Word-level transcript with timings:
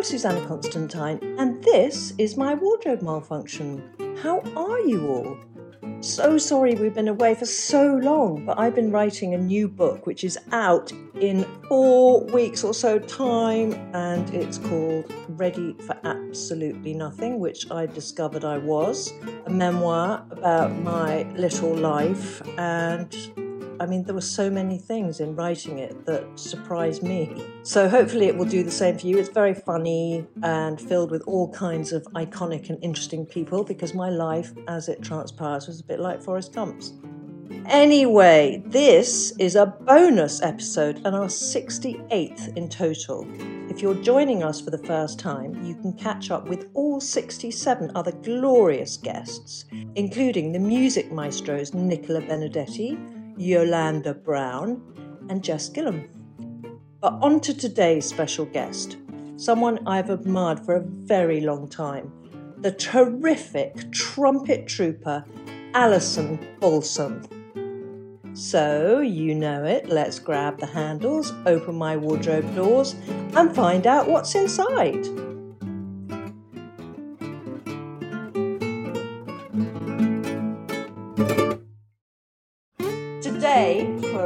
I'm 0.00 0.04
Susannah 0.04 0.46
Constantine, 0.46 1.18
and 1.38 1.62
this 1.62 2.14
is 2.16 2.36
my 2.36 2.54
wardrobe 2.54 3.02
malfunction. 3.02 3.82
How 4.22 4.40
are 4.56 4.80
you 4.80 5.06
all? 5.08 5.36
So 6.00 6.38
sorry 6.38 6.74
we've 6.74 6.94
been 6.94 7.08
away 7.08 7.34
for 7.34 7.44
so 7.44 7.96
long, 7.96 8.46
but 8.46 8.58
I've 8.58 8.74
been 8.74 8.90
writing 8.90 9.34
a 9.34 9.36
new 9.36 9.68
book 9.68 10.06
which 10.06 10.24
is 10.24 10.38
out 10.52 10.90
in 11.20 11.44
four 11.68 12.24
weeks 12.24 12.64
or 12.64 12.72
so 12.72 12.98
time, 12.98 13.72
and 13.92 14.32
it's 14.32 14.56
called 14.56 15.12
Ready 15.28 15.76
for 15.86 15.94
Absolutely 16.04 16.94
Nothing, 16.94 17.38
which 17.38 17.70
I 17.70 17.84
discovered 17.84 18.44
I 18.44 18.56
was 18.56 19.12
a 19.44 19.50
memoir 19.50 20.24
about 20.30 20.72
my 20.76 21.24
little 21.32 21.74
life 21.74 22.40
and 22.56 23.14
I 23.80 23.86
mean, 23.86 24.04
there 24.04 24.14
were 24.14 24.20
so 24.20 24.50
many 24.50 24.76
things 24.76 25.20
in 25.20 25.34
writing 25.34 25.78
it 25.78 26.04
that 26.04 26.38
surprised 26.38 27.02
me. 27.02 27.42
So 27.62 27.88
hopefully 27.88 28.26
it 28.26 28.36
will 28.36 28.44
do 28.44 28.62
the 28.62 28.70
same 28.70 28.98
for 28.98 29.06
you. 29.06 29.16
It's 29.16 29.30
very 29.30 29.54
funny 29.54 30.26
and 30.42 30.78
filled 30.78 31.10
with 31.10 31.22
all 31.22 31.50
kinds 31.50 31.90
of 31.92 32.02
iconic 32.14 32.68
and 32.68 32.78
interesting 32.84 33.24
people 33.24 33.64
because 33.64 33.94
my 33.94 34.10
life, 34.10 34.52
as 34.68 34.90
it 34.90 35.00
transpires, 35.00 35.66
was 35.66 35.80
a 35.80 35.84
bit 35.84 35.98
like 35.98 36.22
Forrest 36.22 36.52
Gump's. 36.52 36.92
Anyway, 37.70 38.62
this 38.66 39.32
is 39.38 39.56
a 39.56 39.64
bonus 39.64 40.42
episode 40.42 40.96
and 41.06 41.16
our 41.16 41.26
68th 41.26 42.56
in 42.58 42.68
total. 42.68 43.26
If 43.70 43.80
you're 43.80 43.94
joining 43.94 44.42
us 44.42 44.60
for 44.60 44.70
the 44.70 44.78
first 44.86 45.18
time, 45.18 45.64
you 45.64 45.74
can 45.74 45.94
catch 45.94 46.30
up 46.30 46.48
with 46.48 46.68
all 46.74 47.00
67 47.00 47.92
other 47.94 48.12
glorious 48.12 48.98
guests, 48.98 49.64
including 49.94 50.52
the 50.52 50.58
music 50.58 51.10
maestros 51.10 51.72
Nicola 51.72 52.20
Benedetti, 52.20 52.98
Yolanda 53.40 54.12
Brown, 54.12 54.82
and 55.30 55.42
Jess 55.42 55.70
Gillam. 55.70 56.08
But 57.00 57.14
on 57.22 57.40
to 57.40 57.54
today's 57.54 58.04
special 58.04 58.44
guest, 58.44 58.98
someone 59.36 59.78
I've 59.86 60.10
admired 60.10 60.60
for 60.60 60.76
a 60.76 60.84
very 60.84 61.40
long 61.40 61.66
time, 61.66 62.12
the 62.58 62.72
terrific 62.72 63.90
trumpet 63.92 64.66
trooper 64.66 65.24
Alison 65.72 66.38
Balsom. 66.60 67.26
So, 68.34 69.00
you 69.00 69.34
know 69.34 69.64
it, 69.64 69.88
let's 69.88 70.18
grab 70.18 70.58
the 70.58 70.66
handles, 70.66 71.32
open 71.46 71.76
my 71.76 71.96
wardrobe 71.96 72.54
doors, 72.54 72.94
and 73.34 73.54
find 73.56 73.86
out 73.86 74.06
what's 74.06 74.34
inside. 74.34 75.06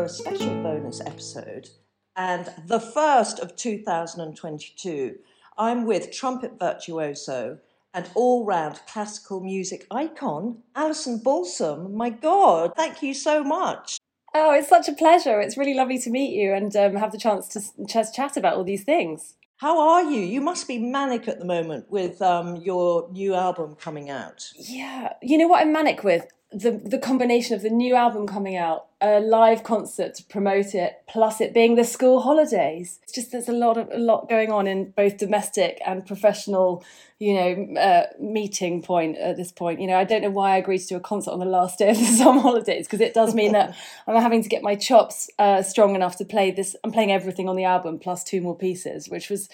A 0.05 0.09
special 0.11 0.63
bonus 0.63 1.01
episode, 1.01 1.71
and 2.15 2.53
the 2.67 2.79
first 2.79 3.39
of 3.39 3.57
2022, 3.57 5.17
I'm 5.57 5.87
with 5.87 6.13
trumpet 6.13 6.59
virtuoso 6.61 7.61
and 7.95 8.11
all 8.15 8.45
round 8.45 8.83
classical 8.87 9.41
music 9.41 9.87
icon, 9.91 10.59
Alison 10.77 11.21
Balsom. 11.21 11.95
My 11.95 12.11
God, 12.11 12.75
thank 12.77 13.03
you 13.03 13.15
so 13.15 13.43
much. 13.43 13.97
Oh, 14.35 14.53
it's 14.53 14.69
such 14.69 14.91
a 14.91 14.93
pleasure. 14.93 15.41
It's 15.41 15.57
really 15.57 15.73
lovely 15.73 15.99
to 16.01 16.11
meet 16.11 16.35
you 16.35 16.53
and 16.53 16.77
um, 16.77 16.97
have 16.97 17.13
the 17.13 17.17
chance 17.17 17.49
to 17.49 17.63
just 17.87 18.15
chat 18.15 18.37
about 18.37 18.57
all 18.57 18.65
these 18.65 18.85
things. 18.85 19.37
How 19.57 19.81
are 19.81 20.03
you? 20.03 20.21
You 20.21 20.43
must 20.43 20.69
be 20.69 20.77
manic 20.77 21.29
at 21.29 21.39
the 21.39 21.47
moment 21.47 21.91
with 21.91 22.21
um, 22.21 22.57
your 22.57 23.09
new 23.11 23.35
album 23.35 23.75
coming 23.77 24.11
out. 24.11 24.51
Yeah, 24.55 25.15
you 25.23 25.39
know 25.39 25.49
what 25.49 25.63
I'm 25.63 25.73
manic 25.73 26.05
with? 26.05 26.27
The, 26.55 26.71
the 26.71 26.99
combination 26.99 27.57
of 27.57 27.63
the 27.63 27.71
new 27.71 27.97
album 27.97 28.29
coming 28.29 28.57
out, 28.57 28.87
a 29.01 29.19
live 29.19 29.65
concert 29.65 30.15
to 30.15 30.25
promote 30.25 30.75
it, 30.75 31.03
plus 31.09 31.41
it 31.41 31.53
being 31.53 31.75
the 31.75 31.83
school 31.83 32.21
holidays. 32.21 33.01
It's 33.03 33.13
just 33.13 33.33
there's 33.33 33.49
a 33.49 33.53
lot 33.53 33.77
of 33.77 33.91
a 33.91 33.99
lot 33.99 34.29
going 34.29 34.53
on 34.53 34.69
in 34.69 34.91
both 34.93 35.19
domestic 35.19 35.81
and 35.85 36.07
professional, 36.07 36.85
you 37.19 37.35
know, 37.35 37.81
uh, 37.81 38.07
meeting 38.21 38.83
point 38.83 39.19
at 39.19 39.37
this 39.37 39.51
point. 39.51 39.81
You 39.81 39.89
know, 39.89 39.97
I 39.97 40.05
don't 40.05 40.23
know 40.23 40.31
why 40.31 40.53
I 40.53 40.59
agreed 40.59 40.79
to 40.79 40.87
do 40.87 40.97
a 40.97 41.01
concert 41.01 41.33
on 41.33 41.41
the 41.41 41.45
last 41.45 41.79
day 41.79 41.91
of 41.91 41.99
the 41.99 42.05
summer 42.23 42.41
holidays 42.41 42.87
because 42.87 43.01
it 43.01 43.15
does 43.15 43.35
mean 43.35 43.53
that 43.53 43.77
I'm 44.07 44.23
having 44.23 44.43
to 44.45 44.49
get 44.49 44.63
my 44.63 44.77
chops 44.77 45.29
uh, 45.41 45.63
strong 45.63 45.97
enough 45.97 46.17
to 46.19 46.25
play 46.25 46.53
this. 46.53 46.77
I'm 46.85 46.93
playing 46.93 47.11
everything 47.11 47.49
on 47.49 47.57
the 47.57 47.65
album 47.65 47.99
plus 47.99 48.23
two 48.23 48.41
more 48.41 48.57
pieces, 48.57 49.09
which 49.09 49.29
was 49.29 49.49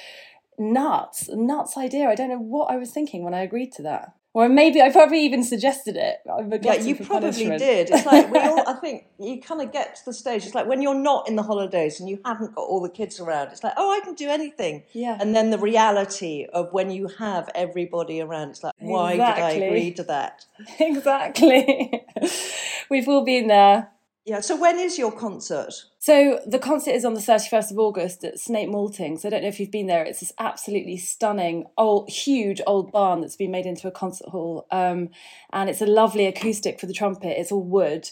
nuts, 0.58 1.30
nuts 1.30 1.76
idea. 1.76 2.08
I 2.08 2.14
don't 2.14 2.28
know 2.28 2.38
what 2.38 2.70
I 2.70 2.76
was 2.76 2.90
thinking 2.90 3.24
when 3.24 3.34
I 3.34 3.40
agreed 3.40 3.72
to 3.72 3.82
that. 3.82 4.14
Or 4.32 4.48
maybe 4.48 4.80
I 4.80 4.90
probably 4.90 5.24
even 5.24 5.42
suggested 5.42 5.96
it. 5.96 6.18
yeah, 6.24 6.74
you 6.74 6.94
probably 6.94 7.30
punishment. 7.30 7.58
did. 7.58 7.90
It's 7.90 8.06
like 8.06 8.30
we 8.30 8.38
all. 8.38 8.62
I 8.68 8.74
think 8.80 9.06
you 9.18 9.40
kind 9.40 9.60
of 9.60 9.72
get 9.72 9.96
to 9.96 10.04
the 10.06 10.12
stage. 10.12 10.46
It's 10.46 10.54
like 10.54 10.66
when 10.66 10.80
you're 10.80 10.94
not 10.94 11.28
in 11.28 11.34
the 11.34 11.42
holidays 11.42 11.98
and 11.98 12.08
you 12.08 12.20
haven't 12.24 12.54
got 12.54 12.62
all 12.62 12.80
the 12.80 12.88
kids 12.90 13.18
around. 13.18 13.48
It's 13.48 13.64
like, 13.64 13.72
oh, 13.76 13.90
I 13.90 14.04
can 14.04 14.14
do 14.14 14.28
anything. 14.28 14.84
Yeah. 14.92 15.18
And 15.20 15.34
then 15.34 15.50
the 15.50 15.58
reality 15.58 16.46
of 16.52 16.72
when 16.72 16.92
you 16.92 17.08
have 17.18 17.50
everybody 17.56 18.20
around, 18.20 18.50
it's 18.50 18.62
like, 18.62 18.74
why 18.78 19.14
exactly. 19.14 19.54
did 19.54 19.62
I 19.62 19.66
agree 19.66 19.92
to 19.94 20.02
that? 20.04 20.46
Exactly. 20.78 22.04
We've 22.88 23.08
all 23.08 23.24
been 23.24 23.48
there. 23.48 23.88
Yeah. 24.30 24.38
So 24.38 24.54
when 24.54 24.78
is 24.78 24.96
your 24.96 25.10
concert? 25.10 25.72
So 25.98 26.38
the 26.46 26.60
concert 26.60 26.92
is 26.92 27.04
on 27.04 27.14
the 27.14 27.20
31st 27.20 27.72
of 27.72 27.80
August 27.80 28.22
at 28.22 28.38
Snape 28.38 28.68
Malting. 28.68 29.18
So 29.18 29.26
I 29.26 29.30
don't 29.32 29.42
know 29.42 29.48
if 29.48 29.58
you've 29.58 29.72
been 29.72 29.88
there. 29.88 30.04
It's 30.04 30.20
this 30.20 30.32
absolutely 30.38 30.98
stunning, 30.98 31.66
old, 31.76 32.08
huge 32.08 32.60
old 32.64 32.92
barn 32.92 33.22
that's 33.22 33.34
been 33.34 33.50
made 33.50 33.66
into 33.66 33.88
a 33.88 33.90
concert 33.90 34.28
hall. 34.28 34.68
Um, 34.70 35.08
and 35.52 35.68
it's 35.68 35.82
a 35.82 35.86
lovely 35.86 36.26
acoustic 36.26 36.78
for 36.78 36.86
the 36.86 36.92
trumpet. 36.92 37.40
It's 37.40 37.50
all 37.50 37.64
wood. 37.64 38.08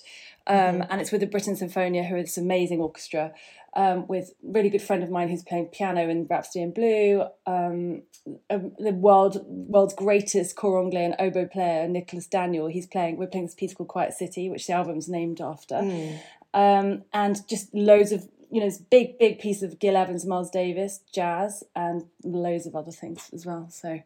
Um, 0.48 0.56
mm-hmm. 0.56 0.82
And 0.90 1.00
it's 1.00 1.12
with 1.12 1.20
the 1.20 1.28
Britten 1.28 1.54
Sinfonia, 1.54 2.04
who 2.08 2.16
are 2.16 2.22
this 2.22 2.36
amazing 2.36 2.80
orchestra, 2.80 3.32
um, 3.78 4.06
with 4.08 4.32
a 4.46 4.52
really 4.52 4.68
good 4.68 4.82
friend 4.82 5.02
of 5.02 5.10
mine 5.10 5.28
who's 5.28 5.42
playing 5.42 5.66
piano 5.66 6.08
in 6.08 6.26
Rhapsody 6.28 6.62
in 6.62 6.72
Blue, 6.72 7.24
um, 7.46 8.02
the 8.50 8.92
world 8.92 9.42
world's 9.46 9.94
greatest 9.94 10.56
cor 10.56 10.82
anglais 10.82 11.04
and 11.04 11.16
oboe 11.18 11.46
player, 11.46 11.88
Nicholas 11.88 12.26
Daniel. 12.26 12.66
He's 12.66 12.86
playing. 12.86 13.16
We're 13.16 13.28
playing 13.28 13.46
this 13.46 13.54
piece 13.54 13.72
called 13.72 13.88
Quiet 13.88 14.12
City, 14.12 14.50
which 14.50 14.66
the 14.66 14.74
album's 14.74 15.08
named 15.08 15.40
after. 15.40 15.76
Mm 15.76 16.18
um, 16.54 17.04
and 17.12 17.46
just 17.48 17.74
loads 17.74 18.12
of 18.12 18.28
you 18.50 18.60
know 18.60 18.66
this 18.66 18.78
big 18.78 19.18
big 19.18 19.38
piece 19.38 19.62
of 19.62 19.78
Gil 19.78 19.96
Evans, 19.96 20.24
Miles 20.24 20.50
Davis, 20.50 21.00
jazz, 21.12 21.64
and 21.76 22.04
loads 22.24 22.66
of 22.66 22.74
other 22.74 22.92
things 22.92 23.30
as 23.32 23.44
well. 23.44 23.68
So 23.70 24.00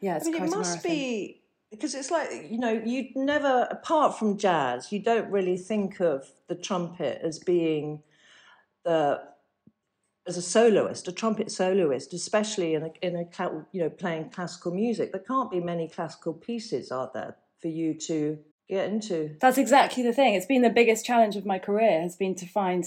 yeah, 0.00 0.16
it's 0.16 0.26
I 0.26 0.30
mean, 0.30 0.38
quite 0.38 0.52
it 0.52 0.56
must 0.56 0.82
be 0.82 1.42
because 1.70 1.94
it's 1.94 2.10
like 2.10 2.28
you 2.50 2.58
know 2.58 2.82
you'd 2.84 3.14
never 3.14 3.68
apart 3.70 4.18
from 4.18 4.36
jazz 4.36 4.92
you 4.92 5.02
don't 5.02 5.30
really 5.30 5.56
think 5.56 6.00
of 6.00 6.30
the 6.48 6.54
trumpet 6.54 7.20
as 7.22 7.38
being 7.38 8.02
the 8.84 9.22
as 10.26 10.36
a 10.36 10.42
soloist, 10.42 11.08
a 11.08 11.12
trumpet 11.12 11.50
soloist, 11.50 12.14
especially 12.14 12.74
in 12.74 12.84
a, 12.84 12.90
in 13.02 13.16
a 13.16 13.64
you 13.72 13.82
know 13.82 13.90
playing 13.90 14.30
classical 14.30 14.72
music. 14.72 15.12
There 15.12 15.20
can't 15.20 15.50
be 15.50 15.60
many 15.60 15.88
classical 15.88 16.32
pieces, 16.32 16.92
are 16.92 17.10
there, 17.12 17.36
for 17.60 17.68
you 17.68 17.94
to 18.06 18.38
get 18.68 18.88
into. 18.88 19.36
That's 19.40 19.58
exactly 19.58 20.02
the 20.02 20.12
thing. 20.12 20.34
It's 20.34 20.46
been 20.46 20.62
the 20.62 20.70
biggest 20.70 21.04
challenge 21.04 21.36
of 21.36 21.44
my 21.44 21.58
career 21.58 22.00
has 22.00 22.16
been 22.16 22.34
to 22.36 22.46
find, 22.46 22.84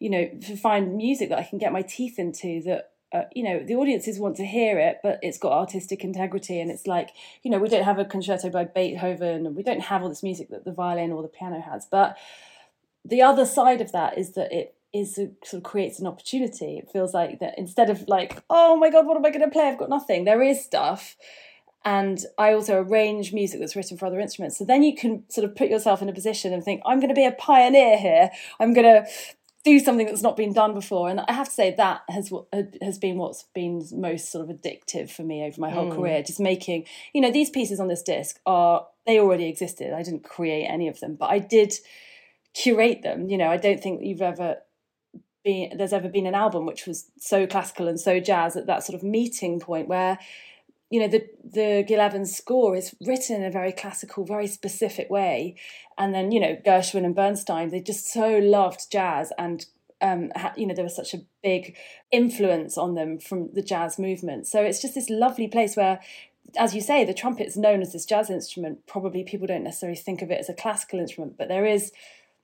you 0.00 0.10
know, 0.10 0.28
to 0.42 0.56
find 0.56 0.96
music 0.96 1.28
that 1.28 1.38
I 1.38 1.44
can 1.44 1.58
get 1.58 1.72
my 1.72 1.82
teeth 1.82 2.18
into 2.18 2.62
that 2.62 2.92
uh, 3.12 3.24
you 3.34 3.42
know 3.42 3.62
the 3.62 3.74
audiences 3.74 4.18
want 4.18 4.36
to 4.36 4.46
hear 4.46 4.78
it 4.78 4.98
but 5.02 5.18
it's 5.20 5.36
got 5.36 5.52
artistic 5.52 6.02
integrity 6.02 6.58
and 6.58 6.70
it's 6.70 6.86
like 6.86 7.10
you 7.42 7.50
know 7.50 7.58
we 7.58 7.68
don't 7.68 7.84
have 7.84 7.98
a 7.98 8.06
concerto 8.06 8.48
by 8.48 8.64
beethoven 8.64 9.44
and 9.44 9.54
we 9.54 9.62
don't 9.62 9.80
have 9.80 10.02
all 10.02 10.08
this 10.08 10.22
music 10.22 10.48
that 10.48 10.64
the 10.64 10.72
violin 10.72 11.12
or 11.12 11.20
the 11.20 11.28
piano 11.28 11.60
has 11.60 11.86
but 11.90 12.16
the 13.04 13.20
other 13.20 13.44
side 13.44 13.82
of 13.82 13.92
that 13.92 14.16
is 14.16 14.32
that 14.32 14.50
it 14.50 14.74
is 14.92 15.18
a, 15.18 15.30
sort 15.44 15.60
of 15.60 15.62
creates 15.62 15.98
an 15.98 16.06
opportunity 16.06 16.78
it 16.78 16.90
feels 16.92 17.14
like 17.14 17.38
that 17.40 17.54
instead 17.58 17.90
of 17.90 18.06
like 18.08 18.42
oh 18.50 18.76
my 18.76 18.90
god 18.90 19.06
what 19.06 19.16
am 19.16 19.24
i 19.24 19.30
going 19.30 19.44
to 19.44 19.50
play 19.50 19.68
i've 19.68 19.78
got 19.78 19.88
nothing 19.88 20.24
there 20.24 20.42
is 20.42 20.62
stuff 20.62 21.16
and 21.84 22.24
I 22.38 22.52
also 22.52 22.80
arrange 22.80 23.32
music 23.32 23.60
that's 23.60 23.74
written 23.74 23.98
for 23.98 24.06
other 24.06 24.20
instruments. 24.20 24.58
So 24.58 24.64
then 24.64 24.82
you 24.82 24.94
can 24.94 25.24
sort 25.28 25.44
of 25.44 25.56
put 25.56 25.68
yourself 25.68 26.00
in 26.00 26.08
a 26.08 26.12
position 26.12 26.52
and 26.52 26.62
think, 26.62 26.80
I'm 26.86 27.00
going 27.00 27.08
to 27.08 27.14
be 27.14 27.26
a 27.26 27.32
pioneer 27.32 27.98
here. 27.98 28.30
I'm 28.60 28.72
going 28.72 28.86
to 28.86 29.10
do 29.64 29.78
something 29.78 30.06
that's 30.06 30.22
not 30.22 30.36
been 30.36 30.52
done 30.52 30.74
before. 30.74 31.08
And 31.08 31.20
I 31.20 31.32
have 31.32 31.48
to 31.48 31.54
say 31.54 31.74
that 31.76 32.02
has 32.08 32.32
has 32.80 32.98
been 32.98 33.16
what's 33.16 33.44
been 33.54 33.84
most 33.92 34.30
sort 34.30 34.48
of 34.48 34.56
addictive 34.56 35.10
for 35.10 35.22
me 35.22 35.44
over 35.44 35.60
my 35.60 35.70
whole 35.70 35.90
mm. 35.90 35.94
career. 35.94 36.22
Just 36.22 36.40
making, 36.40 36.86
you 37.12 37.20
know, 37.20 37.30
these 37.30 37.50
pieces 37.50 37.80
on 37.80 37.88
this 37.88 38.02
disc 38.02 38.38
are 38.46 38.86
they 39.06 39.18
already 39.18 39.46
existed. 39.46 39.92
I 39.92 40.02
didn't 40.02 40.24
create 40.24 40.66
any 40.66 40.88
of 40.88 41.00
them, 41.00 41.14
but 41.14 41.30
I 41.30 41.38
did 41.38 41.74
curate 42.54 43.02
them. 43.02 43.28
You 43.28 43.38
know, 43.38 43.48
I 43.48 43.56
don't 43.56 43.80
think 43.80 44.02
you've 44.02 44.22
ever 44.22 44.58
been 45.44 45.76
there's 45.76 45.92
ever 45.92 46.08
been 46.08 46.26
an 46.26 46.34
album 46.34 46.66
which 46.66 46.86
was 46.86 47.10
so 47.18 47.46
classical 47.46 47.88
and 47.88 48.00
so 48.00 48.20
jazz 48.20 48.56
at 48.56 48.66
that 48.66 48.84
sort 48.84 48.96
of 48.96 49.02
meeting 49.02 49.60
point 49.60 49.88
where 49.88 50.18
you 50.90 51.00
know 51.00 51.08
the 51.08 51.26
the 51.42 51.84
Gil 51.86 52.00
Evans 52.00 52.36
score 52.36 52.76
is 52.76 52.94
written 53.06 53.36
in 53.36 53.44
a 53.44 53.50
very 53.50 53.72
classical, 53.72 54.24
very 54.24 54.46
specific 54.46 55.08
way, 55.08 55.56
and 55.96 56.14
then 56.14 56.32
you 56.32 56.38
know 56.38 56.56
Gershwin 56.66 57.04
and 57.04 57.14
Bernstein 57.14 57.70
they 57.70 57.80
just 57.80 58.12
so 58.12 58.38
loved 58.38 58.90
jazz 58.92 59.32
and 59.38 59.64
um, 60.02 60.30
you 60.54 60.66
know 60.66 60.74
there 60.74 60.84
was 60.84 60.94
such 60.96 61.14
a 61.14 61.22
big 61.42 61.76
influence 62.10 62.76
on 62.76 62.94
them 62.94 63.18
from 63.18 63.52
the 63.54 63.62
jazz 63.62 63.98
movement. 63.98 64.46
So 64.46 64.62
it's 64.62 64.82
just 64.82 64.94
this 64.94 65.08
lovely 65.08 65.48
place 65.48 65.76
where 65.76 66.00
as 66.58 66.74
you 66.74 66.80
say, 66.80 67.04
the 67.04 67.14
trumpet's 67.14 67.56
known 67.56 67.80
as 67.80 67.92
this 67.92 68.04
jazz 68.04 68.28
instrument. 68.30 68.86
Probably 68.86 69.24
people 69.24 69.46
don't 69.46 69.64
necessarily 69.64 69.96
think 69.96 70.22
of 70.22 70.30
it 70.30 70.40
as 70.40 70.48
a 70.48 70.54
classical 70.54 70.98
instrument, 71.00 71.38
but 71.38 71.48
there 71.48 71.64
is, 71.64 71.92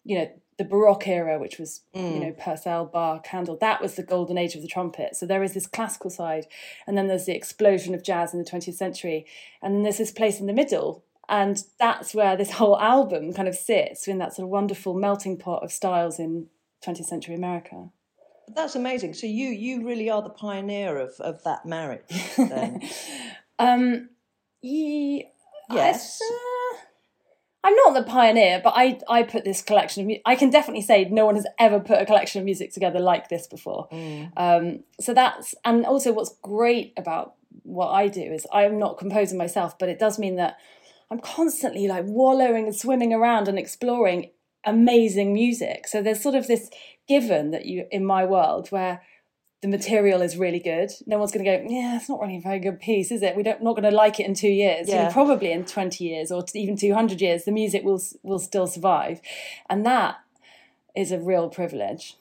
you 0.08 0.18
know, 0.18 0.30
the 0.56 0.64
Baroque 0.64 1.06
era, 1.06 1.38
which 1.38 1.58
was 1.58 1.82
mm. 1.94 2.14
you 2.14 2.20
know 2.20 2.32
Purcell, 2.32 2.86
Bach, 2.86 3.26
Handel, 3.26 3.58
that 3.58 3.82
was 3.82 3.94
the 3.94 4.02
golden 4.02 4.38
age 4.38 4.54
of 4.54 4.62
the 4.62 4.68
trumpet. 4.68 5.14
So 5.14 5.26
there 5.26 5.42
is 5.42 5.52
this 5.52 5.66
classical 5.66 6.10
side, 6.10 6.46
and 6.86 6.96
then 6.96 7.08
there's 7.08 7.26
the 7.26 7.36
explosion 7.36 7.94
of 7.94 8.02
jazz 8.02 8.32
in 8.32 8.42
the 8.42 8.50
20th 8.50 8.74
century, 8.74 9.26
and 9.62 9.74
then 9.74 9.82
there's 9.82 9.98
this 9.98 10.10
place 10.10 10.40
in 10.40 10.46
the 10.46 10.54
middle, 10.54 11.04
and 11.28 11.62
that's 11.78 12.14
where 12.14 12.36
this 12.36 12.52
whole 12.52 12.80
album 12.80 13.34
kind 13.34 13.48
of 13.48 13.54
sits 13.54 14.08
in 14.08 14.16
that 14.18 14.34
sort 14.34 14.46
of 14.46 14.50
wonderful 14.50 14.94
melting 14.94 15.36
pot 15.36 15.62
of 15.62 15.70
styles 15.70 16.18
in 16.18 16.46
20th 16.84 17.04
century 17.04 17.34
America. 17.34 17.90
That's 18.54 18.74
amazing. 18.74 19.12
So 19.12 19.26
you 19.26 19.48
you 19.48 19.86
really 19.86 20.08
are 20.08 20.22
the 20.22 20.30
pioneer 20.30 20.96
of 20.98 21.12
of 21.20 21.44
that 21.44 21.66
marriage. 21.66 22.00
um, 23.58 24.08
yes. 25.70 26.20
Uh, 26.22 26.76
I'm 27.64 27.74
not 27.74 27.94
the 27.94 28.04
pioneer, 28.04 28.60
but 28.62 28.74
I 28.76 29.00
I 29.08 29.24
put 29.24 29.44
this 29.44 29.62
collection 29.62 30.02
of 30.02 30.06
music. 30.06 30.22
I 30.24 30.36
can 30.36 30.50
definitely 30.50 30.82
say 30.82 31.06
no 31.10 31.26
one 31.26 31.34
has 31.34 31.46
ever 31.58 31.80
put 31.80 32.00
a 32.00 32.06
collection 32.06 32.38
of 32.38 32.44
music 32.44 32.72
together 32.72 33.00
like 33.00 33.28
this 33.28 33.46
before. 33.46 33.88
Mm. 33.90 34.32
Um, 34.36 34.84
so 35.00 35.12
that's 35.12 35.54
and 35.64 35.84
also 35.84 36.12
what's 36.12 36.34
great 36.42 36.92
about 36.96 37.34
what 37.64 37.88
I 37.88 38.08
do 38.08 38.22
is 38.22 38.46
I'm 38.52 38.78
not 38.78 38.98
composing 38.98 39.38
myself, 39.38 39.78
but 39.78 39.88
it 39.88 39.98
does 39.98 40.18
mean 40.18 40.36
that 40.36 40.56
I'm 41.10 41.18
constantly 41.20 41.88
like 41.88 42.04
wallowing 42.06 42.66
and 42.66 42.74
swimming 42.74 43.12
around 43.12 43.48
and 43.48 43.58
exploring 43.58 44.30
amazing 44.64 45.32
music. 45.32 45.88
So 45.88 46.02
there's 46.02 46.22
sort 46.22 46.34
of 46.34 46.46
this 46.46 46.70
given 47.08 47.50
that 47.50 47.66
you 47.66 47.86
in 47.90 48.04
my 48.04 48.24
world 48.24 48.68
where 48.68 49.02
the 49.60 49.68
material 49.68 50.22
is 50.22 50.36
really 50.36 50.60
good. 50.60 50.90
No 51.06 51.18
one's 51.18 51.32
going 51.32 51.44
to 51.44 51.50
go, 51.50 51.66
yeah, 51.68 51.96
it's 51.96 52.08
not 52.08 52.20
really 52.20 52.36
a 52.36 52.40
very 52.40 52.60
good 52.60 52.78
piece, 52.78 53.10
is 53.10 53.22
it? 53.22 53.36
We 53.36 53.42
don't 53.42 53.62
not 53.62 53.74
going 53.74 53.90
to 53.90 53.96
like 53.96 54.20
it 54.20 54.26
in 54.26 54.34
two 54.34 54.48
years. 54.48 54.88
Yeah. 54.88 54.94
You 54.94 55.04
know, 55.04 55.12
probably 55.12 55.50
in 55.52 55.64
twenty 55.64 56.04
years 56.04 56.30
or 56.30 56.44
even 56.54 56.76
two 56.76 56.94
hundred 56.94 57.20
years, 57.20 57.44
the 57.44 57.52
music 57.52 57.82
will 57.82 58.00
will 58.22 58.38
still 58.38 58.66
survive, 58.66 59.20
and 59.68 59.84
that 59.84 60.16
is 60.96 61.12
a 61.12 61.18
real 61.18 61.48
privilege. 61.48 62.16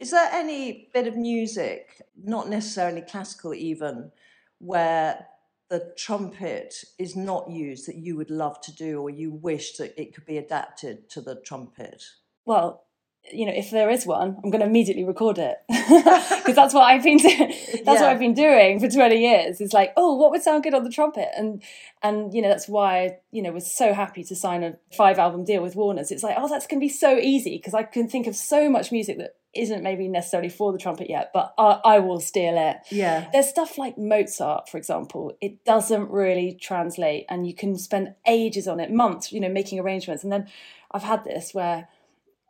Is 0.00 0.10
there 0.12 0.28
any 0.32 0.88
bit 0.94 1.06
of 1.06 1.16
music, 1.16 2.02
not 2.22 2.48
necessarily 2.48 3.00
classical, 3.00 3.52
even, 3.52 4.12
where 4.58 5.26
the 5.70 5.92
trumpet 5.96 6.84
is 6.98 7.16
not 7.16 7.50
used 7.50 7.88
that 7.88 7.96
you 7.96 8.16
would 8.16 8.30
love 8.30 8.60
to 8.62 8.74
do, 8.74 9.00
or 9.00 9.10
you 9.10 9.30
wish 9.30 9.76
that 9.76 10.00
it 10.00 10.14
could 10.14 10.24
be 10.24 10.38
adapted 10.38 11.10
to 11.10 11.20
the 11.20 11.34
trumpet? 11.34 12.04
Well, 12.44 12.84
you 13.32 13.46
know, 13.46 13.52
if 13.52 13.70
there 13.70 13.90
is 13.90 14.06
one, 14.06 14.36
I'm 14.42 14.50
going 14.50 14.60
to 14.60 14.66
immediately 14.66 15.04
record 15.04 15.38
it 15.38 15.56
because 15.68 16.54
that's 16.54 16.74
what 16.74 16.82
I've 16.82 17.02
been 17.02 17.18
doing. 17.18 17.38
That's 17.88 18.00
yeah. 18.00 18.06
what 18.06 18.10
I've 18.10 18.18
been 18.18 18.34
doing 18.34 18.80
for 18.80 18.88
20 18.88 19.16
years. 19.16 19.60
It's 19.60 19.72
like, 19.72 19.92
oh, 19.96 20.14
what 20.14 20.30
would 20.30 20.42
sound 20.42 20.62
good 20.62 20.74
on 20.74 20.84
the 20.84 20.90
trumpet? 20.90 21.28
And 21.36 21.62
and 22.02 22.34
you 22.34 22.42
know, 22.42 22.48
that's 22.48 22.68
why 22.68 22.98
I, 22.98 23.18
you 23.30 23.40
know, 23.40 23.50
was 23.50 23.70
so 23.70 23.94
happy 23.94 24.22
to 24.24 24.36
sign 24.36 24.62
a 24.62 24.76
five 24.94 25.18
album 25.18 25.44
deal 25.44 25.62
with 25.62 25.74
Warner's. 25.74 26.10
It's 26.10 26.22
like, 26.22 26.36
oh, 26.38 26.48
that's 26.48 26.66
going 26.66 26.80
to 26.80 26.84
be 26.84 26.90
so 26.90 27.16
easy 27.16 27.56
because 27.56 27.74
I 27.74 27.82
can 27.84 28.08
think 28.08 28.26
of 28.26 28.36
so 28.36 28.68
much 28.68 28.92
music 28.92 29.18
that 29.18 29.36
isn't 29.54 29.82
maybe 29.82 30.08
necessarily 30.08 30.48
for 30.48 30.72
the 30.72 30.78
trumpet 30.78 31.08
yet, 31.08 31.30
but 31.32 31.54
I, 31.58 31.80
I 31.84 31.98
will 32.00 32.20
steal 32.20 32.54
it. 32.56 32.78
Yeah. 32.90 33.28
There's 33.32 33.48
stuff 33.48 33.78
like 33.78 33.96
Mozart, 33.96 34.68
for 34.68 34.76
example. 34.76 35.36
It 35.40 35.64
doesn't 35.64 36.10
really 36.10 36.58
translate, 36.60 37.26
and 37.28 37.46
you 37.46 37.54
can 37.54 37.76
spend 37.76 38.14
ages 38.26 38.68
on 38.68 38.80
it, 38.80 38.92
months, 38.92 39.32
you 39.32 39.40
know, 39.40 39.48
making 39.48 39.80
arrangements. 39.80 40.22
And 40.22 40.32
then 40.32 40.48
I've 40.92 41.02
had 41.02 41.24
this 41.24 41.54
where 41.54 41.88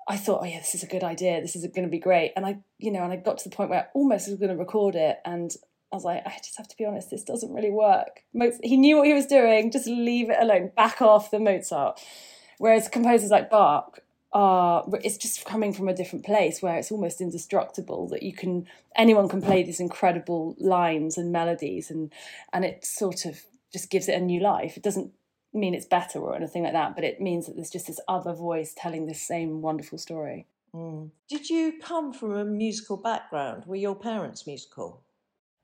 I 0.09 0.17
thought, 0.17 0.41
oh 0.43 0.47
yeah, 0.47 0.59
this 0.59 0.75
is 0.75 0.83
a 0.83 0.87
good 0.87 1.05
idea. 1.05 1.41
This 1.43 1.55
is 1.55 1.63
going 1.67 1.87
to 1.87 1.91
be 1.91 1.99
great. 1.99 2.33
And 2.35 2.47
I, 2.47 2.59
you 2.79 2.91
know, 2.91 3.05
and 3.05 3.13
I 3.13 3.17
got 3.17 3.37
to 3.39 3.49
the 3.49 3.55
point 3.55 3.69
where 3.69 3.81
I 3.81 3.87
almost 3.95 4.29
was 4.29 4.39
going 4.39 4.51
to 4.51 4.57
record 4.57 4.95
it, 4.95 5.19
and 5.25 5.55
I 5.93 5.97
was 5.97 6.05
like, 6.05 6.23
I 6.27 6.31
just 6.39 6.57
have 6.57 6.69
to 6.69 6.77
be 6.77 6.87
honest, 6.87 7.11
this 7.11 7.25
doesn't 7.25 7.53
really 7.53 7.71
work. 7.71 8.23
he 8.63 8.77
knew 8.77 8.97
what 8.97 9.07
he 9.07 9.13
was 9.13 9.27
doing. 9.27 9.71
Just 9.71 9.87
leave 9.87 10.31
it 10.31 10.39
alone. 10.41 10.73
Back 10.75 11.03
off 11.03 11.31
the 11.31 11.39
Mozart. 11.39 12.01
Whereas 12.59 12.89
composers 12.89 13.31
like 13.31 13.51
Bach 13.51 14.01
are, 14.33 14.85
it's 15.05 15.17
just 15.17 15.45
coming 15.45 15.73
from 15.73 15.89
a 15.89 15.95
different 15.95 16.25
place 16.25 16.61
where 16.61 16.77
it's 16.77 16.91
almost 16.91 17.21
indestructible. 17.21 18.09
That 18.09 18.23
you 18.23 18.33
can, 18.33 18.67
anyone 18.97 19.29
can 19.29 19.41
play 19.41 19.63
these 19.63 19.81
incredible 19.81 20.57
lines 20.59 21.17
and 21.17 21.33
melodies, 21.33 21.91
and 21.91 22.13
and 22.53 22.65
it 22.65 22.85
sort 22.85 23.25
of 23.25 23.41
just 23.73 23.91
gives 23.91 24.09
it 24.09 24.21
a 24.21 24.21
new 24.21 24.41
life. 24.41 24.77
It 24.77 24.83
doesn't 24.83 25.13
mean 25.53 25.75
it's 25.75 25.87
better 25.87 26.21
or 26.21 26.35
anything 26.35 26.63
like 26.63 26.73
that, 26.73 26.95
but 26.95 27.05
it 27.05 27.21
means 27.21 27.47
that 27.47 27.57
there's 27.57 27.71
just 27.71 27.87
this 27.87 28.01
other 28.09 28.33
voice 28.33 28.75
telling 28.77 29.07
this 29.07 29.21
same 29.21 29.63
wonderful 29.63 29.99
story. 29.99 30.47
Mm. 30.75 31.11
Did 31.29 31.49
you 31.49 31.75
come 31.83 32.13
from 32.13 32.37
a 32.37 32.45
musical 32.45 32.97
background? 32.97 33.65
Were 33.67 33.77
your 33.77 33.95
parents 33.95 34.47
musical? 34.47 35.03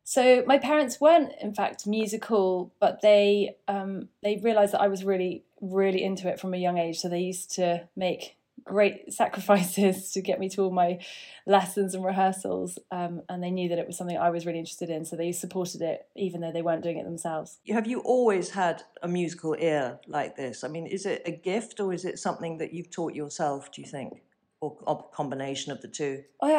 So 0.05 0.45
my 0.47 0.59
parents 0.59 1.01
weren't, 1.01 1.33
in 1.41 1.55
fact, 1.55 1.87
musical, 1.87 2.73
but 2.79 3.01
they 3.01 3.57
um, 3.69 4.09
they 4.23 4.41
realised 4.43 4.75
that 4.75 4.83
I 4.83 4.89
was 4.89 5.05
really, 5.05 5.45
really 5.61 6.05
into 6.05 6.29
it 6.29 6.39
from 6.39 6.53
a 6.53 6.59
young 6.59 6.77
age. 6.77 6.99
So 6.99 7.09
they 7.09 7.21
used 7.21 7.55
to 7.57 7.89
make 7.97 8.37
great 8.65 9.13
sacrifices 9.13 10.11
to 10.13 10.23
get 10.23 10.41
me 10.41 10.49
to 10.51 10.63
all 10.63 10.71
my 10.71 10.99
lessons 11.47 11.95
and 11.95 12.05
rehearsals. 12.05 12.79
Um, 12.91 13.23
and 13.29 13.43
they 13.43 13.51
knew 13.51 13.69
that 13.69 13.79
it 13.79 13.87
was 13.87 13.97
something 13.97 14.17
I 14.17 14.31
was 14.31 14.47
really 14.47 14.59
interested 14.59 14.91
in. 14.91 15.05
So 15.05 15.17
they 15.17 15.33
supported 15.33 15.83
it, 15.83 16.07
even 16.17 16.41
though 16.41 16.53
they 16.53 16.63
weren't 16.63 16.83
doing 16.83 16.99
it 16.99 17.05
themselves. 17.05 17.59
Have 17.69 17.87
you 17.87 18.01
always 18.01 18.51
had 18.51 18.83
a 19.03 19.09
musical 19.09 19.57
ear 19.59 20.01
like 20.07 20.37
this? 20.37 20.65
I 20.65 20.69
mean, 20.69 20.87
is 20.87 21.07
it 21.07 21.23
a 21.27 21.31
gift 21.31 21.81
or 21.81 21.93
is 21.93 22.05
it 22.05 22.19
something 22.19 22.59
that 22.59 22.73
you've 22.73 22.91
taught 22.91 23.15
yourself, 23.15 23.71
do 23.73 23.83
you 23.83 23.89
think? 23.89 24.23
Or 24.61 24.79
a 24.87 24.97
combination 25.15 25.73
of 25.73 25.83
the 25.83 25.89
two? 25.89 26.25
I, 26.41 26.53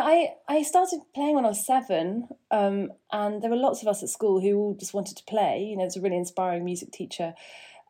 I, 0.48 0.58
I 0.58 0.62
started 0.62 1.00
playing 1.16 1.36
when 1.36 1.46
I 1.46 1.50
was 1.50 1.66
seven, 1.66 2.28
um, 2.51 2.92
and 3.12 3.42
there 3.42 3.50
were 3.50 3.56
lots 3.56 3.81
of 3.81 3.88
us 3.88 4.04
at 4.04 4.10
school 4.10 4.42
who 4.42 4.56
all 4.58 4.75
just 4.80 4.94
wanted 4.94 5.18
to 5.18 5.24
play. 5.24 5.66
You 5.68 5.78
know, 5.78 5.86
it's 5.86 5.98
a 5.98 6.01
really 6.01 6.18
inspiring 6.18 6.63
music 6.63 6.92
teacher. 6.92 7.34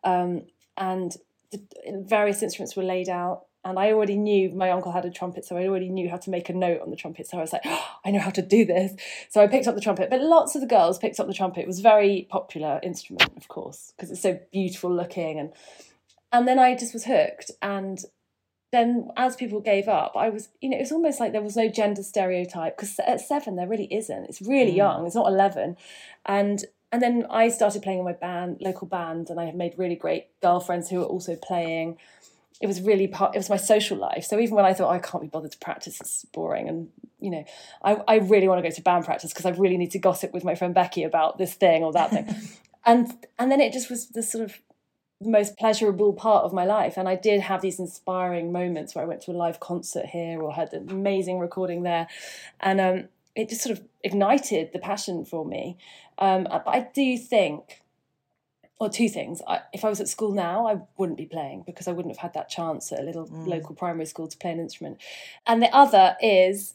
Um, 0.04 0.46
and 0.78 1.14
the 1.52 1.60
various 2.06 2.42
instruments 2.42 2.76
were 2.76 2.82
laid 2.82 3.08
out 3.08 3.46
and 3.66 3.80
I 3.80 3.90
already 3.90 4.16
knew 4.16 4.50
my 4.50 4.70
uncle 4.70 4.92
had 4.92 5.04
a 5.04 5.10
trumpet, 5.10 5.44
so 5.44 5.56
I 5.56 5.66
already 5.66 5.88
knew 5.88 6.08
how 6.08 6.18
to 6.18 6.30
make 6.30 6.48
a 6.48 6.52
note 6.52 6.80
on 6.80 6.90
the 6.90 6.96
trumpet. 6.96 7.26
So 7.26 7.36
I 7.38 7.40
was 7.40 7.52
like, 7.52 7.62
oh, 7.64 7.84
I 8.04 8.12
know 8.12 8.20
how 8.20 8.30
to 8.30 8.40
do 8.40 8.64
this. 8.64 8.94
So 9.28 9.42
I 9.42 9.48
picked 9.48 9.66
up 9.66 9.74
the 9.74 9.80
trumpet, 9.80 10.08
but 10.08 10.20
lots 10.20 10.54
of 10.54 10.60
the 10.60 10.68
girls 10.68 10.98
picked 10.98 11.18
up 11.18 11.26
the 11.26 11.34
trumpet. 11.34 11.62
It 11.62 11.66
was 11.66 11.80
a 11.80 11.82
very 11.82 12.28
popular 12.30 12.78
instrument, 12.84 13.36
of 13.36 13.48
course, 13.48 13.92
because 13.96 14.12
it's 14.12 14.22
so 14.22 14.38
beautiful 14.52 14.94
looking, 14.94 15.40
and 15.40 15.52
and 16.30 16.46
then 16.46 16.60
I 16.60 16.76
just 16.76 16.92
was 16.92 17.06
hooked. 17.06 17.50
And 17.60 17.98
then 18.70 19.10
as 19.16 19.34
people 19.34 19.60
gave 19.60 19.88
up, 19.88 20.12
I 20.16 20.28
was, 20.28 20.48
you 20.60 20.68
know, 20.68 20.76
it 20.76 20.80
was 20.80 20.92
almost 20.92 21.18
like 21.18 21.32
there 21.32 21.42
was 21.42 21.56
no 21.56 21.68
gender 21.68 22.04
stereotype 22.04 22.76
because 22.76 22.96
at 23.00 23.20
seven 23.20 23.56
there 23.56 23.66
really 23.66 23.92
isn't. 23.92 24.26
It's 24.26 24.42
really 24.42 24.72
mm. 24.72 24.76
young. 24.76 25.06
It's 25.06 25.16
not 25.16 25.26
eleven, 25.26 25.76
and 26.24 26.64
and 26.92 27.02
then 27.02 27.26
I 27.30 27.48
started 27.48 27.82
playing 27.82 27.98
in 27.98 28.04
my 28.04 28.12
band, 28.12 28.58
local 28.60 28.86
band, 28.86 29.28
and 29.28 29.40
I 29.40 29.46
have 29.46 29.56
made 29.56 29.74
really 29.76 29.96
great 29.96 30.28
girlfriends 30.40 30.88
who 30.88 31.02
are 31.02 31.06
also 31.06 31.34
playing 31.34 31.98
it 32.60 32.66
was 32.66 32.80
really 32.80 33.06
part 33.06 33.34
it 33.34 33.38
was 33.38 33.50
my 33.50 33.56
social 33.56 33.98
life. 33.98 34.24
So 34.24 34.38
even 34.38 34.54
when 34.56 34.64
i 34.64 34.72
thought 34.72 34.88
oh, 34.88 34.94
i 34.94 34.98
can't 34.98 35.22
be 35.22 35.28
bothered 35.28 35.52
to 35.52 35.58
practice 35.58 36.00
it's 36.00 36.24
boring 36.26 36.68
and 36.68 36.88
you 37.20 37.30
know 37.30 37.44
i, 37.82 37.96
I 38.08 38.16
really 38.16 38.48
want 38.48 38.62
to 38.62 38.68
go 38.68 38.74
to 38.74 38.82
band 38.82 39.04
practice 39.04 39.32
because 39.32 39.46
i 39.46 39.50
really 39.50 39.76
need 39.76 39.90
to 39.92 39.98
gossip 39.98 40.32
with 40.32 40.44
my 40.44 40.54
friend 40.54 40.74
becky 40.74 41.02
about 41.02 41.38
this 41.38 41.54
thing 41.54 41.82
or 41.82 41.92
that 41.92 42.10
thing. 42.10 42.34
And 42.88 43.12
and 43.36 43.50
then 43.50 43.60
it 43.60 43.72
just 43.72 43.90
was 43.90 44.10
the 44.10 44.22
sort 44.22 44.44
of 44.44 44.60
most 45.20 45.56
pleasurable 45.58 46.12
part 46.12 46.44
of 46.44 46.52
my 46.52 46.64
life. 46.64 46.96
And 46.96 47.08
i 47.08 47.16
did 47.16 47.40
have 47.40 47.60
these 47.60 47.80
inspiring 47.80 48.52
moments 48.52 48.94
where 48.94 49.04
i 49.04 49.08
went 49.08 49.22
to 49.22 49.32
a 49.32 49.40
live 49.44 49.58
concert 49.58 50.06
here 50.06 50.40
or 50.40 50.52
had 50.52 50.72
an 50.72 50.88
amazing 50.88 51.40
recording 51.40 51.82
there. 51.82 52.06
And 52.60 52.80
um, 52.80 53.08
it 53.34 53.48
just 53.48 53.62
sort 53.62 53.76
of 53.76 53.84
ignited 54.04 54.72
the 54.72 54.78
passion 54.78 55.24
for 55.24 55.44
me. 55.44 55.76
Um, 56.18 56.44
but 56.44 56.68
i 56.68 56.88
do 56.94 57.18
think 57.18 57.82
or 58.78 58.88
two 58.88 59.08
things. 59.08 59.40
I, 59.46 59.60
if 59.72 59.84
I 59.84 59.88
was 59.88 60.00
at 60.00 60.08
school 60.08 60.32
now, 60.32 60.66
I 60.66 60.80
wouldn't 60.98 61.18
be 61.18 61.26
playing 61.26 61.64
because 61.66 61.88
I 61.88 61.92
wouldn't 61.92 62.14
have 62.14 62.20
had 62.20 62.34
that 62.34 62.48
chance 62.48 62.92
at 62.92 63.00
a 63.00 63.02
little 63.02 63.26
mm. 63.26 63.46
local 63.46 63.74
primary 63.74 64.06
school 64.06 64.28
to 64.28 64.36
play 64.36 64.50
an 64.50 64.60
instrument. 64.60 64.98
And 65.46 65.62
the 65.62 65.74
other 65.74 66.16
is 66.20 66.74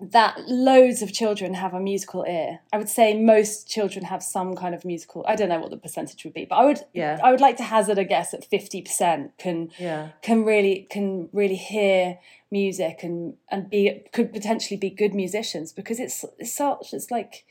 that 0.00 0.38
loads 0.46 1.02
of 1.02 1.12
children 1.12 1.54
have 1.54 1.74
a 1.74 1.80
musical 1.80 2.24
ear. 2.24 2.60
I 2.72 2.78
would 2.78 2.88
say 2.88 3.18
most 3.18 3.68
children 3.68 4.04
have 4.04 4.22
some 4.22 4.54
kind 4.54 4.74
of 4.74 4.84
musical. 4.84 5.24
I 5.26 5.34
don't 5.34 5.48
know 5.48 5.58
what 5.58 5.70
the 5.70 5.76
percentage 5.76 6.22
would 6.24 6.34
be, 6.34 6.44
but 6.44 6.56
I 6.56 6.64
would 6.64 6.80
yeah. 6.92 7.18
I 7.22 7.30
would 7.30 7.40
like 7.40 7.56
to 7.56 7.64
hazard 7.64 7.98
a 7.98 8.04
guess 8.04 8.32
at 8.32 8.48
50% 8.48 9.32
can 9.38 9.70
yeah. 9.78 10.10
can 10.22 10.44
really 10.44 10.86
can 10.88 11.28
really 11.32 11.56
hear 11.56 12.18
music 12.50 13.00
and 13.02 13.34
and 13.50 13.68
be 13.68 14.04
could 14.12 14.32
potentially 14.32 14.78
be 14.78 14.90
good 14.90 15.14
musicians 15.14 15.72
because 15.72 15.98
it's 15.98 16.24
it's 16.38 16.54
such 16.54 16.92
it's 16.92 17.10
like 17.10 17.44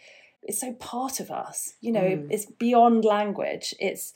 it's 0.47 0.61
so 0.61 0.73
part 0.73 1.19
of 1.19 1.29
us 1.29 1.73
you 1.81 1.91
know 1.91 2.01
mm. 2.01 2.27
it's 2.29 2.45
beyond 2.45 3.05
language 3.05 3.73
it's 3.79 4.13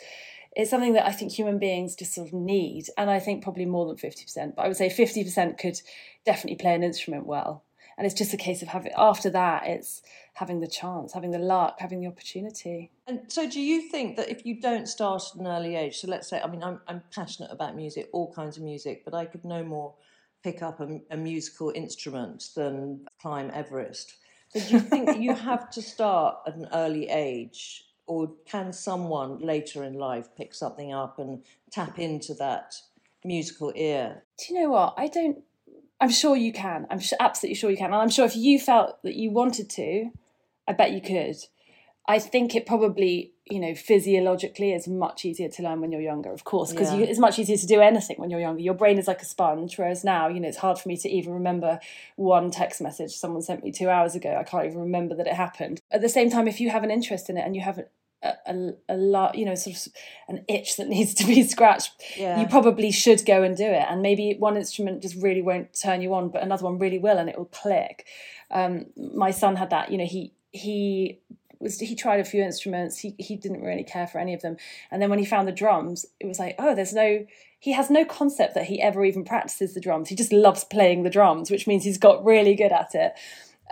it's 0.54 0.70
something 0.70 0.94
that 0.94 1.08
I 1.08 1.14
think 1.14 1.32
human 1.32 1.60
beings 1.60 1.96
just 1.96 2.14
sort 2.14 2.28
of 2.28 2.34
need, 2.34 2.88
and 2.98 3.10
I 3.10 3.20
think 3.20 3.42
probably 3.42 3.66
more 3.66 3.86
than 3.86 3.96
fifty 3.96 4.24
percent. 4.26 4.58
But 4.58 4.64
I 4.64 4.68
would 4.68 4.76
say 4.76 4.90
fifty 4.90 5.24
percent 5.24 5.58
could 5.58 5.80
definitely 6.26 6.58
play 6.58 6.76
an 6.76 6.84
instrument 6.84 7.26
well, 7.26 7.64
and 7.98 8.06
it's 8.06 8.18
just 8.18 8.34
a 8.34 8.38
case 8.38 8.64
of 8.64 8.68
having 8.68 8.92
after 8.98 9.30
that 9.30 9.68
it's 9.68 10.02
having 10.34 10.60
the 10.60 10.68
chance 10.68 11.14
having 11.14 11.30
the 11.30 11.38
luck 11.38 11.76
having 11.80 12.00
the 12.02 12.08
opportunity 12.08 12.90
and 13.06 13.22
so 13.28 13.48
do 13.48 13.62
you 13.62 13.90
think 13.90 14.18
that 14.18 14.30
if 14.30 14.46
you 14.46 14.60
don't 14.60 14.88
start 14.88 15.22
at 15.34 15.40
an 15.40 15.46
early 15.46 15.76
age 15.76 15.98
so 15.98 16.08
let's 16.08 16.28
say 16.28 16.42
i 16.42 16.48
mean 16.48 16.64
i'm, 16.64 16.80
I'm 16.88 17.04
passionate 17.14 17.52
about 17.52 17.76
music 17.76 18.10
all 18.12 18.34
kinds 18.34 18.58
of 18.58 18.64
music 18.64 19.04
but 19.06 19.14
i 19.14 19.26
could 19.26 19.46
no 19.46 19.64
more 19.64 19.94
pick 20.44 20.64
up 20.64 20.80
a, 20.80 21.00
a 21.12 21.18
musical 21.18 21.72
instrument 21.76 22.50
than 22.56 23.06
climb 23.22 23.52
everest 23.54 24.16
so 24.54 24.60
do 24.60 24.76
you 24.76 24.80
think 24.80 25.22
you 25.22 25.34
have 25.34 25.70
to 25.70 25.82
start 25.82 26.38
at 26.48 26.56
an 26.56 26.68
early 26.74 27.08
age 27.10 27.84
or 28.08 28.32
can 28.46 28.74
someone 28.74 29.40
later 29.40 29.84
in 29.84 29.94
life 29.94 30.30
pick 30.36 30.54
something 30.54 30.94
up 30.94 31.20
and 31.20 31.44
tap 31.72 32.00
into 32.00 32.34
that 32.34 32.76
musical 33.24 33.72
ear 33.76 34.24
do 34.38 34.54
you 34.54 34.62
know 34.62 34.70
what 34.70 34.94
i 34.98 35.08
don't 35.08 35.44
I'm 36.02 36.10
sure 36.10 36.36
you 36.36 36.52
can. 36.52 36.88
I'm 36.90 37.00
absolutely 37.20 37.56
sure 37.56 37.70
you 37.70 37.78
can. 37.78 37.94
And 37.94 37.96
I'm 37.96 38.10
sure 38.10 38.26
if 38.26 38.36
you 38.36 38.60
felt 38.60 39.02
that 39.04 39.14
you 39.14 39.30
wanted 39.30 39.70
to, 39.70 40.10
I 40.68 40.74
bet 40.74 40.94
you 40.94 41.02
could. 41.02 41.36
I 42.08 42.18
think 42.18 42.56
it 42.56 42.66
probably, 42.66 43.34
you 43.52 43.60
know, 43.60 43.76
physiologically 43.76 44.72
it's 44.72 44.88
much 44.88 45.26
easier 45.26 45.50
to 45.50 45.62
learn 45.62 45.82
when 45.82 45.92
you're 45.92 46.02
younger, 46.02 46.32
of 46.32 46.46
course, 46.46 46.72
because 46.72 46.94
yeah. 46.94 47.02
it's 47.02 47.20
much 47.20 47.38
easier 47.38 47.58
to 47.58 47.68
do 47.68 47.82
anything 47.82 48.16
when 48.18 48.30
you're 48.30 48.40
younger. 48.40 48.62
Your 48.62 48.74
brain 48.74 48.98
is 48.98 49.08
like 49.08 49.22
a 49.22 49.26
sponge, 49.26 49.78
whereas 49.78 50.04
now, 50.04 50.28
you 50.30 50.40
know, 50.40 50.48
it's 50.48 50.58
hard 50.58 50.80
for 50.80 50.88
me 50.88 50.96
to 50.98 51.10
even 51.10 51.34
remember 51.34 51.80
one 52.16 52.50
text 52.50 52.82
message 52.82 53.12
someone 53.12 53.42
sent 53.42 53.64
me 53.64 53.72
two 53.72 53.90
hours 53.90 54.16
ago. 54.16 54.38
I 54.40 54.44
can't 54.44 54.66
even 54.66 54.80
remember 54.80 55.16
that 55.16 55.28
it 55.28 55.34
happened. 55.34 55.82
At 55.92 56.02
the 56.02 56.10
same 56.10 56.30
time, 56.30 56.48
if 56.48 56.62
you 56.62 56.70
have 56.70 56.84
an 56.84 56.92
interest 56.92 57.30
in 57.30 57.38
it 57.38 57.46
and 57.46 57.56
you 57.56 57.62
have 57.62 57.80
a, 58.24 58.34
a, 58.48 58.72
a 58.88 58.96
lot, 58.96 59.36
you 59.36 59.44
know, 59.44 59.56
sort 59.56 59.76
of 59.76 59.94
an 60.30 60.46
itch 60.48 60.78
that 60.78 60.88
needs 60.96 61.14
to 61.16 61.26
be 61.28 61.44
scratched, 61.44 61.92
yeah. 62.16 62.40
you 62.40 62.48
probably 62.48 62.92
should 62.92 63.26
go 63.26 63.44
and 63.44 63.58
do 63.58 63.66
it. 63.66 63.86
And 63.90 64.02
maybe 64.02 64.36
one 64.40 64.56
instrument 64.56 65.02
just 65.02 65.22
really 65.22 65.42
won't 65.42 65.78
turn 65.78 66.02
you 66.02 66.14
on, 66.14 66.30
but 66.30 66.42
another 66.42 66.64
one 66.64 66.80
really 66.80 67.00
will, 67.00 67.18
and 67.18 67.30
it 67.30 67.38
will 67.38 67.46
click. 67.46 68.08
Um, 68.50 68.86
my 68.96 69.32
son 69.32 69.58
had 69.58 69.72
that. 69.72 69.92
You 69.92 69.98
know, 69.98 70.06
he 70.06 70.34
he 70.52 71.22
was 71.62 71.80
he 71.80 71.96
tried 71.96 72.20
a 72.20 72.26
few 72.26 72.44
instruments. 72.44 73.00
He 73.00 73.16
he 73.18 73.36
didn't 73.36 73.62
really 73.62 73.84
care 73.84 74.08
for 74.08 74.20
any 74.20 74.34
of 74.34 74.42
them. 74.42 74.58
And 74.90 75.02
then 75.02 75.10
when 75.10 75.20
he 75.20 75.26
found 75.26 75.48
the 75.48 75.54
drums, 75.54 76.06
it 76.20 76.26
was 76.26 76.40
like, 76.40 76.56
oh, 76.60 76.76
there's 76.76 76.94
no. 76.94 77.26
He 77.60 77.74
has 77.74 77.92
no 77.92 78.04
concept 78.04 78.56
that 78.56 78.66
he 78.66 78.82
ever 78.82 79.06
even 79.06 79.24
practices 79.24 79.76
the 79.76 79.80
drums. 79.80 80.10
He 80.10 80.16
just 80.16 80.34
loves 80.34 80.64
playing 80.64 81.04
the 81.04 81.12
drums, 81.12 81.52
which 81.52 81.68
means 81.68 81.84
he's 81.84 82.00
got 82.00 82.26
really 82.26 82.56
good 82.56 82.72
at 82.72 82.96
it. 82.96 83.14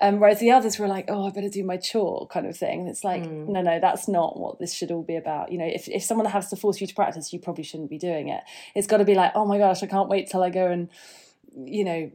Um, 0.01 0.19
whereas 0.19 0.39
the 0.39 0.51
others 0.51 0.79
were 0.79 0.87
like, 0.87 1.05
oh, 1.09 1.27
I 1.27 1.31
better 1.31 1.49
do 1.49 1.63
my 1.63 1.77
chore 1.77 2.27
kind 2.27 2.45
of 2.45 2.55
thing. 2.55 2.81
And 2.81 2.89
it's 2.89 3.03
like, 3.03 3.23
mm. 3.23 3.47
no, 3.47 3.61
no, 3.61 3.79
that's 3.79 4.07
not 4.07 4.39
what 4.39 4.59
this 4.59 4.73
should 4.73 4.91
all 4.91 5.03
be 5.03 5.15
about. 5.15 5.51
You 5.51 5.57
know, 5.57 5.65
if, 5.65 5.89
if 5.89 6.03
someone 6.03 6.25
has 6.27 6.49
to 6.51 6.55
force 6.55 6.79
you 6.79 6.87
to 6.87 6.95
practice, 6.95 7.33
you 7.33 7.39
probably 7.39 7.65
shouldn't 7.65 7.89
be 7.89 7.97
doing 7.97 8.29
it. 8.29 8.41
It's 8.75 8.87
got 8.87 8.97
to 8.97 9.05
be 9.05 9.15
like, 9.15 9.33
oh 9.35 9.45
my 9.45 9.57
gosh, 9.57 9.83
I 9.83 9.87
can't 9.87 10.07
wait 10.07 10.29
till 10.29 10.41
I 10.41 10.51
go 10.51 10.67
and, 10.67 10.89
you 11.65 11.83
know, 11.83 12.11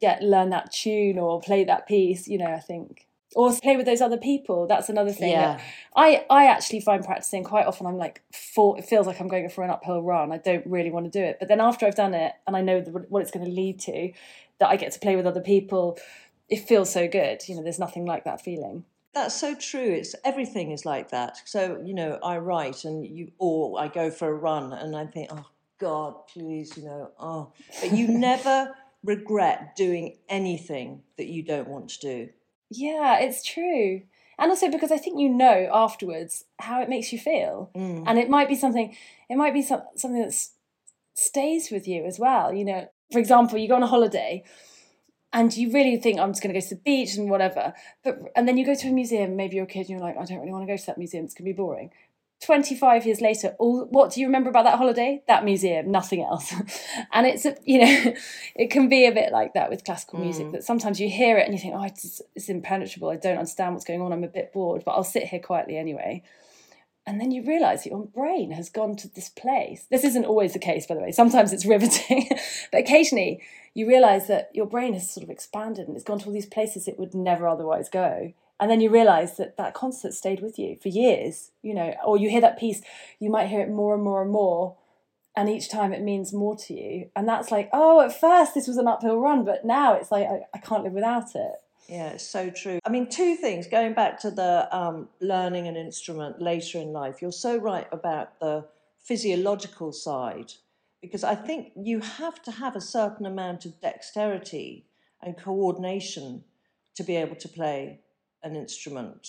get 0.00 0.22
learn 0.22 0.50
that 0.50 0.72
tune 0.72 1.18
or 1.18 1.40
play 1.40 1.64
that 1.64 1.86
piece. 1.86 2.26
You 2.26 2.38
know, 2.38 2.50
I 2.50 2.60
think 2.60 3.05
or 3.34 3.52
play 3.60 3.76
with 3.76 3.86
those 3.86 4.00
other 4.00 4.16
people. 4.16 4.66
That's 4.66 4.88
another 4.88 5.12
thing. 5.12 5.32
Yeah. 5.32 5.60
I 5.94 6.24
I 6.30 6.46
actually 6.46 6.80
find 6.80 7.04
practicing 7.04 7.44
quite 7.44 7.66
often. 7.66 7.86
I'm 7.86 7.98
like, 7.98 8.22
for, 8.32 8.78
it 8.78 8.84
feels 8.84 9.06
like 9.06 9.20
I'm 9.20 9.28
going 9.28 9.48
for 9.48 9.64
an 9.64 9.70
uphill 9.70 10.02
run. 10.02 10.32
I 10.32 10.38
don't 10.38 10.66
really 10.66 10.90
want 10.90 11.10
to 11.10 11.18
do 11.18 11.24
it, 11.24 11.38
but 11.38 11.48
then 11.48 11.60
after 11.60 11.86
I've 11.86 11.96
done 11.96 12.14
it 12.14 12.32
and 12.46 12.56
I 12.56 12.60
know 12.60 12.80
the, 12.80 12.90
what 12.90 13.22
it's 13.22 13.30
going 13.30 13.44
to 13.44 13.50
lead 13.50 13.80
to, 13.80 14.12
that 14.58 14.68
I 14.68 14.76
get 14.76 14.92
to 14.92 15.00
play 15.00 15.16
with 15.16 15.26
other 15.26 15.40
people 15.40 15.98
it 16.48 16.66
feels 16.68 16.92
so 16.92 17.08
good. 17.08 17.48
You 17.48 17.56
know, 17.56 17.62
there's 17.62 17.78
nothing 17.78 18.04
like 18.04 18.24
that 18.24 18.40
feeling. 18.40 18.84
That's 19.14 19.34
so 19.34 19.54
true. 19.54 19.92
It's 19.92 20.14
everything 20.24 20.72
is 20.72 20.84
like 20.84 21.10
that. 21.10 21.38
So 21.44 21.80
you 21.84 21.94
know, 21.94 22.18
I 22.22 22.38
write 22.38 22.84
and 22.84 23.06
you, 23.06 23.32
or 23.38 23.80
I 23.80 23.88
go 23.88 24.10
for 24.10 24.28
a 24.28 24.34
run 24.34 24.72
and 24.72 24.94
I 24.94 25.06
think, 25.06 25.28
oh 25.32 25.46
God, 25.78 26.26
please, 26.28 26.76
you 26.76 26.84
know, 26.84 27.10
oh, 27.18 27.52
but 27.80 27.92
you 27.92 28.08
never 28.08 28.74
regret 29.02 29.76
doing 29.76 30.18
anything 30.28 31.02
that 31.16 31.26
you 31.26 31.42
don't 31.42 31.68
want 31.68 31.90
to 31.90 32.00
do. 32.00 32.28
Yeah, 32.70 33.18
it's 33.20 33.44
true. 33.44 34.02
And 34.38 34.50
also 34.50 34.70
because 34.70 34.92
I 34.92 34.98
think 34.98 35.18
you 35.18 35.28
know 35.28 35.70
afterwards 35.72 36.44
how 36.58 36.82
it 36.82 36.88
makes 36.88 37.12
you 37.12 37.18
feel, 37.18 37.70
mm. 37.74 38.04
and 38.06 38.18
it 38.18 38.28
might 38.28 38.48
be 38.48 38.54
something. 38.54 38.94
It 39.30 39.36
might 39.36 39.54
be 39.54 39.62
some, 39.62 39.82
something 39.96 40.20
that 40.20 40.34
stays 41.14 41.70
with 41.70 41.88
you 41.88 42.04
as 42.04 42.18
well. 42.18 42.52
You 42.52 42.64
know, 42.64 42.88
for 43.12 43.18
example, 43.18 43.58
you 43.58 43.68
go 43.68 43.76
on 43.76 43.82
a 43.82 43.86
holiday 43.86 44.44
and 45.32 45.54
you 45.56 45.72
really 45.72 45.96
think 45.96 46.18
I'm 46.18 46.30
just 46.30 46.42
going 46.42 46.54
to 46.54 46.60
go 46.60 46.66
to 46.66 46.74
the 46.74 46.80
beach 46.80 47.16
and 47.16 47.30
whatever. 47.30 47.72
But 48.04 48.18
and 48.36 48.46
then 48.46 48.56
you 48.56 48.66
go 48.66 48.74
to 48.74 48.88
a 48.88 48.92
museum, 48.92 49.36
maybe 49.36 49.56
you're 49.56 49.64
a 49.64 49.68
kid 49.68 49.80
and 49.80 49.90
you're 49.90 50.00
like, 50.00 50.16
I 50.16 50.24
don't 50.24 50.38
really 50.38 50.52
want 50.52 50.66
to 50.66 50.72
go 50.72 50.76
to 50.76 50.86
that 50.86 50.98
museum. 50.98 51.24
It's 51.24 51.34
going 51.34 51.46
to 51.46 51.52
be 51.52 51.56
boring. 51.56 51.90
25 52.44 53.06
years 53.06 53.20
later, 53.20 53.56
all 53.58 53.86
what 53.86 54.12
do 54.12 54.20
you 54.20 54.26
remember 54.26 54.50
about 54.50 54.64
that 54.64 54.78
holiday? 54.78 55.22
That 55.26 55.44
museum, 55.44 55.90
nothing 55.90 56.22
else. 56.22 56.52
and 57.12 57.26
it's 57.26 57.46
you 57.64 57.80
know, 57.80 58.14
it 58.54 58.70
can 58.70 58.88
be 58.88 59.06
a 59.06 59.12
bit 59.12 59.32
like 59.32 59.54
that 59.54 59.70
with 59.70 59.84
classical 59.84 60.20
music. 60.20 60.46
Mm. 60.46 60.52
That 60.52 60.64
sometimes 60.64 61.00
you 61.00 61.08
hear 61.08 61.38
it 61.38 61.44
and 61.46 61.54
you 61.54 61.60
think, 61.60 61.74
oh, 61.74 61.84
it's, 61.84 62.20
it's 62.34 62.48
impenetrable. 62.48 63.10
I 63.10 63.16
don't 63.16 63.38
understand 63.38 63.74
what's 63.74 63.86
going 63.86 64.02
on. 64.02 64.12
I'm 64.12 64.24
a 64.24 64.28
bit 64.28 64.52
bored, 64.52 64.82
but 64.84 64.92
I'll 64.92 65.04
sit 65.04 65.24
here 65.24 65.40
quietly 65.40 65.76
anyway 65.76 66.22
and 67.06 67.20
then 67.20 67.30
you 67.30 67.44
realize 67.44 67.86
your 67.86 68.04
brain 68.04 68.50
has 68.50 68.68
gone 68.68 68.96
to 68.96 69.08
this 69.08 69.28
place. 69.28 69.86
This 69.90 70.02
isn't 70.02 70.24
always 70.24 70.52
the 70.52 70.58
case, 70.58 70.86
by 70.86 70.96
the 70.96 71.00
way. 71.00 71.12
Sometimes 71.12 71.52
it's 71.52 71.64
riveting, 71.66 72.28
but 72.72 72.80
occasionally 72.80 73.40
you 73.74 73.86
realize 73.86 74.26
that 74.26 74.50
your 74.52 74.66
brain 74.66 74.92
has 74.94 75.10
sort 75.10 75.22
of 75.22 75.30
expanded 75.30 75.86
and 75.86 75.96
it's 75.96 76.04
gone 76.04 76.18
to 76.18 76.26
all 76.26 76.32
these 76.32 76.46
places 76.46 76.88
it 76.88 76.98
would 76.98 77.14
never 77.14 77.46
otherwise 77.46 77.88
go. 77.88 78.32
And 78.58 78.70
then 78.70 78.80
you 78.80 78.90
realize 78.90 79.36
that 79.36 79.56
that 79.58 79.74
concert 79.74 80.14
stayed 80.14 80.40
with 80.40 80.58
you 80.58 80.76
for 80.82 80.88
years, 80.88 81.50
you 81.62 81.74
know, 81.74 81.94
or 82.04 82.16
you 82.16 82.30
hear 82.30 82.40
that 82.40 82.58
piece, 82.58 82.80
you 83.18 83.30
might 83.30 83.48
hear 83.48 83.60
it 83.60 83.70
more 83.70 83.94
and 83.94 84.02
more 84.02 84.22
and 84.22 84.30
more. 84.30 84.76
And 85.36 85.50
each 85.50 85.70
time 85.70 85.92
it 85.92 86.00
means 86.00 86.32
more 86.32 86.56
to 86.56 86.72
you. 86.72 87.10
And 87.14 87.28
that's 87.28 87.50
like, 87.50 87.68
oh, 87.74 88.00
at 88.00 88.18
first 88.18 88.54
this 88.54 88.66
was 88.66 88.78
an 88.78 88.88
uphill 88.88 89.20
run, 89.20 89.44
but 89.44 89.66
now 89.66 89.92
it's 89.92 90.10
like, 90.10 90.26
I, 90.26 90.40
I 90.54 90.58
can't 90.58 90.82
live 90.82 90.94
without 90.94 91.34
it. 91.34 91.52
Yeah, 91.88 92.08
it's 92.08 92.26
so 92.26 92.48
true. 92.48 92.78
I 92.84 92.88
mean, 92.88 93.08
two 93.08 93.36
things 93.36 93.66
going 93.66 93.92
back 93.92 94.18
to 94.20 94.30
the 94.30 94.74
um, 94.74 95.08
learning 95.20 95.68
an 95.68 95.76
instrument 95.76 96.40
later 96.40 96.78
in 96.78 96.92
life. 96.92 97.20
You're 97.20 97.32
so 97.32 97.58
right 97.58 97.86
about 97.92 98.40
the 98.40 98.64
physiological 98.98 99.92
side, 99.92 100.54
because 101.02 101.22
I 101.22 101.34
think 101.34 101.72
you 101.76 102.00
have 102.00 102.42
to 102.42 102.50
have 102.50 102.74
a 102.74 102.80
certain 102.80 103.26
amount 103.26 103.66
of 103.66 103.80
dexterity 103.80 104.86
and 105.22 105.36
coordination 105.36 106.44
to 106.96 107.04
be 107.04 107.14
able 107.14 107.36
to 107.36 107.48
play 107.48 108.00
an 108.46 108.56
instrument 108.56 109.28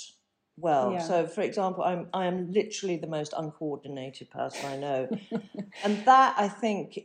well. 0.57 0.93
Yeah. 0.93 0.99
So, 0.99 1.27
for 1.27 1.41
example, 1.41 1.83
I'm 1.83 2.07
I 2.13 2.25
am 2.25 2.51
literally 2.51 2.97
the 2.97 3.07
most 3.07 3.33
uncoordinated 3.37 4.29
person 4.29 4.65
I 4.65 4.77
know, 4.77 5.09
and 5.83 6.05
that 6.05 6.35
I 6.37 6.47
think 6.47 6.99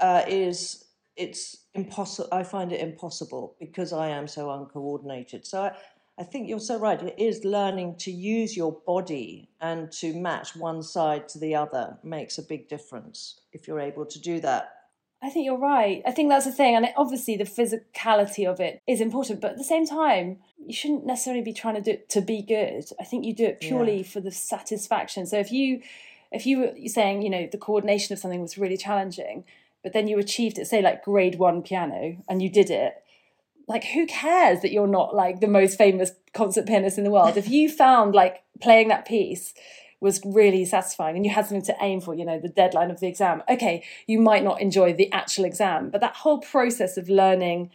uh, 0.00 0.22
is 0.26 0.84
it's 1.16 1.64
impossible. 1.74 2.28
I 2.32 2.42
find 2.42 2.72
it 2.72 2.80
impossible 2.80 3.56
because 3.58 3.92
I 3.92 4.08
am 4.08 4.28
so 4.28 4.50
uncoordinated. 4.50 5.46
So 5.46 5.62
I, 5.62 5.72
I 6.18 6.24
think 6.24 6.48
you're 6.48 6.60
so 6.60 6.78
right. 6.78 7.02
It 7.02 7.14
is 7.18 7.44
learning 7.44 7.96
to 8.00 8.10
use 8.10 8.56
your 8.56 8.72
body 8.86 9.50
and 9.60 9.90
to 9.92 10.14
match 10.14 10.56
one 10.56 10.82
side 10.82 11.28
to 11.30 11.38
the 11.38 11.54
other 11.54 11.98
makes 12.02 12.38
a 12.38 12.42
big 12.42 12.68
difference 12.68 13.40
if 13.52 13.68
you're 13.68 13.80
able 13.80 14.06
to 14.06 14.20
do 14.20 14.40
that. 14.40 14.72
I 15.22 15.30
think 15.30 15.46
you're 15.46 15.58
right. 15.58 16.02
I 16.06 16.12
think 16.12 16.28
that's 16.28 16.44
the 16.44 16.52
thing. 16.52 16.76
And 16.76 16.88
obviously, 16.96 17.36
the 17.36 17.44
physicality 17.44 18.48
of 18.48 18.60
it 18.60 18.82
is 18.86 19.00
important. 19.00 19.40
But 19.40 19.52
at 19.52 19.56
the 19.58 19.64
same 19.64 19.86
time, 19.86 20.38
you 20.66 20.74
shouldn't 20.74 21.06
necessarily 21.06 21.42
be 21.42 21.52
trying 21.52 21.76
to 21.76 21.80
do 21.80 21.92
it 21.92 22.08
to 22.10 22.20
be 22.20 22.42
good. 22.42 22.84
I 23.00 23.04
think 23.04 23.24
you 23.24 23.34
do 23.34 23.44
it 23.44 23.60
purely 23.60 23.98
yeah. 23.98 24.02
for 24.02 24.20
the 24.20 24.32
satisfaction. 24.32 25.24
So 25.26 25.38
if 25.38 25.52
you, 25.52 25.80
if 26.32 26.44
you 26.44 26.58
were 26.58 26.72
saying, 26.86 27.22
you 27.22 27.30
know, 27.30 27.48
the 27.50 27.58
coordination 27.58 28.12
of 28.12 28.18
something 28.18 28.42
was 28.42 28.58
really 28.58 28.76
challenging, 28.76 29.44
but 29.82 29.92
then 29.92 30.08
you 30.08 30.18
achieved 30.18 30.58
it, 30.58 30.66
say 30.66 30.82
like 30.82 31.04
grade 31.04 31.38
one 31.38 31.62
piano, 31.62 32.16
and 32.28 32.42
you 32.42 32.50
did 32.50 32.70
it. 32.70 32.94
Like, 33.68 33.84
who 33.84 34.06
cares 34.06 34.60
that 34.62 34.72
you're 34.72 34.88
not 34.88 35.14
like 35.14 35.40
the 35.40 35.48
most 35.48 35.78
famous 35.78 36.12
concert 36.34 36.66
pianist 36.66 36.98
in 36.98 37.04
the 37.04 37.10
world? 37.10 37.36
if 37.36 37.48
you 37.48 37.70
found 37.84 38.14
like 38.14 38.42
playing 38.60 38.88
that 38.88 39.06
piece 39.06 39.54
was 40.00 40.20
really 40.24 40.64
satisfying 40.64 41.16
and 41.16 41.24
you 41.24 41.32
had 41.32 41.46
something 41.46 41.64
to 41.64 41.76
aim 41.80 42.00
for, 42.00 42.14
you 42.14 42.24
know, 42.24 42.38
the 42.38 42.48
deadline 42.48 42.90
of 42.90 43.00
the 43.00 43.06
exam, 43.06 43.42
okay, 43.48 43.84
you 44.06 44.20
might 44.20 44.44
not 44.44 44.60
enjoy 44.60 44.92
the 44.92 45.10
actual 45.12 45.44
exam, 45.44 45.90
but 45.90 46.00
that 46.00 46.16
whole 46.16 46.38
process 46.38 46.96
of 46.96 47.08
learning 47.08 47.70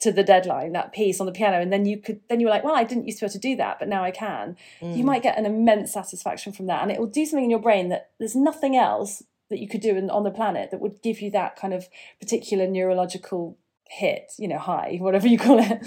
to 0.00 0.12
the 0.12 0.24
deadline 0.24 0.72
that 0.72 0.92
piece 0.92 1.20
on 1.20 1.26
the 1.26 1.32
piano 1.32 1.60
and 1.60 1.72
then 1.72 1.86
you 1.86 1.98
could 1.98 2.20
then 2.28 2.40
you 2.40 2.46
were 2.46 2.50
like 2.50 2.64
well 2.64 2.74
i 2.74 2.84
didn't 2.84 3.06
used 3.06 3.18
to 3.18 3.24
be 3.24 3.26
able 3.26 3.32
to 3.32 3.38
do 3.38 3.56
that 3.56 3.78
but 3.78 3.88
now 3.88 4.04
i 4.04 4.10
can 4.10 4.56
mm. 4.80 4.96
you 4.96 5.04
might 5.04 5.22
get 5.22 5.38
an 5.38 5.46
immense 5.46 5.92
satisfaction 5.92 6.52
from 6.52 6.66
that 6.66 6.82
and 6.82 6.90
it 6.90 6.98
will 6.98 7.06
do 7.06 7.24
something 7.24 7.44
in 7.44 7.50
your 7.50 7.58
brain 7.58 7.88
that 7.88 8.10
there's 8.18 8.36
nothing 8.36 8.76
else 8.76 9.22
that 9.50 9.60
you 9.60 9.68
could 9.68 9.80
do 9.80 9.96
in, 9.96 10.10
on 10.10 10.24
the 10.24 10.30
planet 10.30 10.70
that 10.70 10.80
would 10.80 11.02
give 11.02 11.20
you 11.20 11.30
that 11.30 11.56
kind 11.56 11.72
of 11.72 11.88
particular 12.20 12.66
neurological 12.66 13.56
hit, 13.88 14.32
you 14.38 14.48
know, 14.48 14.58
high, 14.58 14.98
whatever 15.00 15.28
you 15.28 15.38
call 15.38 15.58
it. 15.58 15.86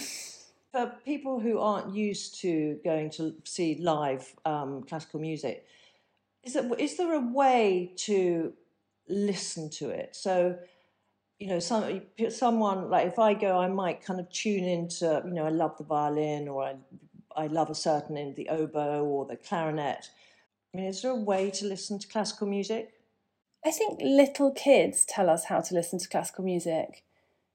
For 0.71 0.93
people 1.05 1.39
who 1.39 1.59
aren't 1.59 1.93
used 1.93 2.39
to 2.41 2.79
going 2.83 3.09
to 3.11 3.35
see 3.43 3.77
live 3.81 4.33
um, 4.45 4.83
classical 4.83 5.19
music, 5.19 5.65
is 6.43 6.53
there, 6.53 6.69
is 6.77 6.97
there 6.97 7.13
a 7.13 7.33
way 7.33 7.93
to 7.97 8.53
listen 9.09 9.69
to 9.71 9.89
it? 9.89 10.15
So, 10.15 10.57
you 11.39 11.47
know, 11.47 11.59
some 11.59 12.01
someone 12.29 12.89
like 12.89 13.07
if 13.07 13.19
I 13.19 13.33
go, 13.33 13.59
I 13.59 13.67
might 13.67 14.03
kind 14.03 14.19
of 14.19 14.29
tune 14.31 14.63
into, 14.63 15.21
you 15.25 15.33
know, 15.33 15.45
I 15.45 15.49
love 15.49 15.77
the 15.77 15.83
violin 15.83 16.47
or 16.47 16.63
I 16.63 16.75
I 17.35 17.47
love 17.47 17.69
a 17.69 17.75
certain 17.75 18.17
in 18.17 18.33
the 18.33 18.49
oboe 18.49 19.03
or 19.03 19.25
the 19.25 19.37
clarinet. 19.37 20.09
I 20.73 20.77
mean, 20.77 20.87
is 20.87 21.01
there 21.01 21.11
a 21.11 21.15
way 21.15 21.51
to 21.51 21.65
listen 21.65 21.99
to 21.99 22.07
classical 22.07 22.47
music? 22.47 22.93
I 23.63 23.71
think 23.71 23.99
little 24.01 24.51
kids 24.51 25.05
tell 25.05 25.29
us 25.29 25.45
how 25.45 25.61
to 25.61 25.75
listen 25.75 25.99
to 25.99 26.09
classical 26.09 26.43
music. 26.43 27.03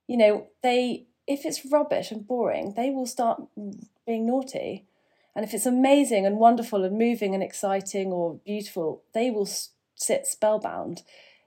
You 0.07 0.17
know, 0.17 0.47
they 0.63 1.07
if 1.27 1.45
it's 1.45 1.67
rubbish 1.67 2.11
and 2.13 2.27
boring, 2.27 2.75
they 2.77 2.91
will 2.91 3.07
start 3.07 3.43
being 4.07 4.27
naughty. 4.27 4.87
And 5.35 5.45
if 5.45 5.55
it's 5.55 5.67
amazing 5.67 6.27
and 6.27 6.37
wonderful 6.37 6.85
and 6.85 6.99
moving 6.99 7.35
and 7.35 7.43
exciting 7.43 8.13
or 8.13 8.41
beautiful, 8.45 9.03
they 9.15 9.31
will 9.31 9.49
sit 9.95 10.27
spellbound. 10.27 11.03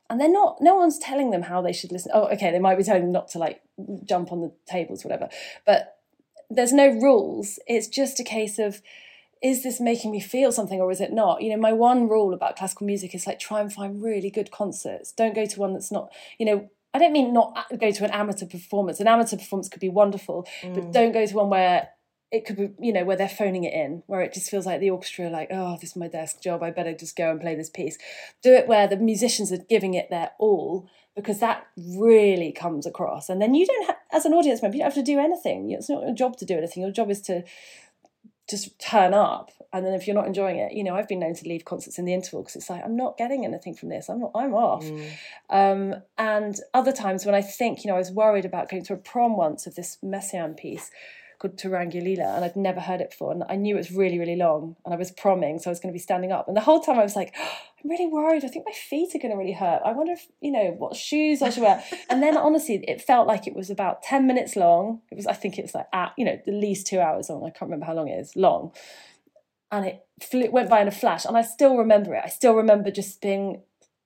And 0.10 0.22
they're 0.22 0.30
not, 0.30 0.58
no 0.62 0.76
one's 0.76 1.00
telling 1.00 1.32
them 1.32 1.44
how 1.44 1.62
they 1.62 1.74
should 1.74 1.92
listen. 1.92 2.12
Oh, 2.14 2.28
okay, 2.28 2.52
they 2.52 2.60
might 2.60 2.78
be 2.78 2.84
telling 2.84 3.02
them 3.02 3.12
not 3.12 3.28
to 3.30 3.40
like 3.40 3.62
jump 4.04 4.32
on 4.32 4.42
the 4.42 4.52
tables, 4.68 5.04
whatever. 5.04 5.30
But 5.66 5.98
there's 6.50 6.74
no 6.74 6.90
rules. 6.90 7.60
It's 7.68 7.88
just 7.88 8.20
a 8.20 8.24
case 8.24 8.60
of, 8.60 8.82
is 9.42 9.64
this 9.64 9.80
making 9.80 10.12
me 10.12 10.20
feel 10.20 10.52
something 10.52 10.80
or 10.80 10.92
is 10.92 11.02
it 11.02 11.12
not? 11.12 11.42
You 11.42 11.52
know, 11.52 11.58
my 11.58 11.74
one 11.74 12.08
rule 12.08 12.34
about 12.34 12.56
classical 12.56 12.86
music 12.86 13.16
is 13.16 13.28
like 13.28 13.40
try 13.40 13.62
and 13.62 13.74
find 13.74 14.02
really 14.02 14.30
good 14.30 14.52
concerts. 14.52 15.12
Don't 15.12 15.36
go 15.36 15.46
to 15.46 15.60
one 15.60 15.74
that's 15.74 15.92
not, 15.92 16.12
you 16.38 16.46
know, 16.46 16.70
I 16.94 17.00
don't 17.00 17.12
mean 17.12 17.34
not 17.34 17.68
go 17.78 17.92
to 17.92 18.06
an 18.06 18.12
amateur 18.12 18.46
performance. 18.46 19.00
An 19.00 19.08
amateur 19.08 19.38
performance 19.38 19.68
could 19.68 19.82
be 19.82 19.90
wonderful, 19.90 20.48
mm. 20.62 20.74
but 20.76 20.94
don't 20.94 21.12
go 21.12 21.26
to 21.26 21.36
one 21.36 21.50
where 21.50 21.90
it 22.36 22.46
could 22.46 22.58
be, 22.58 22.70
you 22.86 22.92
know, 22.92 23.06
where 23.06 23.16
they're 23.16 23.30
phoning 23.30 23.64
it 23.64 23.74
in, 23.74 24.04
where 24.08 24.22
it 24.22 24.34
just 24.34 24.50
feels 24.52 24.66
like 24.66 24.82
the 24.82 24.90
orchestra, 24.90 25.30
like, 25.30 25.48
oh, 25.52 25.78
this 25.80 25.92
is 25.92 25.96
my 25.96 26.10
desk 26.10 26.42
job. 26.42 26.62
I 26.62 26.70
better 26.70 26.94
just 26.94 27.16
go 27.16 27.32
and 27.32 27.40
play 27.40 27.56
this 27.56 27.70
piece. 27.70 27.98
Do 28.44 28.54
it 28.54 28.68
where 28.68 28.88
the 28.88 28.98
musicians 28.98 29.54
are 29.54 29.58
giving 29.58 29.94
it 29.94 30.10
their 30.10 30.32
all, 30.38 30.90
because 31.16 31.40
that 31.40 31.66
really 31.78 32.52
comes 32.52 32.86
across. 32.86 33.30
And 33.30 33.42
then 33.42 33.56
you 33.56 33.66
don't, 33.66 33.88
have, 33.88 33.96
as 34.12 34.26
an 34.26 34.34
audience 34.34 34.62
member, 34.62 34.76
you 34.76 34.84
don't 34.84 34.94
have 34.94 35.06
to 35.06 35.12
do 35.12 35.18
anything. 35.18 35.72
It's 35.72 35.90
not 35.90 36.04
your 36.04 36.14
job 36.14 36.36
to 36.38 36.46
do 36.46 36.58
anything. 36.58 36.84
Your 36.84 36.92
job 36.92 37.10
is 37.10 37.22
to 37.22 37.46
just 38.50 38.78
turn 38.78 39.14
up 39.14 39.52
and 39.74 39.84
then 39.84 39.94
if 39.94 40.06
you're 40.06 40.16
not 40.16 40.28
enjoying 40.28 40.58
it 40.58 40.72
you 40.72 40.84
know 40.84 40.96
i've 40.96 41.08
been 41.08 41.20
known 41.20 41.34
to 41.34 41.48
leave 41.48 41.66
concerts 41.66 41.98
in 41.98 42.06
the 42.06 42.14
interval 42.14 42.44
because 42.44 42.56
it's 42.56 42.70
like 42.70 42.84
i'm 42.86 42.96
not 42.96 43.18
getting 43.18 43.44
anything 43.44 43.74
from 43.74 43.90
this 43.90 44.08
i'm 44.08 44.20
not 44.20 44.30
i'm 44.36 44.54
off 44.54 44.84
mm. 44.84 45.10
um, 45.50 45.96
and 46.20 46.60
other 46.76 46.92
times 46.92 47.26
when 47.26 47.34
i 47.34 47.42
think 47.42 47.84
you 47.84 47.90
know 47.90 47.96
i 47.96 47.98
was 47.98 48.12
worried 48.12 48.46
about 48.46 48.70
going 48.70 48.84
to 48.84 48.94
a 48.94 48.98
prom 48.98 49.36
once 49.36 49.66
of 49.66 49.74
this 49.74 49.98
messiaen 50.04 50.56
piece 50.56 50.92
called 51.40 51.58
Turangalîla, 51.58 52.36
and 52.36 52.46
I'd 52.46 52.56
never 52.56 52.80
heard 52.80 53.02
it 53.02 53.12
before. 53.12 53.32
And 53.32 53.44
I 53.50 53.56
knew 53.56 53.76
it 53.76 53.80
was 53.80 53.92
really, 53.92 54.20
really 54.20 54.36
long, 54.36 54.76
and 54.86 54.94
I 54.94 54.98
was 54.98 55.12
promming, 55.12 55.60
so 55.60 55.70
I 55.70 55.72
was 55.72 55.80
going 55.80 55.92
to 55.92 55.96
be 55.96 56.02
standing 56.02 56.32
up. 56.32 56.48
And 56.48 56.56
the 56.56 56.62
whole 56.62 56.80
time 56.80 57.00
I 57.00 57.04
was 57.04 57.16
like, 57.16 57.34
oh, 57.38 57.58
I'm 57.84 57.90
really 57.90 58.08
worried. 58.08 58.44
I 58.44 58.48
think 58.48 58.66
my 58.66 58.74
feet 58.74 59.14
are 59.14 59.20
going 59.20 59.32
to 59.32 59.38
really 59.38 59.54
hurt. 59.54 59.82
I 59.86 59.92
wonder 59.92 60.14
if, 60.14 60.26
you 60.42 60.52
know, 60.52 60.74
what 60.78 60.96
shoes 60.96 61.42
I 61.42 61.52
should 61.52 61.62
wear. 61.62 61.84
and 62.10 62.24
then 62.24 62.36
honestly, 62.36 62.84
it 62.88 63.02
felt 63.02 63.28
like 63.28 63.46
it 63.46 63.56
was 63.56 63.70
about 63.70 64.02
10 64.02 64.26
minutes 64.26 64.56
long. 64.56 65.02
It 65.12 65.16
was, 65.16 65.28
I 65.28 65.34
think 65.34 65.60
it's 65.60 65.76
like, 65.76 65.88
at, 65.94 66.14
you 66.18 66.26
know, 66.26 66.32
at 66.32 66.48
least 66.48 66.88
two 66.88 67.00
hours 67.00 67.30
long. 67.30 67.44
I 67.44 67.52
can't 67.52 67.70
remember 67.70 67.86
how 67.86 67.94
long 67.94 68.08
it 68.08 68.20
is, 68.20 68.36
long. 68.36 68.72
And 69.72 69.86
it 69.86 70.06
flew, 70.22 70.50
went 70.50 70.70
by 70.70 70.82
in 70.82 70.88
a 70.88 70.92
flash. 70.92 71.26
And 71.26 71.38
I 71.38 71.44
still 71.44 71.78
remember 71.78 72.16
it. 72.16 72.24
I 72.26 72.30
still 72.30 72.56
remember 72.56 72.90
just 72.90 73.22
being 73.22 73.62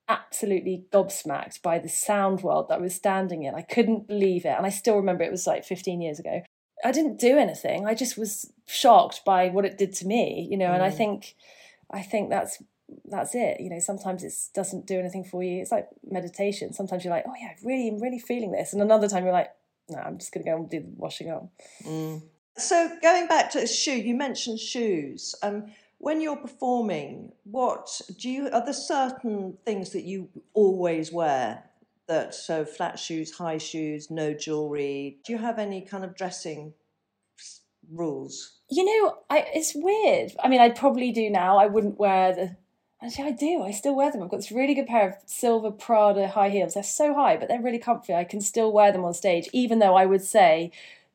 absolutely 0.09 0.85
gobsmacked 0.91 1.61
by 1.61 1.79
the 1.79 1.87
sound 1.87 2.41
world 2.41 2.67
that 2.67 2.79
I 2.79 2.81
was 2.81 2.95
standing 2.95 3.43
in. 3.43 3.55
I 3.55 3.61
couldn't 3.61 4.07
believe 4.07 4.43
it. 4.43 4.55
And 4.57 4.65
I 4.65 4.69
still 4.69 4.97
remember 4.97 5.23
it 5.23 5.31
was 5.31 5.47
like 5.47 5.63
15 5.63 6.01
years 6.01 6.19
ago. 6.19 6.41
I 6.83 6.91
didn't 6.91 7.19
do 7.19 7.37
anything. 7.37 7.85
I 7.85 7.93
just 7.93 8.17
was 8.17 8.51
shocked 8.65 9.25
by 9.25 9.49
what 9.49 9.65
it 9.65 9.77
did 9.77 9.93
to 9.95 10.07
me, 10.07 10.47
you 10.49 10.57
know. 10.57 10.67
Mm. 10.67 10.75
And 10.75 10.83
I 10.83 10.89
mm. 10.89 10.97
think, 10.97 11.35
I 11.91 12.01
think 12.01 12.29
that's 12.29 12.61
that's 13.05 13.35
it. 13.35 13.59
You 13.59 13.69
know, 13.69 13.79
sometimes 13.79 14.23
it 14.23 14.33
doesn't 14.53 14.87
do 14.87 14.99
anything 14.99 15.23
for 15.23 15.43
you. 15.43 15.61
It's 15.61 15.71
like 15.71 15.87
meditation. 16.09 16.73
Sometimes 16.73 17.03
you're 17.03 17.13
like, 17.13 17.25
oh 17.27 17.35
yeah, 17.39 17.53
really, 17.63 17.87
I'm 17.87 18.01
really 18.01 18.19
feeling 18.19 18.51
this, 18.51 18.73
and 18.73 18.81
another 18.81 19.07
time 19.07 19.23
you're 19.23 19.33
like, 19.33 19.51
no, 19.89 19.99
I'm 19.99 20.17
just 20.17 20.33
going 20.33 20.43
to 20.43 20.51
go 20.51 20.57
and 20.57 20.69
do 20.69 20.79
the 20.81 20.89
washing 20.95 21.29
up. 21.29 21.49
Mm. 21.83 22.21
So 22.57 22.97
going 23.01 23.27
back 23.27 23.51
to 23.51 23.65
shoe, 23.65 23.95
you 23.95 24.15
mentioned 24.15 24.59
shoes. 24.59 25.35
Um, 25.41 25.71
when 25.97 26.21
you're 26.21 26.37
performing, 26.37 27.31
what 27.43 28.01
do 28.17 28.29
you? 28.29 28.49
Are 28.49 28.63
there 28.63 28.73
certain 28.73 29.57
things 29.65 29.91
that 29.91 30.03
you 30.03 30.29
always 30.53 31.11
wear? 31.11 31.63
That 32.09 32.35
so 32.35 32.65
flat 32.65 32.99
shoes, 32.99 33.31
high 33.31 33.57
shoes, 33.57 34.11
no 34.11 34.33
jewelry. 34.33 35.19
Do 35.23 35.31
you 35.31 35.39
have 35.39 35.57
any 35.57 35.81
kind 35.81 36.03
of 36.03 36.15
dressing 36.15 36.73
rules? 37.89 38.57
You 38.69 38.83
know, 38.83 39.19
I, 39.29 39.45
it's 39.53 39.73
weird. 39.73 40.33
I 40.43 40.49
mean, 40.49 40.59
I 40.59 40.69
probably 40.69 41.11
do 41.11 41.29
now. 41.29 41.57
I 41.57 41.67
wouldn't 41.67 41.97
wear 41.97 42.35
the. 42.35 42.57
Actually, 43.01 43.29
I 43.29 43.31
do. 43.31 43.63
I 43.63 43.71
still 43.71 43.95
wear 43.95 44.11
them. 44.11 44.21
I've 44.21 44.29
got 44.29 44.37
this 44.37 44.51
really 44.51 44.73
good 44.73 44.87
pair 44.87 45.07
of 45.07 45.15
silver 45.25 45.71
Prada 45.71 46.27
high 46.27 46.49
heels. 46.49 46.73
They're 46.73 46.83
so 46.83 47.13
high, 47.13 47.37
but 47.37 47.47
they're 47.47 47.61
really 47.61 47.79
comfy. 47.79 48.13
I 48.13 48.25
can 48.25 48.41
still 48.41 48.73
wear 48.73 48.91
them 48.91 49.05
on 49.05 49.13
stage, 49.13 49.47
even 49.53 49.79
though 49.79 49.95
I 49.95 50.05
would 50.05 50.23
say, 50.23 50.71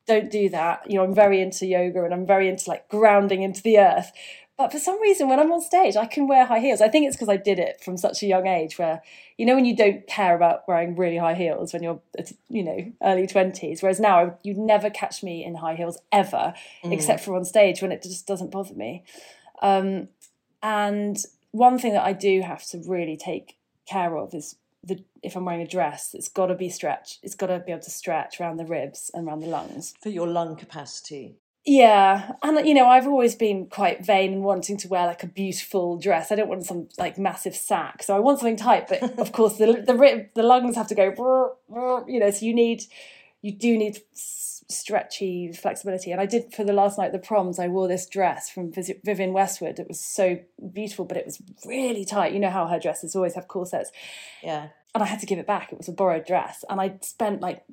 don't 0.06 0.30
do 0.30 0.48
that. 0.48 0.90
You 0.90 0.96
know, 0.96 1.04
I'm 1.04 1.14
very 1.14 1.42
into 1.42 1.66
yoga 1.66 2.04
and 2.04 2.14
I'm 2.14 2.26
very 2.26 2.48
into 2.48 2.70
like 2.70 2.88
grounding 2.88 3.42
into 3.42 3.62
the 3.62 3.78
earth. 3.78 4.12
But 4.56 4.70
for 4.70 4.78
some 4.78 5.00
reason, 5.02 5.28
when 5.28 5.40
I'm 5.40 5.50
on 5.50 5.60
stage, 5.60 5.96
I 5.96 6.06
can 6.06 6.28
wear 6.28 6.44
high 6.44 6.60
heels. 6.60 6.80
I 6.80 6.88
think 6.88 7.06
it's 7.06 7.16
because 7.16 7.28
I 7.28 7.36
did 7.36 7.58
it 7.58 7.80
from 7.82 7.96
such 7.96 8.22
a 8.22 8.26
young 8.26 8.46
age 8.46 8.78
where, 8.78 9.02
you 9.36 9.46
know, 9.46 9.56
when 9.56 9.64
you 9.64 9.74
don't 9.74 10.06
care 10.06 10.36
about 10.36 10.66
wearing 10.68 10.94
really 10.94 11.16
high 11.16 11.34
heels 11.34 11.72
when 11.72 11.82
you're, 11.82 12.00
you 12.48 12.62
know, 12.62 12.92
early 13.02 13.26
20s. 13.26 13.82
Whereas 13.82 13.98
now, 13.98 14.38
you'd 14.44 14.56
never 14.56 14.90
catch 14.90 15.24
me 15.24 15.44
in 15.44 15.56
high 15.56 15.74
heels 15.74 15.98
ever, 16.12 16.54
mm. 16.84 16.92
except 16.92 17.24
for 17.24 17.34
on 17.34 17.44
stage 17.44 17.82
when 17.82 17.90
it 17.90 18.02
just 18.02 18.28
doesn't 18.28 18.52
bother 18.52 18.74
me. 18.74 19.02
Um, 19.60 20.08
and 20.62 21.18
one 21.50 21.78
thing 21.78 21.92
that 21.94 22.04
I 22.04 22.12
do 22.12 22.42
have 22.42 22.64
to 22.66 22.82
really 22.86 23.16
take 23.16 23.56
care 23.86 24.16
of 24.16 24.34
is 24.34 24.56
the 24.84 25.02
if 25.22 25.36
I'm 25.36 25.44
wearing 25.46 25.62
a 25.62 25.66
dress, 25.66 26.14
it's 26.14 26.28
got 26.28 26.46
to 26.46 26.54
be 26.54 26.68
stretched. 26.68 27.20
It's 27.22 27.34
got 27.34 27.46
to 27.46 27.58
be 27.58 27.72
able 27.72 27.82
to 27.82 27.90
stretch 27.90 28.40
around 28.40 28.58
the 28.58 28.66
ribs 28.66 29.10
and 29.14 29.26
around 29.26 29.40
the 29.40 29.48
lungs 29.48 29.94
for 30.00 30.10
your 30.10 30.26
lung 30.26 30.54
capacity. 30.54 31.36
Yeah, 31.66 32.32
and 32.42 32.66
you 32.66 32.74
know, 32.74 32.86
I've 32.86 33.06
always 33.06 33.34
been 33.34 33.66
quite 33.66 34.04
vain 34.04 34.34
and 34.34 34.44
wanting 34.44 34.76
to 34.78 34.88
wear 34.88 35.06
like 35.06 35.22
a 35.22 35.26
beautiful 35.26 35.96
dress. 35.96 36.30
I 36.30 36.34
don't 36.34 36.48
want 36.48 36.66
some 36.66 36.88
like 36.98 37.16
massive 37.16 37.56
sack, 37.56 38.02
so 38.02 38.14
I 38.14 38.18
want 38.18 38.38
something 38.38 38.56
tight. 38.56 38.86
But 38.88 39.18
of 39.18 39.32
course, 39.32 39.56
the 39.56 39.66
the 39.66 40.28
the 40.34 40.42
lungs 40.42 40.76
have 40.76 40.88
to 40.88 40.94
go, 40.94 41.56
you 42.06 42.20
know. 42.20 42.30
So 42.30 42.44
you 42.44 42.52
need, 42.52 42.84
you 43.40 43.52
do 43.52 43.78
need 43.78 43.98
stretchy 44.12 45.52
flexibility. 45.52 46.12
And 46.12 46.20
I 46.20 46.26
did 46.26 46.52
for 46.52 46.64
the 46.64 46.74
last 46.74 46.98
night 46.98 47.12
the 47.12 47.18
proms. 47.18 47.58
I 47.58 47.68
wore 47.68 47.88
this 47.88 48.06
dress 48.06 48.50
from 48.50 48.70
Vivienne 48.70 49.32
Westwood. 49.32 49.78
It 49.78 49.88
was 49.88 50.00
so 50.00 50.40
beautiful, 50.72 51.06
but 51.06 51.16
it 51.16 51.24
was 51.24 51.40
really 51.64 52.04
tight. 52.04 52.34
You 52.34 52.40
know 52.40 52.50
how 52.50 52.66
her 52.66 52.78
dresses 52.78 53.16
always 53.16 53.36
have 53.36 53.48
corsets. 53.48 53.90
Yeah. 54.42 54.68
And 54.94 55.02
I 55.02 55.06
had 55.06 55.20
to 55.20 55.26
give 55.26 55.38
it 55.38 55.46
back. 55.46 55.72
It 55.72 55.78
was 55.78 55.88
a 55.88 55.92
borrowed 55.92 56.26
dress, 56.26 56.62
and 56.68 56.78
I 56.78 56.98
spent 57.00 57.40
like 57.40 57.64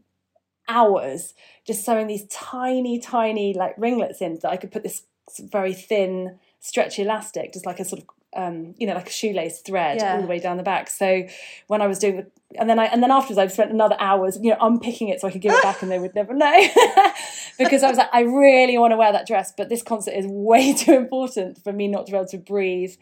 hours 0.67 1.33
just 1.65 1.85
sewing 1.85 2.07
these 2.07 2.25
tiny, 2.27 2.99
tiny 2.99 3.53
like 3.53 3.75
ringlets 3.77 4.21
in 4.21 4.39
that 4.41 4.51
I 4.51 4.57
could 4.57 4.71
put 4.71 4.83
this 4.83 5.03
very 5.39 5.73
thin, 5.73 6.39
stretchy 6.59 7.03
elastic, 7.03 7.53
just 7.53 7.65
like 7.65 7.79
a 7.79 7.85
sort 7.85 8.01
of 8.01 8.07
um, 8.33 8.75
you 8.77 8.87
know, 8.87 8.93
like 8.93 9.09
a 9.09 9.11
shoelace 9.11 9.59
thread 9.59 9.97
yeah. 9.97 10.15
all 10.15 10.21
the 10.21 10.27
way 10.27 10.39
down 10.39 10.57
the 10.57 10.63
back. 10.63 10.89
So 10.89 11.27
when 11.67 11.81
I 11.81 11.87
was 11.87 11.99
doing 11.99 12.17
the, 12.17 12.27
and 12.57 12.69
then 12.69 12.79
I, 12.79 12.85
and 12.85 13.03
then 13.03 13.11
afterwards 13.11 13.37
I 13.37 13.47
spent 13.47 13.71
another 13.71 13.97
hours, 13.99 14.39
you 14.41 14.51
know, 14.51 14.57
unpicking 14.61 15.09
it 15.09 15.19
so 15.19 15.27
I 15.27 15.31
could 15.31 15.41
give 15.41 15.53
it 15.53 15.63
back 15.63 15.81
and 15.81 15.91
they 15.91 15.99
would 15.99 16.15
never 16.15 16.33
know. 16.33 16.67
because 17.57 17.83
I 17.83 17.89
was 17.89 17.97
like, 17.97 18.09
I 18.13 18.21
really 18.21 18.77
want 18.77 18.91
to 18.91 18.97
wear 18.97 19.11
that 19.11 19.27
dress, 19.27 19.53
but 19.55 19.69
this 19.69 19.83
concert 19.83 20.11
is 20.11 20.25
way 20.27 20.73
too 20.77 20.93
important 20.93 21.61
for 21.63 21.73
me 21.73 21.87
not 21.87 22.05
to 22.05 22.11
be 22.11 22.17
able 22.17 22.27
to 22.27 22.37
breathe, 22.37 22.95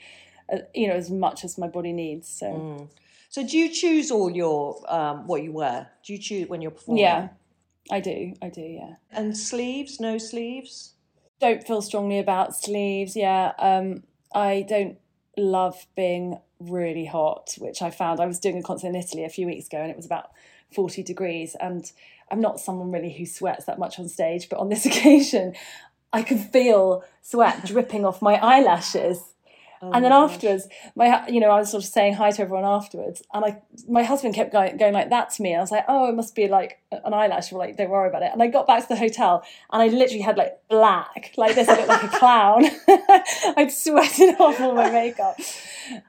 uh, 0.51 0.59
you 0.73 0.87
know, 0.87 0.95
as 0.95 1.09
much 1.11 1.43
as 1.43 1.57
my 1.57 1.67
body 1.67 1.93
needs. 1.93 2.27
So. 2.27 2.47
Mm. 2.47 2.89
So 3.31 3.45
do 3.45 3.59
you 3.59 3.69
choose 3.69 4.09
all 4.09 4.31
your 4.31 4.81
um, 4.91 5.27
what 5.27 5.43
you 5.43 5.51
wear? 5.51 5.91
Do 6.03 6.13
you 6.13 6.19
choose 6.19 6.49
when 6.49 6.63
you're 6.63 6.71
performing? 6.71 7.03
Yeah, 7.03 7.27
I 7.91 7.99
do, 7.99 8.33
I 8.41 8.49
do, 8.49 8.61
yeah. 8.61 8.95
And 9.11 9.35
sleeves, 9.37 9.99
no 9.99 10.17
sleeves? 10.17 10.93
Don't 11.39 11.65
feel 11.65 11.81
strongly 11.81 12.19
about 12.19 12.55
sleeves, 12.55 13.15
yeah. 13.15 13.53
Um, 13.57 14.03
I 14.33 14.65
don't 14.67 14.97
love 15.37 15.87
being 15.95 16.39
really 16.59 17.05
hot, 17.05 17.55
which 17.57 17.81
I 17.81 17.89
found. 17.89 18.19
I 18.19 18.25
was 18.25 18.39
doing 18.39 18.57
a 18.57 18.63
concert 18.63 18.87
in 18.87 18.95
Italy 18.95 19.23
a 19.23 19.29
few 19.29 19.47
weeks 19.47 19.67
ago 19.67 19.79
and 19.79 19.89
it 19.89 19.97
was 19.97 20.05
about 20.05 20.31
40 20.73 21.03
degrees. 21.03 21.55
And 21.59 21.89
I'm 22.29 22.41
not 22.41 22.59
someone 22.59 22.91
really 22.91 23.11
who 23.11 23.25
sweats 23.25 23.65
that 23.65 23.79
much 23.79 23.97
on 23.99 24.07
stage, 24.07 24.49
but 24.49 24.59
on 24.59 24.69
this 24.69 24.85
occasion, 24.85 25.55
I 26.11 26.23
could 26.23 26.39
feel 26.39 27.03
sweat 27.21 27.65
dripping 27.65 28.05
off 28.05 28.21
my 28.21 28.35
eyelashes 28.35 29.33
Oh 29.81 29.91
and 29.91 30.03
then 30.03 30.11
afterwards, 30.11 30.67
my 30.95 31.27
you 31.29 31.39
know 31.39 31.49
I 31.49 31.59
was 31.59 31.71
sort 31.71 31.83
of 31.83 31.89
saying 31.89 32.15
hi 32.15 32.31
to 32.31 32.41
everyone 32.41 32.65
afterwards, 32.65 33.23
and 33.33 33.45
I 33.45 33.61
my 33.87 34.03
husband 34.03 34.35
kept 34.35 34.51
going 34.51 34.75
going 34.77 34.93
like 34.93 35.09
that 35.09 35.29
to 35.31 35.41
me. 35.41 35.55
I 35.55 35.61
was 35.61 35.71
like, 35.71 35.85
oh, 35.87 36.09
it 36.09 36.15
must 36.15 36.35
be 36.35 36.47
like 36.49 36.81
an 36.91 37.13
eyelash. 37.13 37.51
We're 37.51 37.59
like, 37.59 37.77
don't 37.77 37.89
worry 37.89 38.09
about 38.09 38.23
it. 38.23 38.31
And 38.33 38.43
I 38.43 38.47
got 38.47 38.67
back 38.67 38.81
to 38.81 38.89
the 38.89 38.97
hotel, 38.97 39.43
and 39.71 39.81
I 39.81 39.87
literally 39.87 40.21
had 40.21 40.37
like 40.37 40.59
black, 40.69 41.33
like 41.37 41.55
this. 41.55 41.69
I 41.69 41.75
looked 41.75 41.87
like 41.87 42.03
a 42.03 42.19
clown. 42.19 42.65
I'd 43.57 43.71
sweated 43.71 44.35
off 44.39 44.59
all 44.59 44.75
my 44.75 44.89
makeup, 44.89 45.37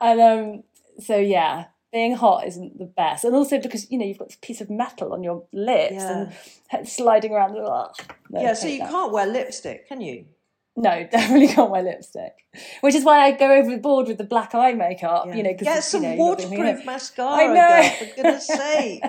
and 0.01 0.21
um, 0.21 0.63
so 0.99 1.17
yeah, 1.17 1.67
being 1.93 2.17
hot 2.17 2.49
isn't 2.49 2.79
the 2.79 2.87
best, 2.87 3.25
and 3.25 3.37
also 3.37 3.61
because 3.61 3.89
you 3.91 3.99
know 3.99 4.05
you've 4.05 4.19
got 4.19 4.29
this 4.29 4.39
piece 4.41 4.61
of 4.61 4.69
metal 4.69 5.13
on 5.13 5.23
your 5.23 5.45
lips 5.53 5.95
yeah. 5.95 6.31
and 6.73 6.89
sliding 6.89 7.33
around. 7.33 7.57
Ugh, 7.57 7.95
no, 8.31 8.41
yeah, 8.41 8.55
so 8.55 8.67
you 8.67 8.79
that. 8.79 8.91
can't 8.91 9.13
wear 9.13 9.27
lipstick, 9.27 9.89
can 9.89 10.01
you? 10.01 10.27
No, 10.77 11.07
definitely 11.11 11.49
can't 11.49 11.71
wear 11.71 11.83
lipstick. 11.83 12.47
Which 12.81 12.95
is 12.95 13.05
why 13.05 13.21
I 13.21 13.33
go 13.33 13.53
overboard 13.53 14.09
with 14.09 14.19
the 14.19 14.25
black 14.25 14.55
eye 14.55 14.73
makeup. 14.73 15.27
Yeah. 15.27 15.35
You 15.37 15.43
know, 15.43 15.55
get 15.55 15.85
some 15.85 16.03
you 16.03 16.11
know, 16.11 16.17
waterproof 16.17 16.85
mascara. 16.85 17.31
I 17.31 17.47
know. 17.47 17.83
Girl, 17.83 17.91
for 17.91 18.17
goodness 18.17 18.47
sake. 18.47 19.05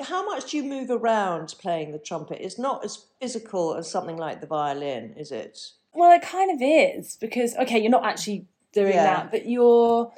How 0.00 0.26
much 0.26 0.50
do 0.50 0.58
you 0.58 0.62
move 0.62 0.90
around 0.90 1.54
playing 1.58 1.92
the 1.92 1.98
trumpet? 1.98 2.38
It's 2.40 2.58
not 2.58 2.84
as 2.84 3.06
physical 3.20 3.74
as 3.76 3.90
something 3.90 4.16
like 4.16 4.40
the 4.40 4.46
violin, 4.46 5.14
is 5.16 5.32
it? 5.32 5.58
Well, 5.94 6.12
it 6.12 6.22
kind 6.22 6.50
of 6.50 6.58
is 6.60 7.16
because 7.16 7.56
okay, 7.56 7.78
you're 7.78 7.90
not 7.90 8.04
actually 8.04 8.46
doing 8.72 8.92
yeah. 8.92 9.04
that, 9.04 9.30
but 9.30 9.48
you're 9.48 10.12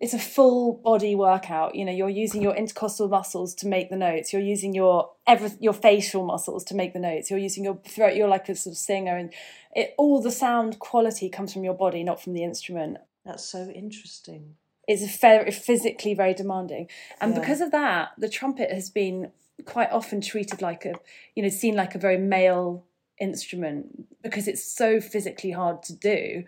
it's 0.00 0.14
a 0.14 0.18
full 0.18 0.74
body 0.74 1.14
workout. 1.14 1.74
You 1.74 1.84
know, 1.84 1.92
you're 1.92 2.08
using 2.08 2.42
your 2.42 2.54
intercostal 2.54 3.08
muscles 3.08 3.54
to 3.56 3.68
make 3.68 3.90
the 3.90 3.96
notes. 3.96 4.32
You're 4.32 4.42
using 4.42 4.74
your 4.74 5.10
every 5.26 5.50
your 5.60 5.72
facial 5.72 6.24
muscles 6.24 6.64
to 6.64 6.74
make 6.74 6.92
the 6.92 6.98
notes. 6.98 7.30
You're 7.30 7.38
using 7.38 7.64
your 7.64 7.78
throat. 7.88 8.16
You're 8.16 8.28
like 8.28 8.48
a 8.48 8.56
sort 8.56 8.74
of 8.74 8.78
singer, 8.78 9.16
and 9.16 9.32
it 9.74 9.94
all 9.96 10.20
the 10.20 10.32
sound 10.32 10.78
quality 10.78 11.28
comes 11.28 11.52
from 11.52 11.64
your 11.64 11.74
body, 11.74 12.02
not 12.02 12.22
from 12.22 12.34
the 12.34 12.42
instrument. 12.42 12.98
That's 13.24 13.44
so 13.44 13.70
interesting. 13.70 14.56
It's 14.86 15.16
very 15.18 15.50
physically 15.50 16.14
very 16.14 16.34
demanding, 16.34 16.88
and 17.20 17.32
yeah. 17.32 17.40
because 17.40 17.60
of 17.60 17.70
that, 17.70 18.10
the 18.18 18.28
trumpet 18.28 18.70
has 18.70 18.90
been 18.90 19.30
quite 19.64 19.90
often 19.92 20.20
treated 20.20 20.60
like 20.60 20.84
a, 20.84 20.94
you 21.36 21.42
know, 21.42 21.48
seen 21.48 21.76
like 21.76 21.94
a 21.94 21.98
very 21.98 22.18
male 22.18 22.84
instrument 23.20 24.06
because 24.22 24.48
it's 24.48 24.64
so 24.64 25.00
physically 25.00 25.52
hard 25.52 25.82
to 25.84 25.94
do 25.94 26.44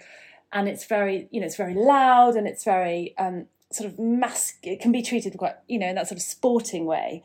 and 0.56 0.68
it's 0.68 0.86
very 0.86 1.28
you 1.30 1.38
know 1.38 1.46
it's 1.46 1.56
very 1.56 1.74
loud 1.74 2.34
and 2.34 2.48
it's 2.48 2.64
very 2.64 3.14
um, 3.18 3.44
sort 3.70 3.90
of 3.90 3.98
mask 3.98 4.66
it 4.66 4.80
can 4.80 4.90
be 4.90 5.02
treated 5.02 5.36
quite 5.36 5.56
you 5.68 5.78
know 5.78 5.86
in 5.86 5.94
that 5.96 6.08
sort 6.08 6.18
of 6.18 6.22
sporting 6.22 6.86
way. 6.86 7.22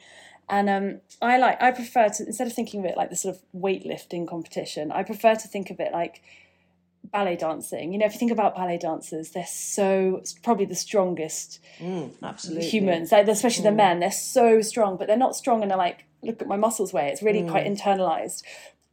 And 0.49 0.69
um, 0.69 0.99
I 1.21 1.37
like 1.37 1.61
I 1.61 1.71
prefer 1.71 2.09
to 2.09 2.25
instead 2.27 2.45
of 2.45 2.53
thinking 2.53 2.81
of 2.81 2.85
it 2.87 2.97
like 2.97 3.09
the 3.09 3.15
sort 3.15 3.35
of 3.35 3.41
weightlifting 3.55 4.27
competition 4.27 4.91
I 4.91 5.03
prefer 5.03 5.35
to 5.35 5.47
think 5.47 5.69
of 5.69 5.79
it 5.79 5.93
like 5.93 6.21
ballet 7.05 7.37
dancing. 7.37 7.93
You 7.93 7.99
know 7.99 8.05
if 8.05 8.13
you 8.13 8.19
think 8.19 8.33
about 8.33 8.53
ballet 8.53 8.77
dancers 8.77 9.31
they're 9.31 9.45
so 9.45 10.21
probably 10.43 10.65
the 10.65 10.75
strongest 10.75 11.61
mm, 11.79 12.11
absolutely. 12.21 12.67
humans. 12.67 13.13
Like 13.13 13.29
especially 13.29 13.63
mm. 13.63 13.71
the 13.71 13.77
men 13.83 14.01
they're 14.01 14.11
so 14.11 14.61
strong 14.61 14.97
but 14.97 15.07
they're 15.07 15.15
not 15.15 15.37
strong 15.37 15.63
in 15.63 15.71
a 15.71 15.77
like 15.77 16.03
look 16.21 16.41
at 16.41 16.49
my 16.49 16.57
muscles 16.57 16.91
way. 16.91 17.07
It's 17.07 17.23
really 17.23 17.43
mm. 17.43 17.49
quite 17.49 17.65
internalized 17.65 18.43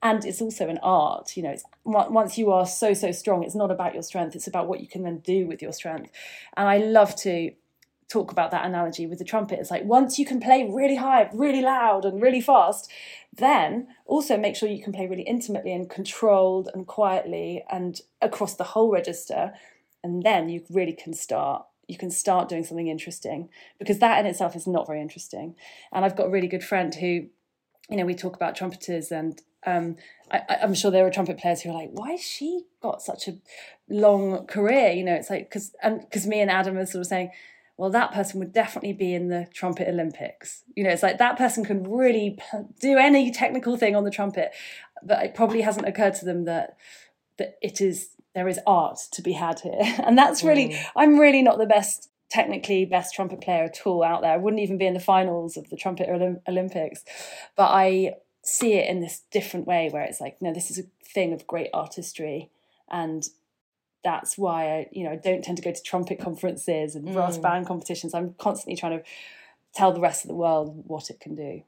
and 0.03 0.25
it's 0.25 0.41
also 0.41 0.69
an 0.69 0.79
art 0.83 1.37
you 1.37 1.43
know 1.43 1.51
it's 1.51 1.65
once 1.85 2.39
you 2.39 2.53
are 2.53 2.67
so 2.67 2.95
so 2.95 3.11
strong 3.11 3.43
it's 3.43 3.55
not 3.55 3.71
about 3.71 3.95
your 3.95 4.03
strength 4.03 4.37
it's 4.37 4.47
about 4.47 4.69
what 4.69 4.81
you 4.81 4.87
can 4.87 5.03
then 5.03 5.19
do 5.19 5.47
with 5.47 5.63
your 5.63 5.73
strength. 5.73 6.11
And 6.57 6.69
i 6.69 6.79
love 6.79 7.17
to 7.17 7.53
talk 8.09 8.33
about 8.33 8.51
that 8.51 8.65
analogy 8.65 9.07
with 9.07 9.19
the 9.19 9.25
trumpet. 9.25 9.59
It's 9.59 9.71
like 9.71 9.85
once 9.85 10.19
you 10.19 10.25
can 10.25 10.41
play 10.41 10.69
really 10.69 10.97
high 10.97 11.29
really 11.33 11.61
loud 11.61 12.05
and 12.05 12.23
really 12.23 12.41
fast 12.41 12.91
then 13.35 13.89
also 14.07 14.37
make 14.37 14.57
sure 14.57 14.69
you 14.69 14.83
can 14.83 14.93
play 14.93 15.07
really 15.07 15.23
intimately 15.23 15.73
and 15.73 15.89
controlled 15.89 16.69
and 16.75 16.87
quietly 16.87 17.65
and 17.71 18.01
across 18.21 18.55
the 18.55 18.65
whole 18.65 18.91
register. 18.91 19.53
And 20.03 20.23
then 20.23 20.49
you 20.49 20.65
really 20.71 20.95
can 20.95 21.13
start 21.13 21.67
you 21.87 21.97
can 21.97 22.11
start 22.11 22.51
doing 22.51 22.65
something 22.65 22.89
interesting 22.89 23.49
because 23.79 23.99
that 23.99 24.19
in 24.19 24.27
itself 24.27 24.55
is 24.55 24.67
not 24.67 24.87
very 24.87 25.01
interesting. 25.01 25.55
And 25.93 26.05
i've 26.05 26.17
got 26.17 26.27
a 26.27 26.31
really 26.31 26.49
good 26.49 26.65
friend 26.65 26.95
who 26.95 27.27
you 27.89 27.97
know 27.97 28.05
we 28.05 28.15
talk 28.15 28.37
about 28.37 28.57
trumpeters 28.57 29.11
and 29.11 29.41
um, 29.67 29.97
I, 30.31 30.59
am 30.61 30.75
sure 30.75 30.91
there 30.91 31.07
are 31.07 31.11
trumpet 31.11 31.39
players 31.39 31.63
who 31.63 31.71
are 31.71 31.75
like, 31.75 31.91
why 31.93 32.13
has 32.13 32.21
she 32.21 32.65
got 32.81 33.03
such 33.03 33.29
a 33.29 33.39
long 33.89 34.47
career? 34.47 34.91
You 34.91 35.05
know, 35.05 35.15
it's 35.15 35.31
like 35.31 35.49
because 35.49 35.75
and 35.83 36.01
because 36.01 36.27
me 36.27 36.41
and 36.41 36.51
Adam 36.51 36.77
are 36.77 36.87
sort 36.87 37.01
of 37.01 37.07
saying, 37.07 37.31
well, 37.77 37.91
that 37.91 38.13
person 38.13 38.41
would 38.41 38.53
definitely 38.53 38.93
be 38.93 39.15
in 39.15 39.29
the 39.29 39.47
trumpet 39.53 39.89
Olympics. 39.89 40.65
You 40.75 40.85
know, 40.85 40.91
it's 40.91 41.03
like 41.03 41.19
that 41.19 41.39
person 41.39 41.65
can 41.65 41.85
really 41.91 42.39
do 42.81 42.99
any 42.99 43.31
technical 43.31 43.77
thing 43.77 43.97
on 43.97 44.05
the 44.05 44.11
trumpet, 44.11 44.53
but 45.03 45.25
it 45.25 45.35
probably 45.35 45.63
hasn't 45.63 45.89
occurred 45.89 46.15
to 46.17 46.25
them 46.25 46.45
that 46.45 46.77
that 47.39 47.57
it 47.63 47.81
is 47.81 48.11
there 48.35 48.49
is 48.49 48.61
art 48.67 48.99
to 49.13 49.23
be 49.23 49.33
had 49.33 49.61
here, 49.61 49.81
and 50.05 50.17
that's 50.17 50.43
really 50.43 50.71
mm. 50.71 50.85
I'm 50.97 51.19
really 51.19 51.43
not 51.43 51.59
the 51.59 51.67
best 51.67 52.08
technically 52.31 52.85
best 52.85 53.15
trumpet 53.15 53.41
player 53.41 53.65
at 53.65 53.87
all 53.87 54.03
out 54.03 54.23
there. 54.23 54.33
I 54.33 54.37
wouldn't 54.37 54.63
even 54.63 54.79
be 54.79 54.87
in 54.87 54.95
the 54.95 55.01
finals 55.01 55.57
of 55.57 55.71
the 55.71 55.77
trumpet 55.77 56.09
Olympics, 56.47 57.05
but 57.57 57.71
I 57.71 58.17
see 58.49 58.75
it 58.75 58.89
in 58.89 59.01
this 59.01 59.23
different 59.31 59.67
way 59.67 59.91
where 59.91 60.03
it's 60.03 60.21
like 60.21 60.41
no 60.41 60.53
this 60.53 60.71
is 60.71 60.79
a 60.79 60.83
thing 61.05 61.33
of 61.33 61.47
great 61.47 61.69
artistry 61.75 62.51
and 62.91 63.29
that's 64.05 64.39
why 64.39 64.79
I 64.79 64.87
you 64.93 65.05
know 65.05 65.11
I 65.11 65.17
don't 65.17 65.43
tend 65.43 65.59
to 65.59 65.63
go 65.63 65.73
to 65.73 65.83
trumpet 65.83 66.19
conferences 66.19 66.95
and 66.95 67.13
brass 67.13 67.37
mm. 67.37 67.43
band 67.43 67.67
competitions 67.67 68.15
I'm 68.15 68.35
constantly 68.39 68.77
trying 68.77 68.99
to 68.99 69.05
tell 69.75 69.93
the 69.93 70.01
rest 70.01 70.25
of 70.25 70.29
the 70.29 70.35
world 70.35 70.85
what 70.87 71.11
it 71.11 71.21
can 71.21 71.35
do 71.35 71.63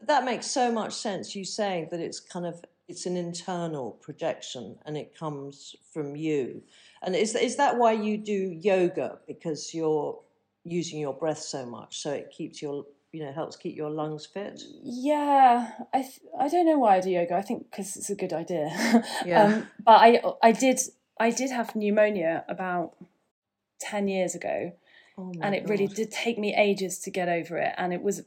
that 0.00 0.24
makes 0.24 0.46
so 0.46 0.72
much 0.72 0.94
sense 0.94 1.36
you 1.36 1.44
saying 1.44 1.88
that 1.90 2.00
it's 2.00 2.18
kind 2.18 2.46
of 2.46 2.64
it's 2.88 3.06
an 3.06 3.16
internal 3.16 3.92
projection 4.02 4.78
and 4.86 4.96
it 4.96 5.18
comes 5.18 5.74
from 5.92 6.16
you. 6.16 6.62
And 7.02 7.16
is 7.16 7.34
is 7.34 7.56
that 7.56 7.76
why 7.78 7.92
you 7.92 8.16
do 8.18 8.56
yoga? 8.60 9.18
Because 9.26 9.74
you're 9.74 10.20
using 10.64 10.98
your 10.98 11.14
breath 11.14 11.38
so 11.38 11.64
much 11.64 11.98
so 11.98 12.12
it 12.12 12.30
keeps 12.36 12.60
your 12.60 12.84
you 13.12 13.24
know 13.24 13.32
helps 13.32 13.56
keep 13.56 13.76
your 13.76 13.90
lungs 13.90 14.26
fit? 14.26 14.62
Yeah 14.82 15.70
i 15.94 16.02
th- 16.02 16.20
i 16.38 16.48
don't 16.48 16.66
know 16.66 16.78
why 16.78 16.96
i 16.96 17.00
do 17.00 17.10
yoga. 17.10 17.34
I 17.34 17.42
think 17.42 17.70
because 17.70 17.96
it's 17.96 18.10
a 18.10 18.14
good 18.16 18.32
idea. 18.32 18.70
Yeah. 19.24 19.42
Um, 19.44 19.68
but 19.84 20.00
i 20.00 20.20
i 20.42 20.52
did 20.52 20.80
i 21.18 21.30
did 21.30 21.50
have 21.50 21.74
pneumonia 21.76 22.44
about 22.48 22.94
10 23.80 24.08
years 24.08 24.34
ago 24.34 24.72
oh 25.18 25.32
and 25.40 25.54
it 25.54 25.62
God. 25.62 25.70
really 25.70 25.86
did 25.86 26.10
take 26.10 26.38
me 26.38 26.54
ages 26.54 26.98
to 27.00 27.10
get 27.10 27.28
over 27.28 27.56
it. 27.58 27.72
And 27.78 27.92
it 27.92 28.02
was 28.02 28.22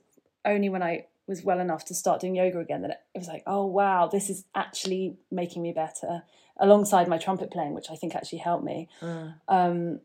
only 0.45 0.69
when 0.69 0.81
i 0.81 1.05
was 1.29 1.43
well 1.43 1.59
enough 1.59 1.85
to 1.85 1.93
start 1.93 2.21
doing 2.21 2.35
yoga 2.35 2.59
again 2.59 2.81
that 2.81 3.05
it 3.13 3.19
was 3.19 3.27
like 3.27 3.43
oh 3.47 3.65
wow 3.65 4.07
this 4.07 4.29
is 4.29 4.43
actually 4.55 5.15
making 5.31 5.61
me 5.61 5.71
better 5.71 6.23
alongside 6.57 7.07
my 7.07 7.17
trumpet 7.17 7.51
playing 7.51 7.73
which 7.73 7.89
i 7.89 7.95
think 7.95 8.15
actually 8.15 8.39
helped 8.39 8.65
me. 8.65 8.89
Mm. 9.01 9.35
um, 9.47 9.99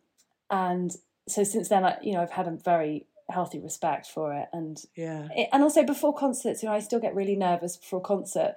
and 0.50 0.96
so 1.26 1.42
since 1.42 1.68
then 1.68 1.84
I, 1.84 1.96
you 2.02 2.12
know 2.12 2.20
i've 2.20 2.30
had 2.30 2.46
a 2.46 2.52
very 2.52 3.06
healthy 3.30 3.58
respect 3.58 4.06
for 4.06 4.34
it. 4.34 4.48
And 4.52 4.78
yeah. 4.94 5.28
it, 5.34 5.48
and 5.50 5.62
also 5.62 5.82
before 5.82 6.14
concerts 6.14 6.62
you 6.62 6.68
know 6.68 6.74
i 6.74 6.80
still 6.80 7.00
get 7.00 7.14
really 7.14 7.36
nervous 7.36 7.76
before 7.76 8.00
a 8.00 8.02
concert 8.02 8.54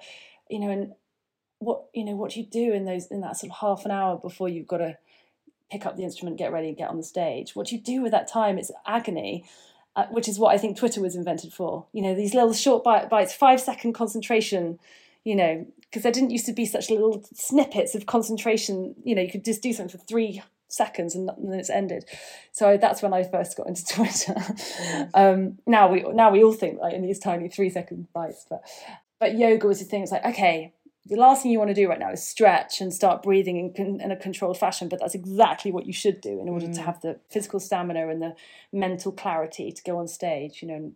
you 0.50 0.58
know 0.58 0.68
and 0.68 0.92
what 1.58 1.86
you 1.94 2.04
know 2.04 2.14
what 2.14 2.32
do 2.32 2.40
you 2.40 2.46
do 2.46 2.72
in 2.72 2.84
those 2.84 3.06
in 3.06 3.22
that 3.22 3.36
sort 3.36 3.50
of 3.50 3.58
half 3.58 3.84
an 3.84 3.90
hour 3.90 4.16
before 4.16 4.48
you've 4.48 4.66
got 4.66 4.78
to 4.78 4.96
pick 5.70 5.84
up 5.84 5.96
the 5.96 6.02
instrument 6.02 6.36
get 6.36 6.52
ready 6.52 6.68
and 6.68 6.76
get 6.76 6.88
on 6.88 6.96
the 6.96 7.02
stage? 7.02 7.54
What 7.54 7.68
do 7.68 7.76
you 7.76 7.80
do 7.80 8.02
with 8.02 8.12
that 8.12 8.28
time? 8.28 8.58
It's 8.58 8.70
agony 8.86 9.44
uh, 9.96 10.06
which 10.10 10.28
is 10.28 10.38
what 10.38 10.54
i 10.54 10.58
think 10.58 10.76
twitter 10.76 11.00
was 11.00 11.16
invented 11.16 11.52
for 11.52 11.86
you 11.92 12.02
know 12.02 12.14
these 12.14 12.34
little 12.34 12.52
short 12.52 12.84
bites 12.84 13.34
five 13.34 13.60
second 13.60 13.92
concentration 13.92 14.78
you 15.24 15.34
know 15.34 15.66
because 15.82 16.02
there 16.02 16.12
didn't 16.12 16.30
used 16.30 16.46
to 16.46 16.52
be 16.52 16.66
such 16.66 16.90
little 16.90 17.24
snippets 17.34 17.94
of 17.94 18.06
concentration 18.06 18.94
you 19.04 19.14
know 19.14 19.22
you 19.22 19.30
could 19.30 19.44
just 19.44 19.62
do 19.62 19.72
something 19.72 19.98
for 19.98 20.04
three 20.04 20.42
seconds 20.68 21.14
and 21.14 21.28
then 21.28 21.58
it's 21.58 21.70
ended. 21.70 22.04
So 22.52 22.76
that's 22.76 23.02
when 23.02 23.12
I 23.12 23.24
first 23.24 23.56
got 23.56 23.66
into 23.66 23.84
Twitter. 23.90 24.34
Mm. 24.34 25.10
um, 25.14 25.58
now 25.66 25.90
we 25.90 26.02
now 26.02 26.30
we 26.30 26.44
all 26.44 26.52
think 26.52 26.78
like 26.80 26.94
in 26.94 27.02
these 27.02 27.18
tiny 27.18 27.48
three 27.48 27.70
second 27.70 28.08
bites, 28.12 28.46
but 28.48 28.62
but 29.18 29.36
yoga 29.36 29.66
was 29.66 29.80
the 29.80 29.84
thing. 29.84 30.02
It's 30.02 30.12
like 30.12 30.24
okay, 30.24 30.72
the 31.08 31.16
last 31.16 31.42
thing 31.42 31.50
you 31.50 31.58
want 31.58 31.68
to 31.68 31.74
do 31.74 31.88
right 31.88 31.98
now 31.98 32.12
is 32.12 32.24
stretch 32.24 32.80
and 32.80 32.92
start 32.92 33.22
breathing 33.22 33.72
in, 33.76 34.00
in 34.00 34.10
a 34.10 34.16
controlled 34.16 34.58
fashion, 34.58 34.88
but 34.88 35.00
that's 35.00 35.14
exactly 35.14 35.72
what 35.72 35.86
you 35.86 35.92
should 35.92 36.20
do 36.20 36.40
in 36.40 36.48
order 36.48 36.66
mm. 36.66 36.74
to 36.74 36.82
have 36.82 37.00
the 37.00 37.18
physical 37.30 37.60
stamina 37.60 38.08
and 38.08 38.22
the 38.22 38.34
mental 38.72 39.12
clarity 39.12 39.72
to 39.72 39.82
go 39.82 39.98
on 39.98 40.08
stage. 40.08 40.62
You 40.62 40.68
know. 40.68 40.74
And 40.74 40.92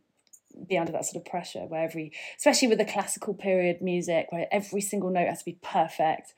be 0.68 0.76
under 0.76 0.92
that 0.92 1.06
sort 1.06 1.16
of 1.16 1.30
pressure 1.30 1.60
where 1.60 1.82
every, 1.82 2.12
especially 2.36 2.68
with 2.68 2.76
the 2.76 2.84
classical 2.84 3.32
period 3.32 3.80
music, 3.80 4.26
where 4.28 4.46
every 4.52 4.82
single 4.82 5.08
note 5.08 5.26
has 5.26 5.38
to 5.38 5.46
be 5.46 5.58
perfect 5.62 6.34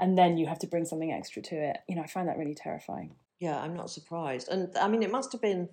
and 0.00 0.18
then 0.18 0.36
you 0.36 0.46
have 0.46 0.58
to 0.58 0.66
bring 0.66 0.84
something 0.84 1.12
extra 1.12 1.40
to 1.42 1.54
it. 1.54 1.78
You 1.88 1.94
know, 1.94 2.02
I 2.02 2.08
find 2.08 2.28
that 2.28 2.36
really 2.36 2.56
terrifying. 2.56 3.14
Yeah, 3.38 3.60
I'm 3.60 3.76
not 3.76 3.88
surprised. 3.88 4.48
And 4.48 4.76
I 4.76 4.88
mean, 4.88 5.02
it 5.02 5.12
must 5.12 5.30
have 5.32 5.40
been 5.40 5.68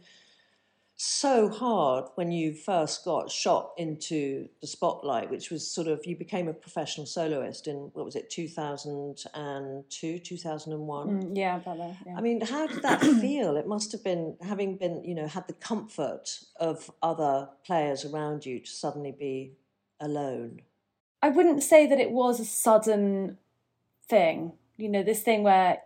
so 1.02 1.50
hard 1.50 2.06
when 2.16 2.32
you 2.32 2.54
first 2.54 3.06
got 3.06 3.32
shot 3.32 3.72
into 3.78 4.50
the 4.62 4.68
spotlight, 4.68 5.30
which 5.30 5.50
was 5.50 5.70
sort 5.70 5.88
of 5.88 6.06
you 6.06 6.16
became 6.16 6.48
a 6.48 6.54
professional 6.54 7.06
soloist 7.06 7.68
in 7.68 7.90
what 7.94 8.06
was 8.06 8.16
it, 8.16 8.30
2002, 8.30 10.20
2001? 10.20 11.08
Mm, 11.08 11.38
yeah, 11.38 11.58
about 11.58 11.78
that. 11.78 11.96
Yeah. 12.06 12.16
I 12.18 12.22
mean, 12.22 12.42
how 12.42 12.68
did 12.68 12.82
that 12.82 13.02
feel? 13.22 13.56
It 13.56 13.68
must 13.68 13.92
have 13.94 14.04
been 14.04 14.36
having 14.42 14.76
been, 14.78 15.04
you 15.04 15.16
know, 15.16 15.28
had 15.28 15.48
the 15.48 15.54
comfort 15.54 16.42
of 16.60 16.92
other 17.02 17.50
players 17.66 18.04
around 18.04 18.46
you 18.46 18.60
to 18.60 18.70
suddenly 18.70 19.16
be 19.18 19.54
alone. 20.00 20.62
I 21.22 21.30
wouldn't 21.30 21.64
say 21.64 21.86
that 21.88 22.00
it 22.00 22.12
was 22.12 22.40
a 22.40 22.46
sudden 22.46 23.38
thing 24.08 24.54
you 24.80 24.90
know 24.90 25.04
this 25.04 25.22
thing 25.22 25.44
where 25.44 25.80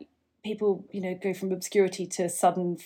people 0.44 0.86
you 0.92 1.02
know 1.02 1.20
go 1.22 1.34
from 1.34 1.52
obscurity 1.52 2.06
to 2.06 2.30
sudden 2.30 2.78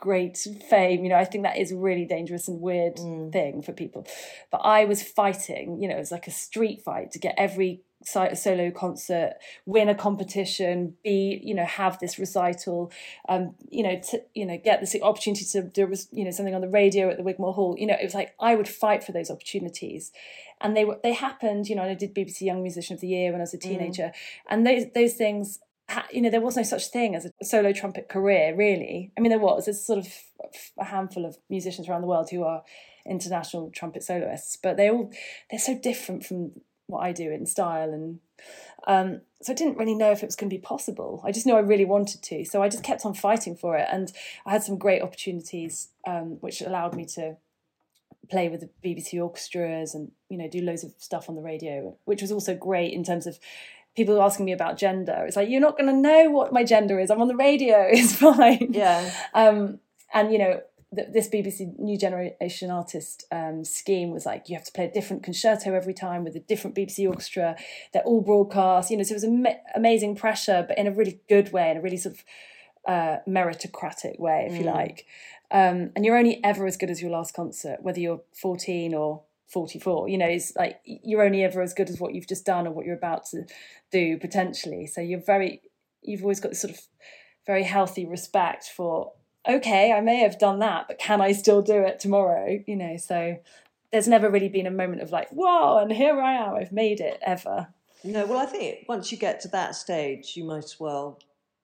great 0.00 0.38
fame 0.68 1.04
you 1.04 1.10
know 1.10 1.16
i 1.16 1.24
think 1.24 1.44
that 1.44 1.58
is 1.58 1.72
a 1.72 1.76
really 1.76 2.06
dangerous 2.06 2.48
and 2.48 2.60
weird 2.60 2.96
mm. 2.96 3.30
thing 3.32 3.62
for 3.62 3.72
people 3.72 4.06
but 4.50 4.58
i 4.58 4.84
was 4.84 5.02
fighting 5.02 5.80
you 5.80 5.88
know 5.88 5.96
it 5.96 6.00
was 6.00 6.12
like 6.12 6.26
a 6.26 6.30
street 6.32 6.82
fight 6.82 7.10
to 7.12 7.18
get 7.18 7.34
every 7.36 7.82
solo 8.02 8.70
concert 8.70 9.34
win 9.66 9.88
a 9.90 9.94
competition 9.94 10.94
be 11.04 11.38
you 11.44 11.54
know 11.54 11.66
have 11.66 11.98
this 11.98 12.18
recital 12.18 12.90
um 13.28 13.54
you 13.68 13.82
know 13.82 14.00
to 14.00 14.22
you 14.34 14.46
know 14.46 14.58
get 14.64 14.80
this 14.80 14.96
opportunity 15.02 15.44
to 15.44 15.62
do 15.62 15.92
you 16.10 16.24
know 16.24 16.30
something 16.30 16.54
on 16.54 16.62
the 16.62 16.68
radio 16.68 17.10
at 17.10 17.18
the 17.18 17.22
wigmore 17.22 17.52
hall 17.52 17.76
you 17.78 17.86
know 17.86 17.94
it 17.94 18.04
was 18.04 18.14
like 18.14 18.34
i 18.40 18.54
would 18.54 18.68
fight 18.68 19.04
for 19.04 19.12
those 19.12 19.30
opportunities 19.30 20.12
and 20.62 20.74
they 20.74 20.84
were 20.84 20.98
they 21.02 21.12
happened 21.12 21.68
you 21.68 21.76
know 21.76 21.82
i 21.82 21.92
did 21.92 22.14
bbc 22.14 22.40
young 22.40 22.62
musician 22.62 22.94
of 22.94 23.00
the 23.00 23.08
year 23.08 23.32
when 23.32 23.40
i 23.40 23.44
was 23.44 23.52
a 23.52 23.58
mm. 23.58 23.62
teenager 23.62 24.04
mm. 24.04 24.12
and 24.48 24.66
those 24.66 24.84
those 24.94 25.12
things 25.12 25.58
you 26.12 26.20
know 26.20 26.30
there 26.30 26.40
was 26.40 26.56
no 26.56 26.62
such 26.62 26.88
thing 26.88 27.14
as 27.14 27.26
a 27.26 27.44
solo 27.44 27.72
trumpet 27.72 28.08
career 28.08 28.54
really. 28.54 29.12
I 29.16 29.20
mean 29.20 29.30
there 29.30 29.38
was. 29.38 29.64
There's 29.66 29.84
sort 29.84 29.98
of 29.98 30.08
a 30.78 30.84
handful 30.84 31.24
of 31.24 31.38
musicians 31.48 31.88
around 31.88 32.02
the 32.02 32.08
world 32.08 32.30
who 32.30 32.44
are 32.44 32.62
international 33.06 33.70
trumpet 33.70 34.02
soloists 34.02 34.56
but 34.62 34.76
they 34.76 34.90
all 34.90 35.10
they're 35.50 35.58
so 35.58 35.76
different 35.76 36.24
from 36.24 36.52
what 36.86 37.00
I 37.00 37.12
do 37.12 37.30
in 37.30 37.46
style 37.46 37.92
and 37.92 38.20
um, 38.86 39.20
so 39.42 39.52
I 39.52 39.56
didn't 39.56 39.78
really 39.78 39.94
know 39.94 40.10
if 40.10 40.22
it 40.22 40.26
was 40.26 40.36
going 40.36 40.50
to 40.50 40.56
be 40.56 40.60
possible. 40.60 41.22
I 41.24 41.32
just 41.32 41.46
knew 41.46 41.54
I 41.54 41.60
really 41.60 41.84
wanted 41.84 42.22
to, 42.22 42.44
so 42.44 42.62
I 42.62 42.68
just 42.68 42.84
kept 42.84 43.04
on 43.04 43.14
fighting 43.14 43.56
for 43.56 43.76
it, 43.76 43.86
and 43.90 44.12
I 44.46 44.52
had 44.52 44.62
some 44.62 44.78
great 44.78 45.02
opportunities, 45.02 45.88
um, 46.06 46.38
which 46.40 46.60
allowed 46.60 46.94
me 46.94 47.06
to 47.14 47.36
play 48.30 48.48
with 48.48 48.60
the 48.60 48.70
BBC 48.84 49.20
orchestras 49.20 49.94
and 49.94 50.12
you 50.28 50.38
know 50.38 50.48
do 50.48 50.60
loads 50.60 50.84
of 50.84 50.94
stuff 50.98 51.28
on 51.28 51.36
the 51.36 51.42
radio, 51.42 51.96
which 52.04 52.22
was 52.22 52.32
also 52.32 52.54
great 52.54 52.92
in 52.92 53.04
terms 53.04 53.26
of 53.26 53.38
people 53.96 54.22
asking 54.22 54.46
me 54.46 54.52
about 54.52 54.76
gender. 54.76 55.24
It's 55.26 55.36
like 55.36 55.48
you're 55.48 55.60
not 55.60 55.76
going 55.76 55.88
to 55.90 55.96
know 55.96 56.30
what 56.30 56.52
my 56.52 56.64
gender 56.64 56.98
is. 56.98 57.10
I'm 57.10 57.20
on 57.20 57.28
the 57.28 57.36
radio. 57.36 57.88
It's 57.90 58.14
fine. 58.14 58.68
Yeah. 58.72 59.12
Um, 59.34 59.80
and 60.12 60.32
you 60.32 60.38
know 60.38 60.60
this 60.92 61.28
BBC 61.28 61.78
New 61.78 61.96
Generation 61.96 62.70
Artist 62.70 63.24
um, 63.30 63.64
scheme 63.64 64.10
was 64.10 64.26
like 64.26 64.48
you 64.48 64.56
have 64.56 64.64
to 64.64 64.72
play 64.72 64.86
a 64.86 64.90
different 64.90 65.22
concerto 65.22 65.72
every 65.72 65.94
time 65.94 66.24
with 66.24 66.34
a 66.34 66.40
different 66.40 66.74
BBC 66.74 67.08
orchestra. 67.08 67.56
They're 67.92 68.02
all 68.02 68.20
broadcast, 68.20 68.90
you 68.90 68.96
know. 68.96 69.04
So 69.04 69.12
it 69.12 69.22
was 69.22 69.24
am- 69.24 69.46
amazing 69.74 70.16
pressure, 70.16 70.64
but 70.66 70.78
in 70.78 70.88
a 70.88 70.90
really 70.90 71.20
good 71.28 71.52
way, 71.52 71.70
in 71.70 71.76
a 71.76 71.80
really 71.80 71.96
sort 71.96 72.16
of 72.16 72.24
uh, 72.88 73.16
meritocratic 73.28 74.18
way, 74.18 74.48
if 74.50 74.54
mm. 74.54 74.58
you 74.58 74.64
like. 74.64 75.06
Um, 75.52 75.90
and 75.94 76.04
you're 76.04 76.16
only 76.16 76.42
ever 76.44 76.66
as 76.66 76.76
good 76.76 76.90
as 76.90 77.00
your 77.00 77.10
last 77.10 77.34
concert, 77.34 77.82
whether 77.82 78.00
you're 78.00 78.22
14 78.34 78.94
or 78.94 79.22
44. 79.52 80.08
You 80.08 80.18
know, 80.18 80.26
it's 80.26 80.54
like 80.56 80.80
you're 80.84 81.22
only 81.22 81.44
ever 81.44 81.62
as 81.62 81.74
good 81.74 81.90
as 81.90 82.00
what 82.00 82.14
you've 82.14 82.28
just 82.28 82.46
done 82.46 82.66
or 82.66 82.70
what 82.70 82.86
you're 82.86 82.96
about 82.96 83.26
to 83.26 83.44
do 83.90 84.18
potentially. 84.18 84.86
So 84.86 85.00
you're 85.00 85.20
very, 85.20 85.62
you've 86.02 86.22
always 86.22 86.40
got 86.40 86.50
this 86.50 86.60
sort 86.60 86.74
of 86.74 86.80
very 87.46 87.64
healthy 87.64 88.06
respect 88.06 88.64
for 88.64 89.12
okay, 89.48 89.92
I 89.92 90.00
may 90.00 90.16
have 90.16 90.38
done 90.38 90.58
that, 90.58 90.86
but 90.86 90.98
can 90.98 91.20
I 91.20 91.32
still 91.32 91.62
do 91.62 91.82
it 91.82 91.98
tomorrow? 91.98 92.62
You 92.66 92.76
know, 92.76 92.96
so 92.96 93.38
there's 93.92 94.08
never 94.08 94.30
really 94.30 94.48
been 94.48 94.66
a 94.66 94.70
moment 94.70 95.02
of 95.02 95.10
like, 95.10 95.30
whoa, 95.30 95.78
and 95.78 95.90
here 95.90 96.20
I 96.20 96.34
am, 96.34 96.54
I've 96.54 96.72
made 96.72 97.00
it 97.00 97.18
ever. 97.22 97.68
No, 98.04 98.26
well, 98.26 98.38
I 98.38 98.46
think 98.46 98.86
once 98.88 99.10
you 99.10 99.18
get 99.18 99.40
to 99.40 99.48
that 99.48 99.74
stage, 99.74 100.36
you 100.36 100.44
might 100.44 100.64
as 100.64 100.78
well 100.78 101.18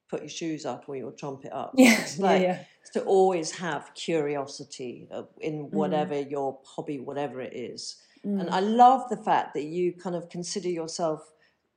put 0.09 0.21
your 0.21 0.29
shoes 0.29 0.65
up 0.65 0.85
or 0.89 0.97
your 0.97 1.13
trumpet 1.13 1.53
up. 1.53 1.73
Yeah, 1.77 2.07
like, 2.19 2.43
yeah, 2.43 2.49
yeah. 2.49 2.59
To 2.93 3.03
always 3.03 3.51
have 3.59 3.93
curiosity 3.95 5.09
in 5.41 5.67
mm. 5.67 5.73
whatever 5.73 6.15
mm. 6.15 6.31
your 6.31 6.59
hobby, 6.65 6.99
whatever 6.99 7.41
it 7.41 7.55
is. 7.55 7.97
Mm. 8.25 8.41
And 8.41 8.51
I 8.51 8.61
love 8.61 9.09
the 9.11 9.17
fact 9.17 9.55
that 9.55 9.65
you 9.65 9.93
kind 9.93 10.17
of 10.17 10.29
consider 10.29 10.69
yourself 10.69 11.33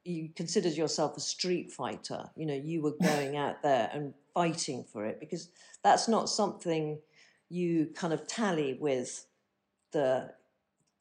you 0.06 0.30
considered 0.36 0.74
yourself 0.74 1.18
a 1.18 1.20
street 1.20 1.72
fighter. 1.72 2.30
You 2.36 2.46
know, 2.46 2.54
you 2.54 2.82
were 2.82 2.96
going 3.02 3.38
out 3.38 3.62
there 3.63 3.89
and 3.94 4.13
fighting 4.34 4.86
for 4.92 5.06
it 5.06 5.20
because 5.20 5.50
that's 5.84 6.08
not 6.08 6.30
something 6.30 7.00
you 7.50 7.89
kind 7.96 8.13
of 8.13 8.28
tally 8.28 8.78
with 8.80 9.26
the 9.92 10.32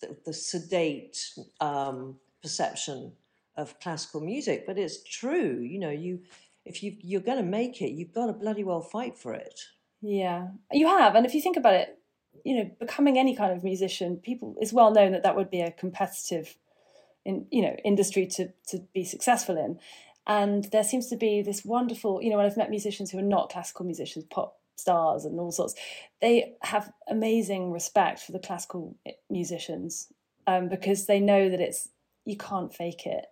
the, 0.00 0.16
the 0.26 0.32
sedate 0.32 1.18
um, 1.60 2.16
perception 2.40 3.12
of 3.56 3.78
classical 3.80 4.20
music. 4.20 4.64
But 4.66 4.78
it's 4.78 5.02
true. 5.02 5.58
You 5.60 5.80
know, 5.80 5.90
you 5.90 6.20
if 6.68 6.82
you 6.82 6.96
you're 7.00 7.20
going 7.20 7.38
to 7.38 7.44
make 7.44 7.80
it, 7.82 7.92
you've 7.92 8.12
got 8.12 8.26
to 8.26 8.32
bloody 8.32 8.64
well 8.64 8.80
fight 8.82 9.18
for 9.18 9.34
it. 9.34 9.60
Yeah, 10.00 10.48
you 10.72 10.86
have. 10.86 11.14
And 11.14 11.26
if 11.26 11.34
you 11.34 11.40
think 11.40 11.56
about 11.56 11.74
it, 11.74 11.98
you 12.44 12.56
know, 12.56 12.70
becoming 12.78 13.18
any 13.18 13.34
kind 13.34 13.52
of 13.52 13.64
musician, 13.64 14.16
people 14.16 14.54
it's 14.60 14.72
well 14.72 14.92
known 14.92 15.12
that 15.12 15.22
that 15.24 15.36
would 15.36 15.50
be 15.50 15.60
a 15.60 15.72
competitive 15.72 16.56
in 17.28 17.46
you 17.50 17.62
know 17.62 17.76
industry 17.84 18.26
to 18.26 18.48
to 18.66 18.78
be 18.94 19.04
successful 19.04 19.56
in 19.56 19.78
and 20.26 20.64
there 20.72 20.82
seems 20.82 21.08
to 21.08 21.16
be 21.16 21.42
this 21.42 21.64
wonderful 21.64 22.22
you 22.22 22.30
know 22.30 22.36
when 22.36 22.46
i've 22.46 22.56
met 22.56 22.70
musicians 22.70 23.10
who 23.10 23.18
are 23.18 23.22
not 23.22 23.50
classical 23.50 23.84
musicians 23.84 24.24
pop 24.30 24.58
stars 24.76 25.24
and 25.24 25.38
all 25.38 25.52
sorts 25.52 25.74
they 26.20 26.54
have 26.62 26.92
amazing 27.08 27.70
respect 27.70 28.20
for 28.20 28.32
the 28.32 28.38
classical 28.38 28.96
musicians 29.28 30.08
um, 30.46 30.68
because 30.68 31.06
they 31.06 31.20
know 31.20 31.50
that 31.50 31.60
it's 31.60 31.88
you 32.24 32.36
can't 32.36 32.74
fake 32.74 33.04
it 33.04 33.26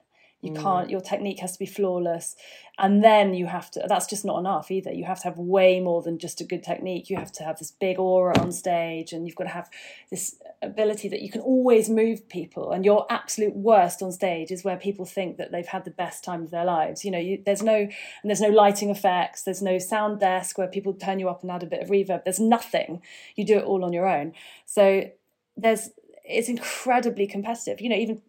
you 0.47 0.53
mm. 0.53 0.63
can't 0.63 0.91
your 0.91 1.01
technique 1.01 1.41
has 1.41 1.53
to 1.53 1.59
be 1.59 1.67
flawless. 1.67 2.37
And 2.79 3.03
then 3.03 3.33
you 3.33 3.47
have 3.47 3.71
to 3.71 3.85
that's 3.89 4.07
just 4.07 4.25
not 4.25 4.39
enough 4.39 4.71
either. 4.71 4.93
You 4.93 5.05
have 5.05 5.19
to 5.21 5.25
have 5.25 5.39
way 5.39 5.81
more 5.81 6.03
than 6.03 6.19
just 6.19 6.41
a 6.41 6.45
good 6.45 6.63
technique. 6.63 7.09
You 7.09 7.17
have 7.17 7.33
to 7.33 7.45
have 7.45 7.59
this 7.59 7.71
big 7.71 7.99
aura 7.99 8.39
on 8.39 8.53
stage 8.53 9.13
and 9.13 9.27
you've 9.27 9.37
got 9.37 9.45
to 9.45 9.51
have 9.51 9.71
this 10.11 10.37
ability 10.63 11.09
that 11.09 11.23
you 11.23 11.31
can 11.31 11.41
always 11.41 11.89
move 11.89 12.29
people. 12.29 12.73
And 12.73 12.85
your 12.85 13.07
absolute 13.11 13.57
worst 13.57 14.03
on 14.03 14.13
stage 14.13 14.51
is 14.51 14.63
where 14.63 14.77
people 14.77 15.07
think 15.07 15.39
that 15.39 15.53
they've 15.53 15.67
had 15.67 15.85
the 15.85 15.91
best 15.91 16.23
time 16.23 16.43
of 16.43 16.51
their 16.51 16.65
lives. 16.65 17.05
You 17.05 17.11
know 17.11 17.19
you, 17.19 17.43
there's 17.45 17.63
no 17.63 17.75
and 17.77 17.91
there's 18.25 18.41
no 18.41 18.51
lighting 18.51 18.91
effects. 18.91 19.43
There's 19.43 19.63
no 19.63 19.79
sound 19.79 20.21
desk 20.21 20.59
where 20.59 20.69
people 20.69 20.93
turn 20.93 21.19
you 21.19 21.29
up 21.29 21.43
and 21.43 21.51
add 21.51 21.63
a 21.63 21.67
bit 21.67 21.83
of 21.83 21.89
reverb. 21.89 22.25
There's 22.25 22.41
nothing. 22.41 23.01
You 23.35 23.45
do 23.45 23.59
it 23.59 23.65
all 23.65 23.85
on 23.85 23.93
your 23.93 24.07
own. 24.07 24.35
So 24.67 25.11
there's 25.57 25.91
it's 26.25 26.49
incredibly 26.49 27.27
competitive. 27.27 27.81
You 27.81 27.89
know 27.89 27.97
even 27.97 28.23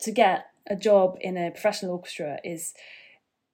to 0.00 0.10
get 0.12 0.50
a 0.68 0.76
job 0.76 1.16
in 1.20 1.36
a 1.36 1.50
professional 1.50 1.92
orchestra 1.92 2.38
is 2.44 2.74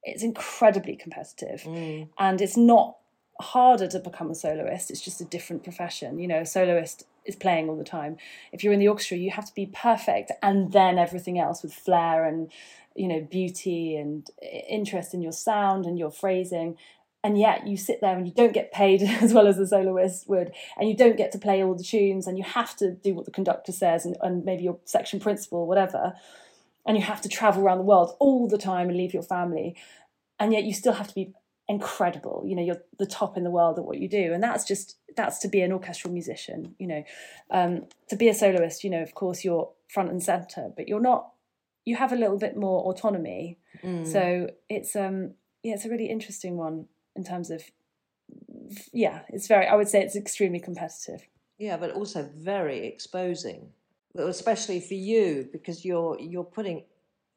it's 0.03 0.23
incredibly 0.23 0.97
competitive. 0.97 1.63
Mm. 1.63 2.09
and 2.19 2.41
it's 2.41 2.57
not 2.57 2.97
harder 3.41 3.89
to 3.89 3.99
become 3.99 4.31
a 4.31 4.35
soloist 4.35 4.91
it's 4.91 5.01
just 5.01 5.21
a 5.21 5.25
different 5.25 5.65
profession. 5.65 6.19
You 6.19 6.29
know 6.29 6.41
a 6.41 6.47
soloist 6.47 7.05
is 7.25 7.37
playing 7.37 7.69
all 7.69 7.77
the 7.77 7.85
time. 7.85 8.17
If 8.53 8.65
you're 8.65 8.73
in 8.73 8.81
the 8.81 8.89
orchestra 8.89 9.17
you 9.17 9.31
have 9.31 9.47
to 9.47 9.55
be 9.55 9.67
perfect 9.67 10.33
and 10.43 10.73
then 10.73 10.99
everything 10.99 11.39
else 11.39 11.63
with 11.63 11.75
flair 11.75 12.25
and 12.25 12.51
you 12.95 13.09
know 13.09 13.21
beauty 13.21 13.97
and 13.97 14.29
interest 14.69 15.15
in 15.15 15.23
your 15.23 15.33
sound 15.33 15.87
and 15.87 15.99
your 15.99 16.11
phrasing. 16.11 16.77
And 17.25 17.39
yet 17.39 17.69
you 17.69 17.77
sit 17.77 18.01
there 18.01 18.17
and 18.17 18.27
you 18.27 18.35
don't 18.35 18.53
get 18.53 18.73
paid 18.73 19.01
as 19.23 19.33
well 19.33 19.47
as 19.47 19.59
a 19.59 19.67
soloist 19.67 20.29
would 20.29 20.53
and 20.77 20.89
you 20.89 20.97
don't 20.97 21.17
get 21.17 21.33
to 21.33 21.39
play 21.39 21.63
all 21.63 21.75
the 21.75 21.85
tunes 21.85 22.27
and 22.27 22.37
you 22.37 22.45
have 22.45 22.77
to 22.77 22.91
do 22.91 23.15
what 23.15 23.25
the 23.25 23.31
conductor 23.31 23.73
says 23.73 24.05
and, 24.05 24.17
and 24.23 24.45
maybe 24.45 24.65
your 24.65 24.79
section 24.85 25.21
principal 25.21 25.67
whatever 25.67 26.15
and 26.87 26.97
you 26.97 27.03
have 27.03 27.21
to 27.23 27.29
travel 27.29 27.63
around 27.63 27.79
the 27.79 27.85
world 27.85 28.17
all 28.19 28.49
the 28.49 28.59
time 28.59 28.89
and 28.89 28.97
leave 28.97 29.15
your 29.15 29.23
family 29.23 29.77
and 30.39 30.53
yet 30.53 30.65
you 30.65 30.73
still 30.73 30.95
have 30.95 31.09
to 31.09 31.15
be 31.15 31.33
incredible. 31.69 32.45
You 32.47 32.57
know 32.57 32.63
you're 32.63 32.83
the 32.99 33.07
top 33.07 33.37
in 33.37 33.45
the 33.45 33.51
world 33.51 33.79
at 33.79 33.85
what 33.85 33.99
you 33.99 34.09
do 34.09 34.33
and 34.33 34.43
that's 34.43 34.65
just 34.65 34.97
that's 35.17 35.39
to 35.41 35.49
be 35.49 35.61
an 35.61 35.73
orchestral 35.73 36.13
musician 36.13 36.75
you 36.79 36.87
know. 36.87 37.05
Um, 37.51 37.87
to 38.09 38.17
be 38.17 38.29
a 38.29 38.35
soloist 38.35 38.85
you 38.85 38.91
know 38.91 39.03
of 39.03 39.15
course 39.15 39.45
you're 39.45 39.71
front 39.89 40.11
and 40.11 40.23
center 40.23 40.71
but 40.77 40.89
you're 40.89 41.01
not 41.01 41.33
you 41.85 41.97
have 41.97 42.13
a 42.13 42.17
little 42.17 42.39
bit 42.39 42.57
more 42.57 42.83
autonomy. 42.85 43.59
Mm. 43.83 44.07
so 44.07 44.51
it's 44.69 44.95
um 44.97 45.35
yeah 45.63 45.75
it's 45.75 45.85
a 45.85 45.89
really 45.89 46.07
interesting 46.07 46.57
one 46.57 46.87
in 47.17 47.25
terms 47.25 47.51
of 47.51 47.63
yeah 48.93 49.23
it's 49.29 49.47
very 49.47 49.67
i 49.67 49.75
would 49.75 49.89
say 49.89 50.03
it's 50.03 50.17
extremely 50.17 50.61
competitive. 50.61 51.27
Yeah 51.59 51.77
but 51.77 51.93
also 51.93 52.29
very 52.37 52.87
exposing 52.87 53.71
especially 54.17 54.81
for 54.81 54.95
you 54.95 55.49
because 55.53 55.85
you're 55.85 56.19
you're 56.21 56.45
putting 56.45 56.85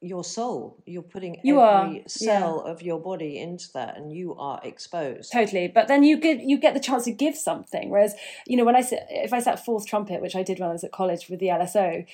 your 0.01 0.23
soul 0.23 0.83
you're 0.85 1.01
putting 1.01 1.39
you 1.43 1.59
every 1.59 2.01
are, 2.01 2.07
cell 2.07 2.63
yeah. 2.65 2.71
of 2.71 2.81
your 2.81 2.99
body 2.99 3.39
into 3.39 3.71
that 3.73 3.97
and 3.97 4.11
you 4.11 4.35
are 4.35 4.59
exposed 4.63 5.31
totally 5.31 5.67
but 5.67 5.87
then 5.87 6.03
you 6.03 6.17
get 6.17 6.41
you 6.41 6.59
get 6.59 6.73
the 6.73 6.79
chance 6.79 7.05
to 7.05 7.11
give 7.11 7.35
something 7.35 7.89
whereas 7.89 8.13
you 8.45 8.57
know 8.57 8.65
when 8.65 8.75
i 8.75 8.81
sit 8.81 9.03
if 9.09 9.33
i 9.33 9.39
sat 9.39 9.63
fourth 9.63 9.87
trumpet 9.87 10.21
which 10.21 10.35
i 10.35 10.43
did 10.43 10.59
when 10.59 10.69
i 10.69 10.71
was 10.71 10.83
at 10.83 10.91
college 10.91 11.29
with 11.29 11.39
the 11.39 11.47
lso 11.47 12.05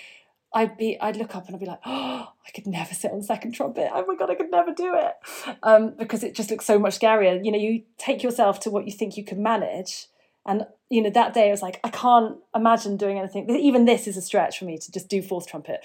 I'd 0.53 0.77
be, 0.77 0.99
I'd 0.99 1.15
look 1.15 1.33
up 1.33 1.45
and 1.45 1.55
I'd 1.55 1.61
be 1.61 1.65
like, 1.65 1.79
oh, 1.85 2.27
I 2.47 2.51
could 2.51 2.67
never 2.67 2.93
sit 2.93 3.11
on 3.11 3.21
second 3.21 3.53
trumpet. 3.53 3.89
Oh 3.93 4.05
my 4.05 4.15
god, 4.15 4.29
I 4.29 4.35
could 4.35 4.51
never 4.51 4.73
do 4.73 4.93
it, 4.95 5.13
um, 5.63 5.93
because 5.97 6.23
it 6.23 6.35
just 6.35 6.51
looks 6.51 6.65
so 6.65 6.77
much 6.77 6.99
scarier. 6.99 7.43
You 7.43 7.51
know, 7.51 7.57
you 7.57 7.83
take 7.97 8.21
yourself 8.21 8.59
to 8.61 8.69
what 8.69 8.85
you 8.85 8.91
think 8.91 9.15
you 9.15 9.23
can 9.23 9.41
manage, 9.41 10.07
and 10.45 10.65
you 10.89 11.01
know, 11.01 11.09
that 11.09 11.33
day 11.33 11.47
I 11.47 11.51
was 11.51 11.61
like, 11.61 11.79
I 11.83 11.89
can't 11.89 12.37
imagine 12.53 12.97
doing 12.97 13.17
anything. 13.17 13.49
Even 13.49 13.85
this 13.85 14.07
is 14.07 14.17
a 14.17 14.21
stretch 14.21 14.59
for 14.59 14.65
me 14.65 14.77
to 14.77 14.91
just 14.91 15.07
do 15.07 15.21
fourth 15.21 15.47
trumpet. 15.47 15.81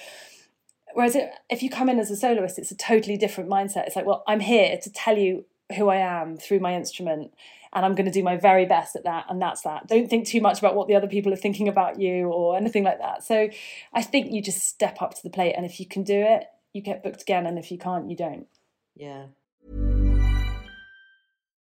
Whereas 0.94 1.14
it, 1.14 1.30
if 1.50 1.62
you 1.62 1.70
come 1.70 1.88
in 1.88 1.98
as 1.98 2.10
a 2.10 2.16
soloist, 2.16 2.58
it's 2.58 2.70
a 2.70 2.76
totally 2.76 3.16
different 3.16 3.50
mindset. 3.50 3.86
It's 3.86 3.96
like, 3.96 4.06
well, 4.06 4.24
I'm 4.26 4.40
here 4.40 4.78
to 4.82 4.90
tell 4.90 5.16
you 5.16 5.44
who 5.76 5.88
I 5.88 5.96
am 5.96 6.36
through 6.38 6.60
my 6.60 6.74
instrument, 6.74 7.32
and 7.72 7.84
I'm 7.84 7.94
going 7.94 8.06
to 8.06 8.12
do 8.12 8.22
my 8.22 8.36
very 8.36 8.64
best 8.64 8.96
at 8.96 9.04
that, 9.04 9.26
and 9.28 9.42
that's 9.42 9.62
that. 9.62 9.88
Don't 9.88 10.08
think 10.08 10.26
too 10.26 10.40
much 10.40 10.58
about 10.58 10.74
what 10.74 10.88
the 10.88 10.94
other 10.94 11.08
people 11.08 11.32
are 11.32 11.36
thinking 11.36 11.68
about 11.68 12.00
you 12.00 12.28
or 12.28 12.56
anything 12.56 12.84
like 12.84 12.98
that. 13.00 13.22
So 13.24 13.50
I 13.92 14.02
think 14.02 14.32
you 14.32 14.40
just 14.40 14.66
step 14.66 15.02
up 15.02 15.14
to 15.14 15.22
the 15.22 15.30
plate, 15.30 15.54
and 15.54 15.66
if 15.66 15.78
you 15.80 15.86
can 15.86 16.02
do 16.02 16.18
it, 16.18 16.46
you 16.72 16.80
get 16.80 17.02
booked 17.02 17.22
again, 17.22 17.46
and 17.46 17.58
if 17.58 17.70
you 17.70 17.78
can't, 17.78 18.08
you 18.08 18.16
don't. 18.16 18.46
Yeah. 18.94 19.26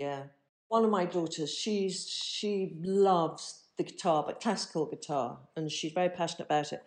Yeah. 0.00 0.22
One 0.68 0.82
of 0.84 0.90
my 0.90 1.04
daughters, 1.04 1.52
she's 1.54 2.08
she 2.08 2.74
loves 2.82 3.64
the 3.76 3.84
guitar, 3.84 4.24
but 4.26 4.40
classical 4.40 4.86
guitar, 4.86 5.38
and 5.56 5.70
she's 5.70 5.92
very 5.92 6.08
passionate 6.08 6.46
about 6.46 6.72
it. 6.72 6.82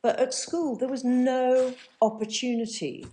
But 0.00 0.20
at 0.20 0.32
school, 0.32 0.76
there 0.76 0.88
was 0.88 1.02
no 1.02 1.74
opportunity 2.00 3.04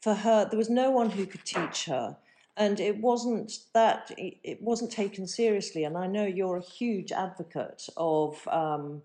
for 0.00 0.14
her. 0.14 0.46
There 0.48 0.56
was 0.56 0.70
no 0.70 0.90
one 0.90 1.10
who 1.10 1.26
could 1.26 1.44
teach 1.44 1.84
her, 1.86 2.16
and 2.56 2.80
it 2.80 2.98
wasn't 2.98 3.58
that 3.74 4.10
it 4.16 4.62
wasn't 4.62 4.92
taken 4.92 5.26
seriously. 5.26 5.84
And 5.84 5.98
I 5.98 6.06
know 6.06 6.24
you're 6.24 6.56
a 6.56 6.62
huge 6.62 7.12
advocate 7.12 7.86
of 7.98 8.48
um, 8.48 9.02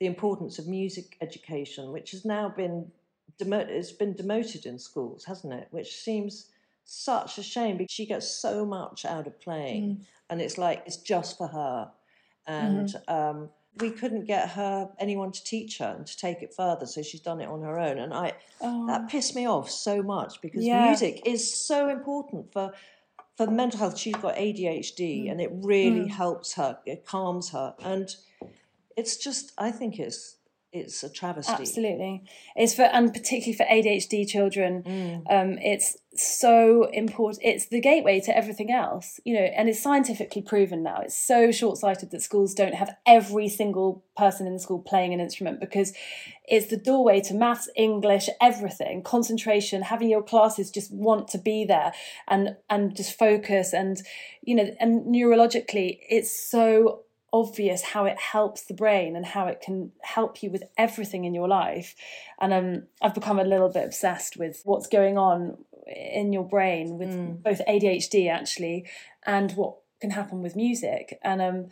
the 0.00 0.06
importance 0.06 0.58
of 0.58 0.66
music 0.66 1.16
education, 1.20 1.92
which 1.92 2.10
has 2.10 2.24
now 2.24 2.48
been 2.48 2.90
demoted. 3.38 3.70
It's 3.70 3.92
been 3.92 4.14
demoted 4.14 4.66
in 4.66 4.80
schools, 4.80 5.24
hasn't 5.24 5.52
it? 5.52 5.68
Which 5.70 5.94
seems 5.94 6.46
such 6.90 7.38
a 7.38 7.42
shame 7.42 7.76
because 7.76 7.92
she 7.92 8.06
gets 8.06 8.28
so 8.28 8.64
much 8.64 9.04
out 9.04 9.26
of 9.26 9.40
playing, 9.40 9.82
mm. 9.82 10.04
and 10.30 10.40
it's 10.40 10.58
like 10.58 10.82
it's 10.86 10.96
just 10.96 11.38
for 11.38 11.48
her, 11.48 11.90
and. 12.46 12.88
Mm-hmm. 12.88 13.14
Um, 13.14 13.48
we 13.80 13.90
couldn't 13.90 14.24
get 14.24 14.50
her 14.50 14.90
anyone 14.98 15.30
to 15.32 15.44
teach 15.44 15.78
her 15.78 15.94
and 15.96 16.06
to 16.06 16.16
take 16.16 16.42
it 16.42 16.52
further 16.54 16.86
so 16.86 17.02
she's 17.02 17.20
done 17.20 17.40
it 17.40 17.48
on 17.48 17.62
her 17.62 17.78
own 17.78 17.98
and 17.98 18.12
i 18.12 18.32
oh. 18.60 18.86
that 18.86 19.08
pissed 19.08 19.36
me 19.36 19.46
off 19.46 19.70
so 19.70 20.02
much 20.02 20.40
because 20.40 20.64
yeah. 20.64 20.86
music 20.86 21.22
is 21.24 21.54
so 21.54 21.88
important 21.88 22.52
for 22.52 22.72
for 23.36 23.46
mental 23.46 23.78
health 23.78 23.96
she's 23.96 24.16
got 24.16 24.34
adhd 24.36 24.98
mm. 24.98 25.30
and 25.30 25.40
it 25.40 25.50
really 25.52 26.06
mm. 26.06 26.10
helps 26.10 26.54
her 26.54 26.78
it 26.86 27.04
calms 27.06 27.50
her 27.50 27.74
and 27.84 28.16
it's 28.96 29.16
just 29.16 29.52
i 29.58 29.70
think 29.70 29.98
it's 29.98 30.37
it's 30.70 31.02
a 31.02 31.08
travesty. 31.08 31.52
Absolutely, 31.52 32.24
it's 32.54 32.74
for 32.74 32.82
and 32.82 33.12
particularly 33.12 33.54
for 33.54 33.64
ADHD 33.64 34.28
children, 34.28 34.82
mm. 34.82 35.22
um, 35.30 35.58
it's 35.58 35.96
so 36.14 36.84
important. 36.92 37.42
It's 37.42 37.68
the 37.68 37.80
gateway 37.80 38.20
to 38.20 38.36
everything 38.36 38.70
else, 38.70 39.18
you 39.24 39.34
know, 39.34 39.40
and 39.40 39.68
it's 39.70 39.82
scientifically 39.82 40.42
proven 40.42 40.82
now. 40.82 41.00
It's 41.00 41.16
so 41.16 41.50
short 41.50 41.78
sighted 41.78 42.10
that 42.10 42.22
schools 42.22 42.52
don't 42.52 42.74
have 42.74 42.94
every 43.06 43.48
single 43.48 44.04
person 44.14 44.46
in 44.46 44.52
the 44.52 44.58
school 44.58 44.80
playing 44.80 45.14
an 45.14 45.20
instrument 45.20 45.58
because 45.58 45.94
it's 46.44 46.66
the 46.66 46.76
doorway 46.76 47.20
to 47.22 47.34
maths, 47.34 47.70
English, 47.74 48.28
everything, 48.40 49.02
concentration, 49.02 49.80
having 49.82 50.10
your 50.10 50.22
classes 50.22 50.70
just 50.70 50.92
want 50.92 51.28
to 51.28 51.38
be 51.38 51.64
there 51.64 51.92
and 52.26 52.56
and 52.68 52.94
just 52.94 53.18
focus 53.18 53.72
and 53.72 54.02
you 54.42 54.54
know 54.54 54.68
and 54.80 55.06
neurologically 55.06 55.98
it's 56.10 56.50
so 56.50 57.04
obvious 57.32 57.82
how 57.82 58.04
it 58.04 58.18
helps 58.18 58.64
the 58.64 58.74
brain 58.74 59.16
and 59.16 59.26
how 59.26 59.46
it 59.46 59.60
can 59.60 59.92
help 60.02 60.42
you 60.42 60.50
with 60.50 60.62
everything 60.76 61.24
in 61.24 61.34
your 61.34 61.48
life. 61.48 61.94
And 62.40 62.52
um, 62.52 62.82
I've 63.02 63.14
become 63.14 63.38
a 63.38 63.44
little 63.44 63.68
bit 63.68 63.84
obsessed 63.84 64.36
with 64.36 64.62
what's 64.64 64.86
going 64.86 65.18
on 65.18 65.58
in 65.86 66.32
your 66.32 66.44
brain 66.44 66.98
with 66.98 67.10
mm. 67.10 67.42
both 67.42 67.60
ADHD 67.66 68.30
actually 68.30 68.86
and 69.26 69.52
what 69.52 69.76
can 70.00 70.10
happen 70.10 70.42
with 70.42 70.56
music. 70.56 71.18
And 71.22 71.42
um, 71.42 71.66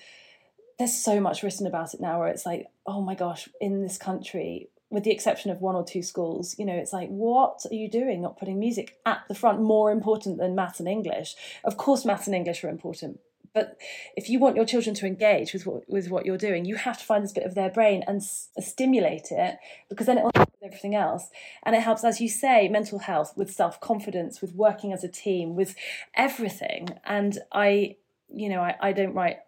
there's 0.78 0.94
so 0.94 1.20
much 1.20 1.42
written 1.42 1.66
about 1.66 1.94
it 1.94 2.00
now 2.00 2.18
where 2.18 2.28
it's 2.28 2.46
like, 2.46 2.66
oh 2.86 3.00
my 3.00 3.14
gosh, 3.14 3.48
in 3.60 3.82
this 3.82 3.98
country, 3.98 4.68
with 4.90 5.04
the 5.04 5.10
exception 5.10 5.50
of 5.50 5.60
one 5.60 5.74
or 5.74 5.84
two 5.84 6.02
schools, 6.02 6.54
you 6.58 6.64
know, 6.64 6.74
it's 6.74 6.92
like, 6.92 7.08
what 7.08 7.60
are 7.70 7.74
you 7.74 7.90
doing 7.90 8.22
not 8.22 8.38
putting 8.38 8.58
music 8.58 8.98
at 9.04 9.22
the 9.28 9.34
front 9.34 9.60
more 9.60 9.90
important 9.90 10.38
than 10.38 10.54
maths 10.54 10.80
and 10.80 10.88
English? 10.88 11.34
Of 11.64 11.76
course, 11.76 12.04
maths 12.04 12.26
and 12.26 12.36
English 12.36 12.62
are 12.62 12.68
important, 12.68 13.20
but 13.56 13.78
if 14.18 14.28
you 14.28 14.38
want 14.38 14.54
your 14.54 14.66
children 14.66 14.94
to 14.94 15.06
engage 15.06 15.54
with 15.54 15.64
what 15.66 15.88
with 15.88 16.10
what 16.10 16.26
you're 16.26 16.36
doing, 16.36 16.66
you 16.66 16.76
have 16.76 16.98
to 16.98 17.04
find 17.04 17.24
this 17.24 17.32
bit 17.32 17.46
of 17.46 17.54
their 17.54 17.70
brain 17.70 18.04
and 18.06 18.18
s- 18.18 18.50
stimulate 18.60 19.28
it 19.30 19.56
because 19.88 20.06
then 20.06 20.18
it 20.18 20.24
will 20.24 20.30
help 20.34 20.50
with 20.52 20.62
everything 20.62 20.94
else. 20.94 21.30
And 21.62 21.74
it 21.74 21.80
helps, 21.80 22.04
as 22.04 22.20
you 22.20 22.28
say, 22.28 22.68
mental 22.68 22.98
health, 22.98 23.32
with 23.34 23.50
self 23.50 23.80
confidence, 23.80 24.42
with 24.42 24.54
working 24.54 24.92
as 24.92 25.02
a 25.02 25.08
team, 25.08 25.56
with 25.56 25.74
everything. 26.14 26.90
And 27.02 27.38
I, 27.50 27.96
you 28.28 28.50
know, 28.50 28.60
I, 28.60 28.74
I 28.78 28.92
don't 28.92 29.14
write 29.14 29.38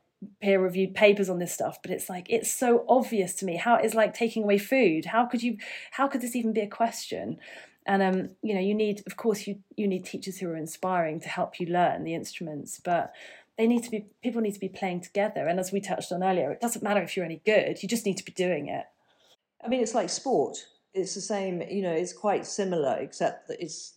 peer 0.40 0.58
reviewed 0.58 0.94
papers 0.94 1.28
on 1.28 1.38
this 1.38 1.52
stuff 1.52 1.80
but 1.80 1.92
it's 1.92 2.08
like 2.08 2.26
it's 2.28 2.50
so 2.50 2.84
obvious 2.88 3.34
to 3.34 3.44
me 3.44 3.54
how 3.54 3.76
it's 3.76 3.94
like 3.94 4.12
taking 4.12 4.42
away 4.42 4.58
food 4.58 5.04
how 5.04 5.24
could 5.24 5.44
you 5.44 5.56
how 5.92 6.08
could 6.08 6.20
this 6.20 6.34
even 6.34 6.52
be 6.52 6.60
a 6.60 6.66
question 6.66 7.38
and 7.86 8.02
um 8.02 8.28
you 8.42 8.52
know 8.52 8.60
you 8.60 8.74
need 8.74 9.00
of 9.06 9.16
course 9.16 9.46
you 9.46 9.60
you 9.76 9.86
need 9.86 10.04
teachers 10.04 10.38
who 10.38 10.48
are 10.48 10.56
inspiring 10.56 11.20
to 11.20 11.28
help 11.28 11.60
you 11.60 11.68
learn 11.68 12.02
the 12.02 12.16
instruments 12.16 12.80
but 12.82 13.12
they 13.58 13.66
need 13.66 13.82
to 13.82 13.90
be 13.90 14.06
people 14.22 14.40
need 14.40 14.54
to 14.54 14.60
be 14.60 14.68
playing 14.68 15.02
together. 15.02 15.46
And 15.46 15.60
as 15.60 15.72
we 15.72 15.80
touched 15.80 16.12
on 16.12 16.22
earlier 16.22 16.50
it 16.50 16.60
doesn't 16.60 16.82
matter 16.82 17.02
if 17.02 17.16
you're 17.16 17.26
any 17.26 17.42
good 17.44 17.82
you 17.82 17.88
just 17.88 18.06
need 18.06 18.16
to 18.16 18.24
be 18.24 18.32
doing 18.32 18.68
it. 18.68 18.86
I 19.62 19.68
mean 19.68 19.82
it's 19.82 19.94
like 19.94 20.08
sport. 20.08 20.56
It's 20.94 21.14
the 21.14 21.20
same 21.20 21.60
you 21.68 21.82
know 21.82 21.92
it's 21.92 22.12
quite 22.12 22.46
similar 22.46 22.96
except 22.98 23.48
that 23.48 23.62
it's 23.62 23.94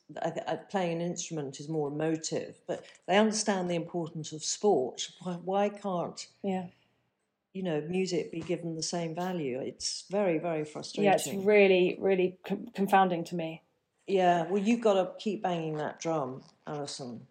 playing 0.70 1.02
an 1.02 1.08
instrument 1.08 1.60
is 1.60 1.70
more 1.70 1.88
emotive 1.88 2.60
but 2.68 2.84
they 3.08 3.18
understand 3.18 3.70
the 3.70 3.76
importance 3.76 4.34
of 4.34 4.44
sport. 4.44 5.08
Why, 5.22 5.34
why 5.34 5.70
can't 5.70 6.28
yeah. 6.44 6.66
you 7.54 7.64
know 7.64 7.82
music 7.82 8.32
be 8.32 8.42
given 8.42 8.76
the 8.76 8.84
same 8.84 9.16
value? 9.16 9.60
It's 9.60 10.06
very 10.10 10.40
very 10.40 10.66
frustrating. 10.66 11.06
Yeah 11.06 11.16
it's 11.16 11.46
really 11.46 11.98
really 12.00 12.40
com- 12.46 12.68
confounding 12.74 13.24
to 13.26 13.36
me. 13.36 13.62
Yeah 14.08 14.48
well 14.50 14.62
you've 14.62 14.82
got 14.82 14.96
to 14.96 15.12
keep 15.24 15.44
banging 15.44 15.78
that 15.78 16.00
drum 16.00 16.42
alison 16.66 17.22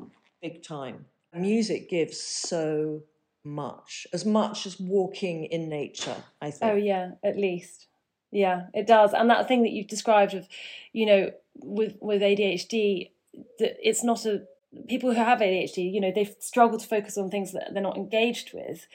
big 0.40 0.62
time 0.62 1.04
Music 1.34 1.88
gives 1.88 2.20
so 2.20 3.02
much, 3.44 4.06
as 4.12 4.24
much 4.24 4.66
as 4.66 4.78
walking 4.80 5.44
in 5.44 5.68
nature, 5.68 6.16
I 6.40 6.48
oh, 6.48 6.50
think. 6.50 6.72
Oh, 6.72 6.76
yeah, 6.76 7.12
at 7.22 7.36
least. 7.36 7.86
Yeah, 8.30 8.66
it 8.74 8.86
does. 8.86 9.12
And 9.12 9.28
that 9.30 9.48
thing 9.48 9.62
that 9.62 9.70
you've 9.70 9.88
described 9.88 10.34
of, 10.34 10.48
you 10.92 11.06
know, 11.06 11.32
with, 11.56 11.96
with 12.00 12.22
ADHD, 12.22 13.10
that 13.58 13.76
it's 13.80 14.04
not 14.04 14.24
a, 14.26 14.42
people 14.88 15.10
who 15.10 15.16
have 15.16 15.40
ADHD, 15.40 15.92
you 15.92 16.00
know, 16.00 16.12
they 16.14 16.32
struggle 16.38 16.78
to 16.78 16.86
focus 16.86 17.18
on 17.18 17.30
things 17.30 17.52
that 17.52 17.72
they're 17.72 17.82
not 17.82 17.96
engaged 17.96 18.52
with. 18.52 18.86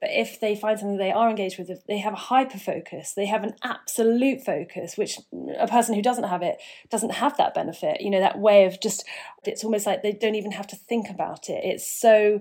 But 0.00 0.10
if 0.12 0.38
they 0.40 0.54
find 0.54 0.78
something 0.78 0.96
they 0.96 1.10
are 1.10 1.28
engaged 1.28 1.58
with, 1.58 1.70
they 1.86 1.98
have 1.98 2.12
a 2.12 2.16
hyper 2.16 2.58
focus, 2.58 3.14
they 3.14 3.26
have 3.26 3.42
an 3.42 3.54
absolute 3.64 4.44
focus, 4.44 4.96
which 4.96 5.18
a 5.58 5.66
person 5.66 5.94
who 5.94 6.02
doesn't 6.02 6.28
have 6.28 6.42
it 6.42 6.58
doesn't 6.88 7.14
have 7.14 7.36
that 7.36 7.54
benefit. 7.54 8.00
You 8.00 8.10
know, 8.10 8.20
that 8.20 8.38
way 8.38 8.64
of 8.64 8.80
just, 8.80 9.04
it's 9.44 9.64
almost 9.64 9.86
like 9.86 10.02
they 10.02 10.12
don't 10.12 10.36
even 10.36 10.52
have 10.52 10.68
to 10.68 10.76
think 10.76 11.10
about 11.10 11.48
it. 11.48 11.64
It's 11.64 11.86
so, 11.86 12.40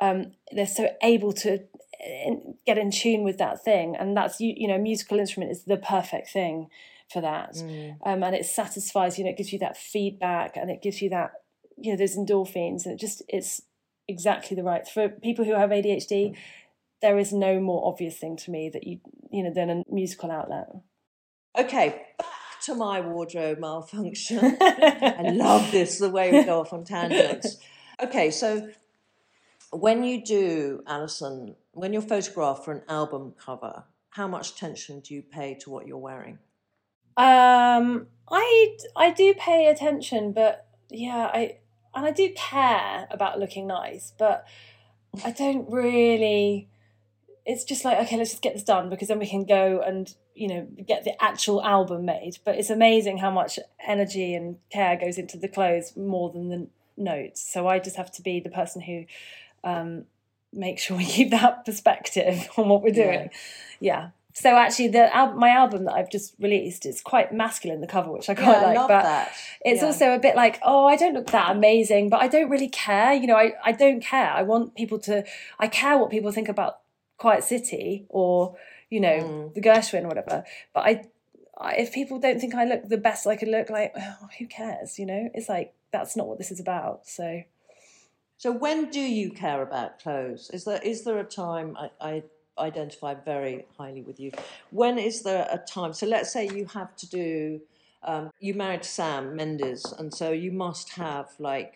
um, 0.00 0.32
they're 0.50 0.66
so 0.66 0.88
able 1.02 1.32
to 1.34 1.60
get 2.66 2.78
in 2.78 2.90
tune 2.90 3.22
with 3.22 3.36
that 3.38 3.62
thing. 3.62 3.96
And 3.96 4.16
that's, 4.16 4.40
you, 4.40 4.54
you 4.56 4.68
know, 4.68 4.78
musical 4.78 5.18
instrument 5.18 5.52
is 5.52 5.64
the 5.64 5.76
perfect 5.76 6.30
thing 6.30 6.68
for 7.12 7.20
that. 7.20 7.54
Mm. 7.54 7.96
Um, 8.04 8.22
and 8.22 8.34
it 8.34 8.46
satisfies, 8.46 9.18
you 9.18 9.24
know, 9.24 9.30
it 9.30 9.36
gives 9.36 9.52
you 9.52 9.58
that 9.58 9.76
feedback 9.76 10.56
and 10.56 10.70
it 10.70 10.82
gives 10.82 11.02
you 11.02 11.10
that, 11.10 11.32
you 11.76 11.92
know, 11.92 11.98
those 11.98 12.16
endorphins. 12.16 12.86
And 12.86 12.94
it 12.94 12.98
just, 12.98 13.22
it's 13.28 13.60
exactly 14.08 14.54
the 14.54 14.62
right, 14.62 14.86
for 14.88 15.08
people 15.08 15.44
who 15.44 15.54
have 15.54 15.70
ADHD, 15.70 16.36
there 17.04 17.18
is 17.18 17.34
no 17.34 17.60
more 17.60 17.86
obvious 17.86 18.16
thing 18.16 18.34
to 18.34 18.50
me 18.50 18.70
that 18.70 18.86
you 18.86 18.98
you 19.30 19.42
know 19.42 19.52
than 19.52 19.68
a 19.68 19.82
musical 19.92 20.30
outlet. 20.30 20.68
Okay, 21.56 22.00
back 22.16 22.62
to 22.62 22.74
my 22.74 23.02
wardrobe 23.02 23.58
malfunction. 23.58 24.56
I 24.60 25.30
love 25.34 25.70
this 25.70 25.98
the 25.98 26.08
way 26.08 26.32
we 26.32 26.44
go 26.44 26.60
off 26.60 26.72
on 26.72 26.82
tangents. 26.82 27.58
Okay, 28.02 28.30
so 28.30 28.70
when 29.70 30.02
you 30.02 30.24
do 30.24 30.82
Alison, 30.86 31.56
when 31.72 31.92
you're 31.92 32.00
photographed 32.00 32.64
for 32.64 32.72
an 32.72 32.82
album 32.88 33.34
cover, 33.38 33.84
how 34.08 34.26
much 34.26 34.52
attention 34.52 35.00
do 35.00 35.12
you 35.12 35.20
pay 35.20 35.58
to 35.60 35.68
what 35.68 35.86
you're 35.86 35.98
wearing? 35.98 36.38
Um, 37.18 38.06
I 38.30 38.76
I 38.96 39.10
do 39.10 39.34
pay 39.34 39.66
attention, 39.66 40.32
but 40.32 40.68
yeah, 40.88 41.30
I 41.34 41.58
and 41.94 42.06
I 42.06 42.12
do 42.12 42.32
care 42.34 43.06
about 43.10 43.38
looking 43.38 43.66
nice, 43.66 44.14
but 44.18 44.48
I 45.22 45.32
don't 45.32 45.70
really 45.70 46.70
it's 47.46 47.64
just 47.64 47.84
like 47.84 47.98
okay 47.98 48.16
let's 48.16 48.30
just 48.30 48.42
get 48.42 48.54
this 48.54 48.62
done 48.62 48.88
because 48.88 49.08
then 49.08 49.18
we 49.18 49.26
can 49.26 49.44
go 49.44 49.82
and 49.84 50.14
you 50.34 50.48
know 50.48 50.66
get 50.86 51.04
the 51.04 51.22
actual 51.22 51.62
album 51.62 52.04
made 52.04 52.38
but 52.44 52.56
it's 52.56 52.70
amazing 52.70 53.18
how 53.18 53.30
much 53.30 53.58
energy 53.86 54.34
and 54.34 54.56
care 54.70 54.96
goes 54.96 55.18
into 55.18 55.36
the 55.36 55.48
clothes 55.48 55.96
more 55.96 56.30
than 56.30 56.48
the 56.48 56.66
notes 56.96 57.40
so 57.40 57.66
i 57.66 57.78
just 57.78 57.96
have 57.96 58.10
to 58.10 58.22
be 58.22 58.40
the 58.40 58.50
person 58.50 58.80
who 58.80 59.04
um, 59.64 60.04
makes 60.52 60.82
sure 60.82 60.96
we 60.96 61.04
keep 61.16 61.30
that 61.30 61.64
perspective 61.64 62.48
on 62.56 62.68
what 62.68 62.82
we're 62.82 62.92
doing 62.92 63.30
yeah, 63.80 64.00
yeah. 64.02 64.08
so 64.32 64.56
actually 64.56 64.88
the 64.88 65.14
al- 65.14 65.34
my 65.34 65.50
album 65.50 65.84
that 65.84 65.92
i've 65.92 66.10
just 66.10 66.34
released 66.38 66.86
is 66.86 67.00
quite 67.00 67.32
masculine 67.32 67.80
the 67.80 67.86
cover 67.86 68.10
which 68.10 68.28
i 68.28 68.34
quite 68.34 68.60
yeah, 68.60 68.62
like 68.62 68.78
I 68.78 68.86
but 68.86 69.02
that. 69.02 69.32
it's 69.62 69.80
yeah. 69.80 69.86
also 69.86 70.14
a 70.14 70.18
bit 70.18 70.36
like 70.36 70.60
oh 70.62 70.86
i 70.86 70.96
don't 70.96 71.14
look 71.14 71.28
that 71.28 71.54
amazing 71.54 72.08
but 72.08 72.22
i 72.22 72.28
don't 72.28 72.48
really 72.48 72.68
care 72.68 73.12
you 73.12 73.26
know 73.26 73.36
I, 73.36 73.52
I 73.64 73.72
don't 73.72 74.00
care 74.02 74.30
i 74.30 74.42
want 74.42 74.74
people 74.74 74.98
to 75.00 75.24
i 75.58 75.66
care 75.66 75.98
what 75.98 76.10
people 76.10 76.30
think 76.30 76.48
about 76.48 76.78
Quiet 77.24 77.44
City 77.54 77.88
or 78.20 78.56
you 78.94 79.00
know, 79.00 79.18
Mm. 79.28 79.54
the 79.56 79.60
Gershwin 79.68 80.04
or 80.06 80.08
whatever. 80.12 80.36
But 80.74 80.82
I, 80.90 80.92
I, 81.68 81.70
if 81.84 81.88
people 81.98 82.16
don't 82.24 82.38
think 82.42 82.54
I 82.54 82.64
look 82.70 82.82
the 82.96 83.02
best 83.08 83.26
I 83.26 83.36
could 83.40 83.48
look, 83.56 83.68
like, 83.78 83.90
oh, 83.96 84.28
who 84.38 84.46
cares? 84.46 84.98
You 85.00 85.06
know, 85.10 85.22
it's 85.36 85.48
like 85.48 85.68
that's 85.94 86.14
not 86.18 86.26
what 86.28 86.38
this 86.38 86.50
is 86.54 86.60
about. 86.60 86.96
So 87.18 87.26
So 88.36 88.52
when 88.64 88.90
do 88.90 89.00
you 89.00 89.30
care 89.44 89.60
about 89.68 89.90
clothes? 90.02 90.50
Is 90.56 90.62
there 90.68 90.80
is 90.92 90.98
there 91.04 91.18
a 91.18 91.24
time 91.24 91.68
I, 91.84 91.86
I 92.12 92.22
identify 92.68 93.12
very 93.14 93.56
highly 93.78 94.02
with 94.08 94.18
you? 94.20 94.30
When 94.70 94.98
is 94.98 95.22
there 95.22 95.46
a 95.50 95.58
time? 95.58 95.92
So 95.92 96.06
let's 96.06 96.30
say 96.32 96.42
you 96.58 96.66
have 96.78 96.94
to 97.02 97.06
do. 97.08 97.60
Um, 98.10 98.30
you 98.38 98.52
married 98.64 98.84
Sam 98.84 99.34
Mendes, 99.34 99.82
and 99.98 100.12
so 100.20 100.26
you 100.44 100.52
must 100.52 100.86
have 101.04 101.28
like 101.38 101.72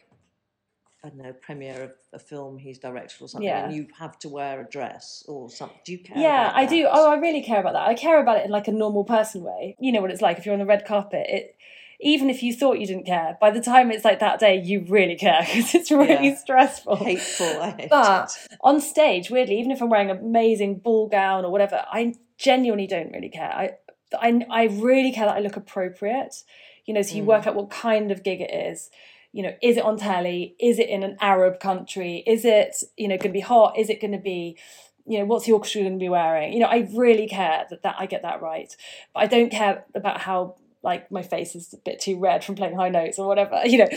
I 1.09 1.11
don't 1.17 1.25
know 1.25 1.33
premiere 1.41 1.83
of 1.85 1.93
a 2.13 2.19
film 2.19 2.59
he's 2.59 2.79
directed 2.79 3.23
or 3.23 3.29
something, 3.29 3.49
Yeah. 3.49 3.65
and 3.65 3.75
you 3.75 3.87
have 3.99 4.19
to 4.21 4.29
wear 4.29 4.61
a 4.61 4.65
dress 4.65 5.25
or 5.27 5.49
something. 5.49 5.79
Do 5.85 5.93
you 5.93 5.99
care? 5.99 6.19
yeah, 6.19 6.53
I 6.55 6.67
do. 6.67 6.87
Oh, 6.91 7.11
I 7.11 7.17
really 7.17 7.43
care 7.43 7.61
about 7.61 7.73
that. 7.73 7.89
I 7.89 7.95
care 7.95 8.21
about 8.21 8.39
it 8.39 8.45
in 8.45 8.51
like 8.51 8.69
a 8.69 8.73
normal 8.73 9.05
person 9.05 9.43
way. 9.43 9.77
You 9.81 9.93
know 9.93 10.01
what 10.03 10.11
it's 10.11 10.21
like 10.23 10.39
if 10.39 10.45
you're 10.47 10.53
on 10.53 10.59
the 10.59 10.67
red 10.67 10.85
carpet. 10.87 11.27
It 11.29 11.55
even 12.01 12.31
if 12.31 12.45
you 12.45 12.53
thought 12.53 12.79
you 12.79 12.87
didn't 12.87 13.07
care, 13.07 13.37
by 13.41 13.51
the 13.51 13.61
time 13.61 13.91
it's 13.91 14.05
like 14.05 14.21
that 14.21 14.39
day, 14.39 14.57
you 14.63 14.85
really 14.89 15.17
care 15.17 15.41
because 15.47 15.75
it's 15.75 15.91
really 15.91 16.29
Yeah. 16.29 16.37
stressful. 16.37 16.95
hateful. 16.97 17.61
I 17.61 17.71
hate 17.71 17.91
But 17.91 18.39
it. 18.51 18.57
on 18.61 18.81
stage, 18.81 19.31
weirdly, 19.31 19.59
even 19.59 19.73
if 19.73 19.83
I'm 19.83 19.91
wearing 19.91 20.11
an 20.11 20.19
amazing 20.19 20.79
ball 20.79 21.09
gown 21.09 21.45
or 21.45 21.51
whatever, 21.51 21.85
I 21.91 22.15
genuinely 22.37 22.87
don't 22.87 23.11
really 23.13 23.31
care. 23.31 23.51
I, 23.53 23.71
I, 24.17 24.47
I 24.49 24.65
really 24.67 25.11
care 25.11 25.27
that 25.27 25.37
I 25.37 25.41
look 25.41 25.57
appropriate. 25.57 26.45
You 26.85 26.95
know, 26.95 27.03
so 27.03 27.17
you 27.17 27.23
hmm. 27.23 27.29
work 27.29 27.47
out 27.49 27.57
what 27.57 27.69
kind 27.71 28.13
of 28.13 28.23
gig 28.23 28.41
it 28.41 28.53
is. 28.55 28.91
You 29.33 29.43
know, 29.43 29.53
is 29.63 29.77
it 29.77 29.85
on 29.85 29.99
telly? 29.99 30.57
Is 30.59 30.79
it 30.79 30.89
in 30.89 31.03
an 31.03 31.17
Arab 31.21 31.61
country? 31.61 32.23
Is 32.27 32.45
it, 32.45 32.77
you 32.97 33.09
know, 33.09 33.17
going 33.17 33.31
to 33.31 33.39
be 33.39 33.41
hot? 33.41 33.79
Is 33.79 33.91
it 33.91 34.01
going 34.01 34.13
to 34.13 34.19
be, 34.19 34.59
you 35.07 35.19
know, 35.19 35.25
what's 35.25 35.47
the 35.47 35.53
orchestra 35.53 35.83
going 35.83 35.99
to 35.99 35.99
be 35.99 36.09
wearing? 36.09 36.53
You 36.53 36.61
know, 36.61 36.67
I 36.67 36.89
really 36.95 37.29
care 37.29 37.67
that, 37.69 37.83
that 37.83 37.97
I 37.99 38.07
get 38.07 38.23
that 38.23 38.41
right. 38.41 38.75
But 39.13 39.21
I 39.21 39.27
don't 39.27 39.51
care 39.51 39.85
about 39.95 40.21
how 40.21 40.57
like 40.83 41.11
my 41.11 41.23
face 41.23 41.55
is 41.55 41.73
a 41.73 41.77
bit 41.79 42.01
too 42.01 42.19
red 42.19 42.45
from 42.45 42.55
playing 42.55 42.77
high 42.77 42.89
notes 42.89 43.19
or 43.19 43.27
whatever, 43.27 43.61
you 43.65 43.79
know. 43.79 43.89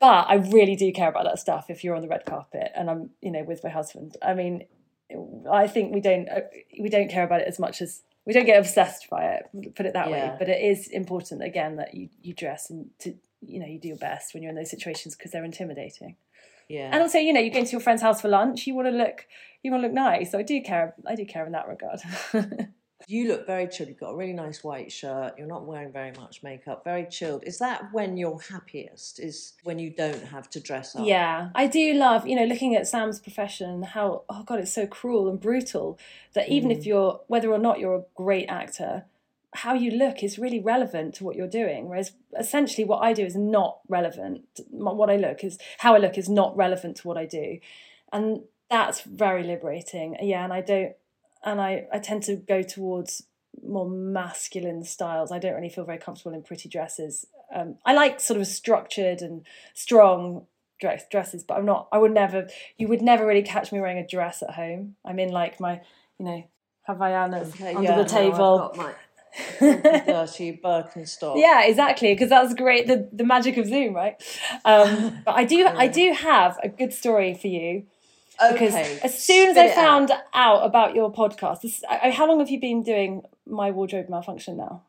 But 0.00 0.26
I 0.28 0.34
really 0.34 0.76
do 0.76 0.90
care 0.92 1.08
about 1.08 1.24
that 1.24 1.38
stuff 1.38 1.66
if 1.68 1.84
you're 1.84 1.94
on 1.94 2.02
the 2.02 2.08
red 2.08 2.24
carpet 2.24 2.72
and 2.74 2.90
I'm, 2.90 3.10
you 3.20 3.30
know, 3.30 3.44
with 3.44 3.62
my 3.62 3.70
husband. 3.70 4.16
I 4.22 4.34
mean, 4.34 4.64
I 5.50 5.66
think 5.66 5.94
we 5.94 6.00
don't 6.00 6.28
uh, 6.28 6.40
we 6.80 6.88
don't 6.88 7.10
care 7.10 7.24
about 7.24 7.40
it 7.40 7.48
as 7.48 7.58
much 7.58 7.82
as 7.82 8.02
we 8.26 8.32
don't 8.32 8.46
get 8.46 8.58
obsessed 8.58 9.08
by 9.10 9.24
it. 9.24 9.74
Put 9.74 9.86
it 9.86 9.94
that 9.94 10.10
way. 10.10 10.34
But 10.38 10.48
it 10.48 10.62
is 10.62 10.88
important 10.88 11.42
again 11.42 11.76
that 11.76 11.94
you 11.94 12.08
you 12.22 12.34
dress 12.34 12.70
and 12.70 12.90
to 13.00 13.14
you 13.40 13.60
know 13.60 13.66
you 13.66 13.78
do 13.78 13.88
your 13.88 13.96
best 13.96 14.34
when 14.34 14.42
you're 14.42 14.50
in 14.50 14.56
those 14.56 14.70
situations 14.70 15.16
because 15.16 15.32
they're 15.32 15.44
intimidating. 15.44 16.16
Yeah. 16.68 16.90
And 16.92 17.02
also, 17.02 17.18
you 17.18 17.32
know, 17.32 17.40
you 17.40 17.50
go 17.50 17.58
into 17.58 17.72
your 17.72 17.80
friend's 17.80 18.00
house 18.00 18.20
for 18.20 18.28
lunch. 18.28 18.66
You 18.66 18.74
want 18.74 18.86
to 18.86 18.92
look 18.92 19.26
you 19.62 19.70
want 19.70 19.82
to 19.82 19.88
look 19.88 19.94
nice. 19.94 20.30
So 20.30 20.38
I 20.38 20.42
do 20.42 20.62
care. 20.62 20.94
I 21.06 21.14
do 21.14 21.26
care 21.26 21.44
in 21.46 21.52
that 21.52 21.68
regard. 21.68 22.00
You 23.06 23.28
look 23.28 23.46
very 23.46 23.66
chilled. 23.66 23.88
You've 23.88 23.98
got 23.98 24.10
a 24.10 24.16
really 24.16 24.32
nice 24.32 24.62
white 24.62 24.92
shirt. 24.92 25.34
You're 25.38 25.46
not 25.46 25.64
wearing 25.64 25.90
very 25.90 26.12
much 26.12 26.42
makeup. 26.42 26.84
Very 26.84 27.06
chilled. 27.06 27.42
Is 27.46 27.58
that 27.58 27.92
when 27.92 28.16
you're 28.16 28.38
happiest? 28.38 29.18
Is 29.18 29.54
when 29.64 29.78
you 29.78 29.90
don't 29.90 30.22
have 30.24 30.50
to 30.50 30.60
dress 30.60 30.94
up? 30.94 31.06
Yeah, 31.06 31.48
I 31.54 31.66
do 31.66 31.94
love, 31.94 32.26
you 32.26 32.36
know, 32.36 32.44
looking 32.44 32.76
at 32.76 32.86
Sam's 32.86 33.18
profession, 33.18 33.82
how, 33.82 34.22
oh 34.28 34.42
God, 34.42 34.60
it's 34.60 34.72
so 34.72 34.86
cruel 34.86 35.28
and 35.28 35.40
brutal 35.40 35.98
that 36.34 36.48
even 36.50 36.70
if 36.70 36.80
mm. 36.80 36.86
you're, 36.86 37.20
whether 37.26 37.50
or 37.50 37.58
not 37.58 37.78
you're 37.80 37.96
a 37.96 38.04
great 38.14 38.46
actor, 38.48 39.06
how 39.54 39.74
you 39.74 39.90
look 39.90 40.22
is 40.22 40.38
really 40.38 40.60
relevant 40.60 41.14
to 41.16 41.24
what 41.24 41.36
you're 41.36 41.48
doing. 41.48 41.88
Whereas 41.88 42.12
essentially 42.38 42.84
what 42.84 43.02
I 43.02 43.12
do 43.12 43.24
is 43.24 43.34
not 43.36 43.80
relevant. 43.88 44.44
What 44.70 45.10
I 45.10 45.16
look 45.16 45.42
is, 45.42 45.58
how 45.78 45.94
I 45.94 45.98
look 45.98 46.16
is 46.16 46.28
not 46.28 46.56
relevant 46.56 46.96
to 46.98 47.08
what 47.08 47.16
I 47.16 47.26
do. 47.26 47.58
And 48.12 48.42
that's 48.68 49.00
very 49.02 49.42
liberating. 49.42 50.16
Yeah, 50.22 50.44
and 50.44 50.52
I 50.52 50.60
don't, 50.60 50.92
and 51.44 51.60
I, 51.60 51.86
I 51.92 51.98
tend 51.98 52.22
to 52.24 52.36
go 52.36 52.62
towards 52.62 53.24
more 53.66 53.88
masculine 53.88 54.84
styles. 54.84 55.32
I 55.32 55.38
don't 55.38 55.54
really 55.54 55.68
feel 55.68 55.84
very 55.84 55.98
comfortable 55.98 56.34
in 56.34 56.42
pretty 56.42 56.68
dresses. 56.68 57.26
Um, 57.52 57.76
I 57.84 57.92
like 57.92 58.20
sort 58.20 58.40
of 58.40 58.46
structured 58.46 59.22
and 59.22 59.44
strong 59.74 60.46
dress 60.80 61.04
dresses, 61.10 61.42
but 61.42 61.58
I'm 61.58 61.66
not. 61.66 61.88
I 61.92 61.98
would 61.98 62.12
never. 62.12 62.48
You 62.78 62.88
would 62.88 63.02
never 63.02 63.26
really 63.26 63.42
catch 63.42 63.72
me 63.72 63.80
wearing 63.80 63.98
a 63.98 64.06
dress 64.06 64.42
at 64.42 64.54
home. 64.54 64.96
I'm 65.04 65.18
in 65.18 65.30
like 65.30 65.58
my, 65.60 65.80
you 66.18 66.24
know, 66.24 66.44
Havaianas 66.88 67.48
Okay, 67.48 67.74
under 67.74 67.90
yeah, 67.90 67.96
the 67.96 68.08
table. 68.08 68.70
I've 68.70 68.76
got 68.76 68.76
my 68.76 68.84
filthy, 68.84 68.96
dirty 69.60 70.60
Birkenstock. 70.62 71.40
Yeah, 71.40 71.64
exactly, 71.64 72.12
because 72.14 72.30
that's 72.30 72.54
great. 72.54 72.86
The 72.86 73.08
the 73.12 73.24
magic 73.24 73.56
of 73.56 73.66
Zoom, 73.66 73.94
right? 73.94 74.14
Um, 74.64 75.22
but 75.24 75.32
I 75.36 75.44
do 75.44 75.66
I 75.66 75.86
do 75.88 76.12
have 76.12 76.58
a 76.62 76.68
good 76.68 76.92
story 76.92 77.34
for 77.34 77.48
you 77.48 77.84
because 78.50 78.74
Okay, 78.74 78.98
as 79.02 79.22
soon 79.22 79.48
as 79.50 79.56
spit 79.56 79.70
I 79.72 79.74
found 79.74 80.10
out. 80.10 80.20
out. 80.34 80.64
about 80.66 80.94
your 80.94 81.12
podcast, 81.12 81.60
this, 81.62 81.82
I, 81.88 82.10
how 82.10 82.26
long 82.26 82.38
have 82.38 82.48
you 82.50 82.60
been 82.60 82.82
doing 82.82 83.22
my 83.46 83.70
wardrobe 83.70 84.08
malfunction 84.08 84.56
now? 84.56 84.82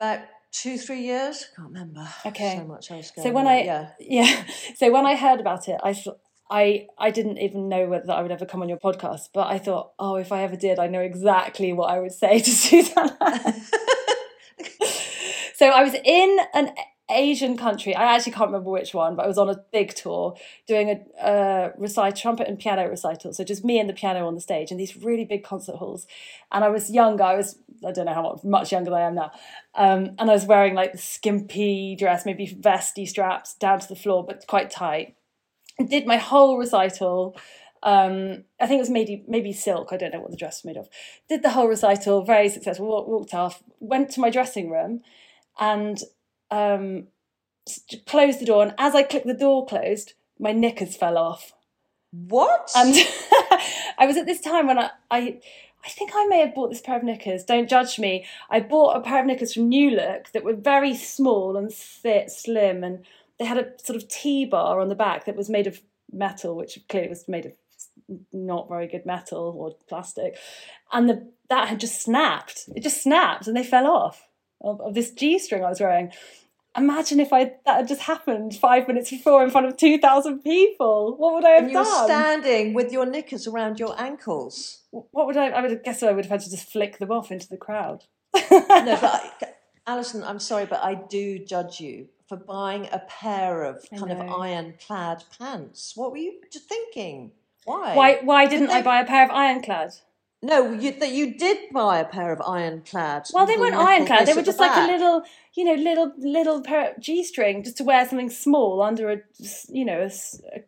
about 0.00 0.20
two, 0.52 0.78
three 0.78 1.02
years. 1.02 1.46
I 1.52 1.56
can't 1.56 1.68
remember. 1.68 2.08
Okay. 2.26 2.56
So 2.58 2.64
much 2.64 2.90
else 2.90 3.10
going 3.10 3.26
So 3.26 3.32
when 3.32 3.46
on. 3.46 3.52
I 3.52 3.62
yeah. 3.62 3.88
yeah, 4.00 4.44
so 4.76 4.90
when 4.92 5.06
I 5.06 5.16
heard 5.16 5.40
about 5.40 5.68
it, 5.68 5.80
I 5.82 5.92
thought. 5.92 6.18
I, 6.50 6.86
I 6.96 7.10
didn't 7.10 7.38
even 7.38 7.68
know 7.68 7.86
whether 7.86 8.12
I 8.12 8.22
would 8.22 8.32
ever 8.32 8.46
come 8.46 8.62
on 8.62 8.68
your 8.68 8.78
podcast, 8.78 9.28
but 9.34 9.48
I 9.48 9.58
thought, 9.58 9.92
oh, 9.98 10.16
if 10.16 10.32
I 10.32 10.42
ever 10.42 10.56
did, 10.56 10.78
I 10.78 10.86
know 10.86 11.00
exactly 11.00 11.72
what 11.72 11.90
I 11.90 11.98
would 12.00 12.12
say 12.12 12.38
to 12.38 12.50
Susannah. 12.50 13.54
so 15.54 15.66
I 15.66 15.82
was 15.82 15.94
in 16.04 16.38
an 16.54 16.70
Asian 17.10 17.56
country. 17.56 17.94
I 17.94 18.14
actually 18.14 18.32
can't 18.32 18.48
remember 18.48 18.70
which 18.70 18.94
one, 18.94 19.16
but 19.16 19.24
I 19.24 19.28
was 19.28 19.38
on 19.38 19.48
a 19.48 19.62
big 19.72 19.94
tour 19.94 20.36
doing 20.66 20.90
a 20.90 21.22
uh, 21.22 21.72
recital, 21.78 22.16
trumpet 22.16 22.48
and 22.48 22.58
piano 22.58 22.88
recital. 22.88 23.32
So 23.32 23.44
just 23.44 23.64
me 23.64 23.78
and 23.78 23.88
the 23.88 23.94
piano 23.94 24.26
on 24.26 24.34
the 24.34 24.40
stage 24.40 24.70
in 24.70 24.76
these 24.76 24.96
really 24.96 25.24
big 25.24 25.42
concert 25.42 25.76
halls. 25.76 26.06
And 26.52 26.64
I 26.64 26.68
was 26.68 26.90
younger. 26.90 27.24
I 27.24 27.36
was 27.36 27.58
I 27.86 27.92
don't 27.92 28.06
know 28.06 28.14
how 28.14 28.40
much, 28.42 28.72
younger 28.72 28.90
than 28.90 28.98
I 28.98 29.06
am 29.06 29.14
now. 29.14 29.30
Um, 29.74 30.16
and 30.18 30.30
I 30.30 30.34
was 30.34 30.44
wearing 30.44 30.74
like 30.74 30.92
the 30.92 30.98
skimpy 30.98 31.96
dress, 31.96 32.26
maybe 32.26 32.46
vesty 32.46 33.06
straps 33.06 33.54
down 33.54 33.80
to 33.80 33.88
the 33.88 33.96
floor, 33.96 34.24
but 34.24 34.46
quite 34.46 34.70
tight. 34.70 35.14
Did 35.86 36.06
my 36.06 36.16
whole 36.16 36.58
recital. 36.58 37.36
Um, 37.82 38.44
I 38.60 38.66
think 38.66 38.78
it 38.78 38.82
was 38.82 38.90
maybe 38.90 39.24
maybe 39.28 39.52
silk. 39.52 39.92
I 39.92 39.96
don't 39.96 40.12
know 40.12 40.20
what 40.20 40.30
the 40.30 40.36
dress 40.36 40.62
was 40.62 40.64
made 40.64 40.76
of. 40.76 40.88
Did 41.28 41.42
the 41.42 41.50
whole 41.50 41.68
recital, 41.68 42.24
very 42.24 42.48
successful. 42.48 42.86
Walked, 42.86 43.08
walked 43.08 43.34
off. 43.34 43.62
Went 43.78 44.10
to 44.10 44.20
my 44.20 44.30
dressing 44.30 44.70
room, 44.70 45.02
and 45.58 46.00
um, 46.50 47.08
closed 48.06 48.40
the 48.40 48.46
door. 48.46 48.62
And 48.62 48.74
as 48.78 48.94
I 48.94 49.02
clicked 49.04 49.26
the 49.26 49.34
door 49.34 49.66
closed, 49.66 50.14
my 50.38 50.52
knickers 50.52 50.96
fell 50.96 51.16
off. 51.16 51.52
What? 52.10 52.70
And 52.74 52.94
I 53.98 54.06
was 54.06 54.16
at 54.16 54.26
this 54.26 54.40
time 54.40 54.66
when 54.66 54.78
I, 54.78 54.90
I 55.10 55.40
I 55.84 55.90
think 55.90 56.10
I 56.14 56.26
may 56.26 56.40
have 56.40 56.54
bought 56.54 56.70
this 56.70 56.80
pair 56.80 56.96
of 56.96 57.04
knickers. 57.04 57.44
Don't 57.44 57.68
judge 57.68 57.98
me. 57.98 58.26
I 58.50 58.60
bought 58.60 58.96
a 58.96 59.00
pair 59.00 59.20
of 59.20 59.26
knickers 59.26 59.54
from 59.54 59.68
New 59.68 59.90
Look 59.90 60.32
that 60.32 60.44
were 60.44 60.54
very 60.54 60.94
small 60.94 61.56
and 61.56 61.72
fit, 61.72 62.30
slim, 62.30 62.82
and 62.82 63.04
they 63.38 63.44
had 63.44 63.58
a 63.58 63.72
sort 63.82 63.96
of 63.96 64.08
T 64.08 64.44
bar 64.44 64.80
on 64.80 64.88
the 64.88 64.94
back 64.94 65.24
that 65.26 65.36
was 65.36 65.48
made 65.48 65.66
of 65.66 65.80
metal, 66.12 66.56
which 66.56 66.78
clearly 66.88 67.08
was 67.08 67.28
made 67.28 67.46
of 67.46 67.52
not 68.32 68.68
very 68.68 68.86
good 68.86 69.06
metal 69.06 69.54
or 69.56 69.74
plastic, 69.88 70.36
and 70.92 71.08
the 71.08 71.30
that 71.48 71.68
had 71.68 71.80
just 71.80 72.02
snapped. 72.02 72.68
It 72.74 72.82
just 72.82 73.02
snapped, 73.02 73.46
and 73.46 73.56
they 73.56 73.64
fell 73.64 73.86
off 73.86 74.28
of, 74.60 74.80
of 74.80 74.94
this 74.94 75.10
G 75.10 75.38
string 75.38 75.64
I 75.64 75.68
was 75.68 75.80
wearing. 75.80 76.12
Imagine 76.76 77.18
if 77.18 77.32
I 77.32 77.52
that 77.64 77.76
had 77.76 77.88
just 77.88 78.02
happened 78.02 78.54
five 78.54 78.86
minutes 78.86 79.10
before 79.10 79.42
in 79.42 79.50
front 79.50 79.66
of 79.66 79.76
two 79.76 79.98
thousand 79.98 80.40
people. 80.40 81.16
What 81.16 81.34
would 81.34 81.44
I 81.44 81.50
have 81.50 81.64
and 81.64 81.72
you're 81.72 81.84
done? 81.84 82.06
standing 82.06 82.74
with 82.74 82.92
your 82.92 83.06
knickers 83.06 83.46
around 83.46 83.78
your 83.78 83.98
ankles. 84.00 84.82
what 84.90 85.26
would 85.26 85.36
I? 85.36 85.48
I 85.48 85.62
would 85.62 85.82
guess 85.82 86.02
I 86.02 86.12
would 86.12 86.24
have 86.24 86.32
had 86.32 86.40
to 86.40 86.50
just 86.50 86.70
flick 86.70 86.98
them 86.98 87.10
off 87.10 87.30
into 87.30 87.48
the 87.48 87.56
crowd. 87.56 88.04
No, 88.34 88.98
but 89.00 89.04
I, 89.42 89.48
Alison, 89.86 90.22
I'm 90.22 90.38
sorry, 90.38 90.66
but 90.66 90.84
I 90.84 90.94
do 90.94 91.38
judge 91.38 91.80
you 91.80 92.08
for 92.28 92.36
buying 92.36 92.88
a 92.92 92.98
pair 93.08 93.64
of 93.64 93.84
I 93.92 93.96
kind 93.98 94.12
of 94.12 94.18
know. 94.18 94.36
ironclad 94.40 95.24
pants. 95.38 95.92
What 95.96 96.10
were 96.12 96.18
you 96.18 96.40
j- 96.52 96.58
thinking? 96.60 97.32
Why? 97.64 97.94
Why? 97.94 98.18
Why 98.22 98.46
didn't 98.46 98.70
I 98.70 98.80
they- 98.80 98.84
buy 98.84 99.00
a 99.00 99.06
pair 99.06 99.24
of 99.24 99.30
ironclad? 99.30 99.94
No, 100.40 100.70
you, 100.72 100.92
that 100.92 101.10
you 101.10 101.34
did 101.36 101.72
buy 101.72 101.98
a 101.98 102.04
pair 102.04 102.30
of 102.32 102.40
ironclad. 102.40 103.12
Pants. 103.24 103.32
Well, 103.34 103.44
they 103.44 103.56
weren't 103.56 103.74
ironclad. 103.74 104.24
They 104.24 104.34
were 104.34 104.38
at 104.38 104.44
the 104.44 104.52
just 104.52 104.60
like 104.60 104.76
a 104.76 104.86
little, 104.86 105.22
you 105.56 105.64
know, 105.64 105.74
little 105.74 106.12
little 106.16 106.62
pair 106.62 106.92
of 106.92 107.00
g-string, 107.00 107.64
just 107.64 107.76
to 107.78 107.84
wear 107.84 108.06
something 108.08 108.30
small 108.30 108.80
under 108.80 109.10
a, 109.10 109.16
you 109.68 109.84
know, 109.84 110.02
a, 110.02 110.56
a 110.56 110.60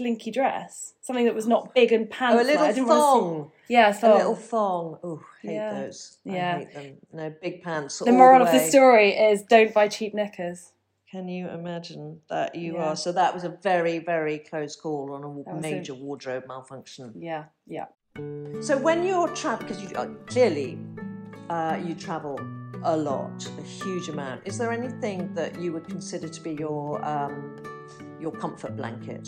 slinky 0.00 0.30
dress, 0.30 0.94
something 1.02 1.26
that 1.26 1.34
was 1.34 1.46
not 1.46 1.74
big 1.74 1.92
and 1.92 2.08
pants. 2.08 2.36
Oh, 2.38 2.42
a 2.42 2.46
little 2.50 2.64
I 2.64 2.72
didn't 2.72 2.88
wanna 2.88 3.00
thong. 3.00 3.50
see- 3.68 3.74
Yeah, 3.74 3.88
A 3.90 3.92
thong. 3.94 4.16
little 4.18 4.34
thong. 4.36 4.98
Oh, 5.04 5.20
hate 5.42 5.54
Yeah. 5.54 5.74
those. 5.82 6.18
I 6.26 6.30
Yeah. 6.30 6.58
hate 6.58 6.74
them. 6.74 6.96
No, 7.12 7.30
big 7.42 7.62
pants. 7.62 7.98
the 7.98 8.12
moral 8.12 8.42
of 8.46 8.50
the 8.52 8.60
story 8.60 9.10
is 9.30 9.42
don't 9.42 9.72
buy 9.74 9.88
cheap 9.88 10.14
knickers. 10.14 10.72
Can 11.10 11.28
you 11.28 11.48
imagine 11.48 12.20
that 12.28 12.54
you 12.54 12.74
Yeah. 12.74 12.84
are? 12.90 12.96
So 12.96 13.10
that 13.12 13.34
was 13.34 13.44
a 13.44 13.48
very, 13.70 13.98
very 13.98 14.38
close 14.38 14.74
call 14.76 15.12
on 15.12 15.22
a 15.24 15.28
was 15.28 15.46
a- 15.48 15.60
major 15.60 15.94
wardrobe 15.94 16.44
malfunction. 16.46 17.12
Yeah, 17.16 17.44
yeah. 17.66 17.86
So 18.60 18.76
when 18.78 18.98
you're 19.04 19.28
traveling, 19.40 19.66
because 19.68 19.82
you 19.82 19.88
uh, 19.96 20.06
clearly 20.26 20.78
uh, 21.50 21.76
you 21.86 21.94
travel 21.96 22.38
a 22.84 22.96
lot, 22.96 23.38
a 23.58 23.62
huge 23.62 24.08
amount. 24.08 24.40
Is 24.46 24.56
there 24.56 24.70
anything 24.72 25.34
that 25.34 25.60
you 25.60 25.72
would 25.74 25.86
consider 25.88 26.28
to 26.28 26.40
be 26.40 26.52
your 26.52 27.04
um, 27.04 27.34
your 28.24 28.32
comfort 28.44 28.76
blanket? 28.76 29.26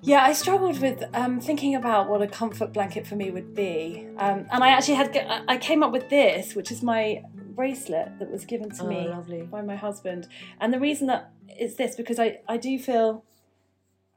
Yeah, 0.00 0.22
I 0.22 0.32
struggled 0.32 0.80
with 0.80 1.02
um, 1.12 1.40
thinking 1.40 1.74
about 1.74 2.08
what 2.08 2.22
a 2.22 2.28
comfort 2.28 2.72
blanket 2.72 3.06
for 3.06 3.16
me 3.16 3.30
would 3.30 3.54
be, 3.54 4.06
um, 4.16 4.46
and 4.52 4.62
I 4.62 4.68
actually 4.68 4.94
had 4.94 5.42
I 5.48 5.56
came 5.58 5.82
up 5.82 5.90
with 5.92 6.08
this, 6.08 6.54
which 6.54 6.70
is 6.70 6.82
my 6.82 7.24
bracelet 7.34 8.18
that 8.20 8.30
was 8.30 8.44
given 8.44 8.70
to 8.70 8.84
Oh, 8.84 8.86
me 8.86 9.08
lovely. 9.08 9.42
by 9.42 9.60
my 9.62 9.74
husband. 9.74 10.28
And 10.60 10.72
the 10.72 10.78
reason 10.78 11.08
that 11.08 11.32
is 11.58 11.74
this 11.76 11.96
because 11.96 12.18
I 12.20 12.38
I 12.48 12.56
do 12.58 12.78
feel 12.78 13.24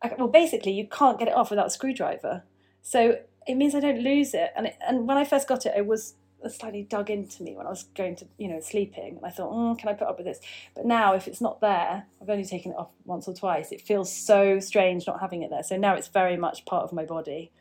I, 0.04 0.14
well 0.18 0.28
basically 0.28 0.74
you 0.74 0.88
can't 0.88 1.18
get 1.18 1.28
it 1.28 1.34
off 1.34 1.50
without 1.50 1.66
a 1.68 1.72
screwdriver, 1.72 2.44
so 2.84 3.18
it 3.48 3.56
means 3.56 3.74
I 3.74 3.80
don't 3.80 4.02
lose 4.04 4.36
it. 4.36 4.52
And 4.56 4.68
it, 4.68 4.76
and 4.88 5.08
when 5.08 5.18
I 5.18 5.26
first 5.26 5.48
got 5.48 5.66
it, 5.66 5.74
it 5.76 5.88
was 5.88 6.14
slightly 6.50 6.84
dug 6.84 7.10
into 7.10 7.44
me 7.44 7.56
when 7.56 7.68
I 7.68 7.70
was 7.70 7.84
going 7.96 8.16
to 8.18 8.26
you 8.38 8.48
know 8.48 8.60
sleeping, 8.60 9.18
and 9.18 9.26
I 9.26 9.30
thought, 9.30 9.52
mm, 9.52 9.78
can 9.78 9.90
I 9.90 9.94
put 9.94 10.08
up 10.08 10.18
with 10.18 10.26
this? 10.26 10.40
But 10.76 10.86
now 10.86 11.14
if 11.14 11.28
it's 11.28 11.42
not 11.42 11.62
there, 11.62 12.06
I've 12.22 12.30
only 12.30 12.46
taken 12.46 12.72
it 12.72 12.78
off 12.78 12.90
once 13.06 13.28
or 13.28 13.34
twice. 13.34 13.72
It 13.72 13.82
feels 13.82 14.12
so 14.12 14.60
strange 14.60 15.06
not 15.08 15.20
having 15.20 15.44
it 15.44 15.50
there. 15.50 15.64
So 15.64 15.78
now 15.78 15.96
it's 15.96 16.08
very 16.08 16.38
much 16.38 16.66
part 16.66 16.84
of 16.84 16.94
my 16.94 17.06
body. 17.06 17.52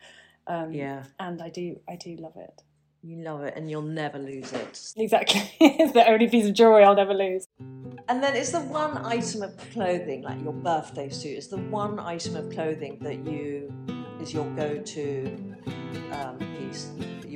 Um, 0.46 0.72
Yeah. 0.72 1.04
and 1.18 1.40
I 1.42 1.48
do 1.50 1.80
I 1.88 1.96
do 1.96 2.16
love 2.16 2.36
it. 2.36 2.62
You 3.02 3.16
love 3.22 3.42
it 3.44 3.54
and 3.56 3.70
you'll 3.70 3.82
never 3.82 4.18
lose 4.18 4.52
it. 4.52 4.92
Exactly. 4.96 5.50
it's 5.60 5.92
the 5.92 6.06
only 6.06 6.28
piece 6.28 6.46
of 6.46 6.54
jewelry 6.54 6.84
I'll 6.84 6.94
never 6.94 7.14
lose. 7.14 7.46
And 8.08 8.22
then 8.22 8.34
it's 8.34 8.50
the 8.50 8.60
one 8.60 8.98
item 9.06 9.42
of 9.42 9.56
clothing, 9.72 10.22
like 10.22 10.42
your 10.42 10.52
birthday 10.52 11.08
suit, 11.08 11.38
is 11.38 11.48
the 11.48 11.58
one 11.58 11.98
item 11.98 12.36
of 12.36 12.50
clothing 12.50 12.98
that 13.00 13.24
you 13.26 13.72
is 14.20 14.34
your 14.34 14.44
go-to 14.54 15.54
um, 16.12 16.36
piece 16.58 16.90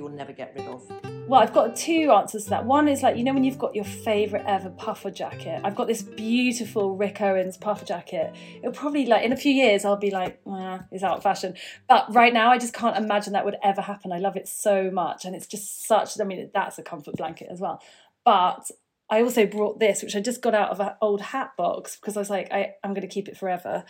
that 0.05 0.11
you 0.11 0.11
will 0.11 0.17
never 0.17 0.33
get 0.33 0.55
rid 0.57 0.67
of. 0.67 0.83
Well, 1.27 1.41
I've 1.41 1.55
got 1.55 1.75
two 1.75 2.13
answers 2.13 2.45
to 2.45 2.51
that. 2.51 2.67
One 2.67 2.87
is 2.87 3.03
like, 3.03 3.17
you 3.17 3.25
know, 3.25 3.33
when 3.33 3.45
you've 3.45 3.59
got 3.59 3.75
your 3.75 3.85
favourite 3.85 4.45
ever 4.47 4.69
puffer 4.69 5.11
jacket. 5.11 5.63
I've 5.65 5.75
got 5.75 5.87
this 5.87 6.03
beautiful 6.03 6.97
Rick 6.97 7.21
Owens 7.23 7.57
puffer 7.57 7.87
jacket. 7.87 8.35
It'll 8.59 8.73
probably, 8.73 9.07
like, 9.07 9.25
in 9.25 9.33
a 9.33 9.37
few 9.37 9.53
years, 9.53 9.85
I'll 9.85 9.97
be 9.97 10.11
like, 10.11 10.41
ah, 10.47 10.85
it's 10.93 11.03
out 11.03 11.17
of 11.17 11.23
fashion. 11.23 11.55
But 11.89 12.15
right 12.15 12.33
now, 12.33 12.51
I 12.51 12.59
just 12.59 12.75
can't 12.75 12.97
imagine 12.97 13.33
that 13.33 13.45
would 13.45 13.57
ever 13.63 13.81
happen. 13.81 14.13
I 14.13 14.19
love 14.19 14.37
it 14.37 14.49
so 14.49 14.91
much. 14.91 15.25
And 15.25 15.35
it's 15.35 15.47
just 15.47 15.87
such, 15.87 16.21
I 16.21 16.25
mean, 16.25 16.51
that's 16.53 16.79
a 16.79 16.83
comfort 16.83 17.17
blanket 17.17 17.49
as 17.51 17.61
well. 17.61 17.83
But 18.25 18.71
I 19.09 19.23
also 19.23 19.47
brought 19.47 19.81
this, 19.81 20.03
which 20.03 20.17
I 20.17 20.21
just 20.21 20.43
got 20.43 20.55
out 20.55 20.71
of 20.71 20.81
an 20.81 20.91
old 21.01 21.21
hat 21.21 21.53
box 21.57 21.97
because 21.97 22.17
I 22.17 22.21
was 22.21 22.31
like, 22.31 22.53
I, 22.53 22.75
I'm 22.85 22.93
going 22.93 23.07
to 23.07 23.15
keep 23.15 23.29
it 23.29 23.37
forever. 23.37 23.85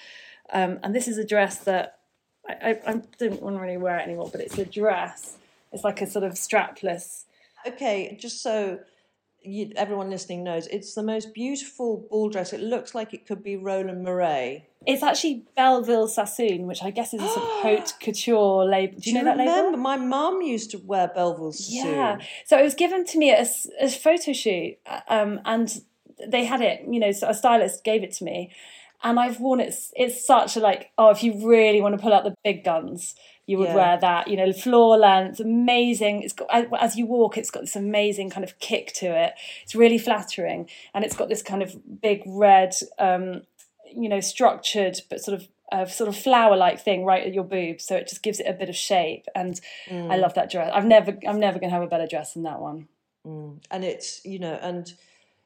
Um, 0.52 0.78
and 0.84 0.94
this 0.94 1.08
is 1.08 1.18
a 1.18 1.24
dress 1.24 1.58
that 1.64 1.98
I, 2.48 2.52
I, 2.52 2.90
I 2.92 3.02
don't 3.18 3.42
want 3.42 3.56
to 3.56 3.60
really 3.60 3.76
wear 3.76 3.98
it 3.98 4.02
anymore, 4.02 4.28
but 4.30 4.40
it's 4.40 4.58
a 4.58 4.64
dress. 4.64 5.38
It's 5.74 5.84
like 5.84 6.00
a 6.00 6.06
sort 6.06 6.24
of 6.24 6.32
strapless. 6.32 7.24
Okay, 7.66 8.16
just 8.18 8.42
so 8.42 8.78
you, 9.42 9.72
everyone 9.76 10.10
listening 10.10 10.42
knows, 10.42 10.66
it's 10.68 10.94
the 10.94 11.02
most 11.02 11.34
beautiful 11.34 12.06
ball 12.10 12.30
dress. 12.30 12.52
It 12.52 12.60
looks 12.60 12.94
like 12.94 13.12
it 13.12 13.26
could 13.26 13.42
be 13.42 13.56
Roland 13.56 14.02
Mouret. 14.02 14.68
It's 14.86 15.02
actually 15.02 15.44
Bellville 15.56 16.08
Sassoon, 16.08 16.66
which 16.66 16.82
I 16.82 16.90
guess 16.90 17.14
is 17.14 17.22
a 17.22 17.28
sort 17.28 17.44
of 17.44 17.50
haute 17.62 17.94
couture 18.00 18.64
label. 18.64 18.98
Do 19.00 19.10
you 19.10 19.16
know 19.16 19.24
that 19.24 19.36
label? 19.36 19.52
remember? 19.52 19.70
label? 19.70 19.82
My 19.82 19.96
mum 19.96 20.42
used 20.42 20.70
to 20.72 20.78
wear 20.78 21.08
Bellville 21.14 21.52
Sassoon. 21.52 21.94
Yeah. 21.94 22.18
So 22.44 22.58
it 22.58 22.62
was 22.62 22.74
given 22.74 23.04
to 23.06 23.18
me 23.18 23.30
at 23.30 23.48
a 23.80 23.88
photo 23.88 24.32
shoot, 24.32 24.78
um, 25.08 25.40
and 25.44 25.82
they 26.26 26.44
had 26.44 26.60
it. 26.60 26.82
You 26.88 27.00
know, 27.00 27.12
so 27.12 27.28
a 27.28 27.34
stylist 27.34 27.84
gave 27.84 28.02
it 28.02 28.12
to 28.14 28.24
me, 28.24 28.52
and 29.04 29.20
I've 29.20 29.38
worn 29.38 29.60
it. 29.60 29.74
It's 29.94 30.26
such 30.26 30.56
a 30.56 30.60
like. 30.60 30.90
Oh, 30.98 31.10
if 31.10 31.22
you 31.22 31.46
really 31.46 31.80
want 31.80 31.94
to 31.94 32.02
pull 32.02 32.12
out 32.12 32.24
the 32.24 32.34
big 32.42 32.64
guns, 32.64 33.14
you 33.46 33.58
would 33.58 33.68
Yeah. 33.68 33.74
wear 33.74 33.98
that. 34.00 34.28
You 34.28 34.36
know, 34.36 34.52
floor 34.52 34.96
length, 34.96 35.38
amazing. 35.40 36.22
It's 36.22 36.32
got 36.32 36.48
as 36.80 36.96
you 36.96 37.06
walk, 37.06 37.36
it's 37.38 37.50
got 37.50 37.60
this 37.60 37.76
amazing 37.76 38.30
kind 38.30 38.42
of 38.44 38.58
kick 38.58 38.92
to 38.94 39.06
it. 39.06 39.34
It's 39.62 39.74
really 39.74 39.98
flattering, 39.98 40.68
and 40.94 41.04
it's 41.04 41.14
got 41.16 41.28
this 41.28 41.42
kind 41.42 41.62
of 41.62 42.00
big 42.00 42.22
red, 42.26 42.74
um, 42.98 43.42
you 43.94 44.08
know, 44.08 44.20
structured 44.20 45.00
but 45.10 45.20
sort 45.20 45.40
of. 45.40 45.48
Uh, 45.72 45.86
sort 45.86 46.08
of 46.08 46.14
flower-like 46.16 46.78
thing 46.78 47.04
right 47.06 47.26
at 47.26 47.32
your 47.32 47.42
boobs, 47.42 47.84
so 47.84 47.96
it 47.96 48.06
just 48.06 48.22
gives 48.22 48.38
it 48.38 48.46
a 48.46 48.52
bit 48.52 48.68
of 48.68 48.76
shape, 48.76 49.24
and 49.34 49.58
I 49.90 50.16
love 50.18 50.34
that 50.34 50.50
dress. 50.50 50.70
I've 50.72 50.84
never, 50.84 51.16
I'm 51.26 51.40
never 51.40 51.58
going 51.58 51.70
to 51.70 51.74
have 51.74 51.82
a 51.82 51.88
better 51.88 52.06
dress 52.06 52.34
than 52.34 52.42
that 52.44 52.60
one. 52.60 52.86
and 53.24 53.82
it's 53.82 54.20
you 54.26 54.38
know 54.38 54.58
and 54.60 54.92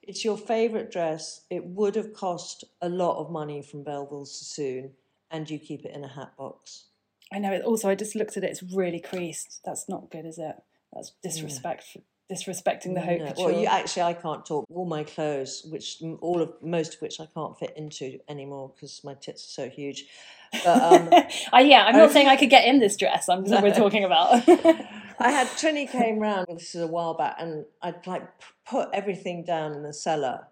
it's 0.09 0.25
your 0.25 0.37
favorite 0.37 0.91
dress 0.91 1.43
it 1.51 1.65
would 1.65 1.95
have 1.95 2.13
cost 2.13 2.65
a 2.83 2.89
lot 2.89 3.21
of 3.21 3.31
money 3.31 3.63
from 3.63 3.85
bellville 3.85 4.25
sassoon 4.27 4.91
and 5.31 5.49
you 5.49 5.59
keep 5.59 5.85
it 5.85 5.95
in 5.95 6.03
a 6.03 6.09
hat 6.09 6.33
box 6.37 6.87
I 7.31 7.39
know. 7.41 7.53
It, 7.53 7.63
also, 7.63 7.91
I 7.91 7.95
just 7.95 8.15
looked 8.15 8.39
at 8.39 8.43
it. 8.45 8.51
It's 8.51 8.63
really 8.63 9.01
creased. 9.01 9.61
That's 9.63 9.87
not 9.87 10.11
good, 10.11 10.25
is 10.25 10.39
it? 10.39 10.57
That's 10.95 11.13
disrespect. 11.23 11.85
Disrespecting 12.33 12.95
the 12.95 13.01
haute 13.03 13.21
No, 13.21 13.27
couture. 13.29 13.45
well 13.53 13.61
you 13.61 13.67
actually 13.67 14.03
i 14.03 14.13
can't 14.13 14.45
talk 14.45 14.67
all 14.71 14.85
my 14.85 15.03
clothes 15.03 15.67
which 15.71 16.03
all 16.21 16.43
of 16.43 16.53
most 16.63 16.97
of 16.97 17.01
which 17.01 17.21
i 17.21 17.27
can't 17.35 17.59
fit 17.59 17.73
into 17.75 18.19
anymore 18.29 18.71
because 18.75 19.01
my 19.03 19.15
tits 19.15 19.47
are 19.47 19.63
so 19.63 19.71
huge 19.71 20.05
but 20.53 20.67
um 20.67 21.09
Uh, 21.55 21.59
yeah, 21.59 21.85
I'm 21.87 21.97
not 21.97 22.11
saying 22.11 22.29
I 22.29 22.37
could 22.37 22.51
get 22.51 22.67
in 22.67 22.81
this 22.81 22.97
dress. 22.97 23.29
I'm 23.31 23.45
we're 23.63 23.75
talking 23.75 24.05
about. 24.05 24.47
I 25.21 25.31
had 25.31 25.49
Trinny 25.49 25.91
came 25.91 26.19
round. 26.19 26.47
This 26.49 26.75
is 26.75 26.83
a 26.83 26.87
while 26.87 27.15
back, 27.15 27.37
and 27.39 27.65
I'd 27.83 28.07
like 28.07 28.23
put 28.65 28.89
everything 28.93 29.45
down 29.45 29.73
in 29.73 29.83
the 29.83 29.93
cellar, 29.93 30.47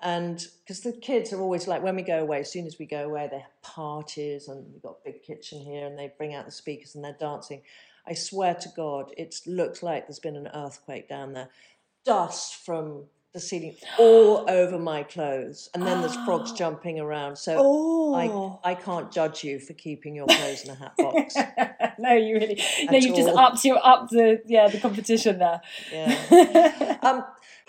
and 0.00 0.44
because 0.60 0.80
the 0.80 0.92
kids 0.92 1.32
are 1.32 1.40
always 1.40 1.68
like, 1.68 1.82
when 1.82 1.96
we 1.96 2.02
go 2.02 2.20
away, 2.20 2.40
as 2.40 2.50
soon 2.50 2.66
as 2.66 2.78
we 2.78 2.86
go 2.86 3.04
away, 3.04 3.28
they 3.30 3.38
have 3.38 3.62
parties, 3.62 4.48
and 4.48 4.66
we've 4.72 4.82
got 4.82 4.98
a 5.00 5.10
big 5.12 5.22
kitchen 5.22 5.60
here, 5.60 5.86
and 5.86 5.98
they 5.98 6.12
bring 6.18 6.34
out 6.34 6.46
the 6.46 6.52
speakers 6.52 6.94
and 6.94 7.04
they're 7.04 7.16
dancing. 7.18 7.62
I 8.06 8.14
swear 8.14 8.54
to 8.54 8.68
God, 8.74 9.12
it 9.16 9.36
looks 9.46 9.82
like 9.82 10.06
there's 10.06 10.18
been 10.18 10.36
an 10.36 10.48
earthquake 10.54 11.08
down 11.08 11.34
there. 11.34 11.50
Dust 12.04 12.56
from 12.56 13.04
the 13.34 13.40
ceiling 13.40 13.76
all 13.98 14.48
over 14.48 14.78
my 14.78 15.02
clothes, 15.02 15.68
and 15.74 15.86
then 15.86 16.00
there's 16.00 16.16
frogs 16.24 16.52
jumping 16.62 16.98
around. 16.98 17.36
So 17.36 17.56
Oh. 17.58 18.60
I 18.64 18.70
I 18.70 18.74
can't 18.74 19.12
judge 19.12 19.44
you 19.44 19.58
for 19.60 19.74
keeping 19.74 20.14
your 20.16 20.26
clothes 20.36 20.64
in 20.64 20.70
a 20.70 20.74
hat 20.74 20.94
box. 20.96 21.34
no, 21.98 22.14
you 22.14 22.34
really. 22.36 22.62
No, 22.90 22.98
you've 22.98 23.16
just 23.16 23.28
upped 23.36 23.64
your 23.64 23.84
up 23.84 24.08
the 24.10 24.40
yeah 24.46 24.68
the 24.68 24.80
competition 24.80 25.38
there. 25.38 25.60
Yeah. 25.92 26.98
um, 27.02 27.24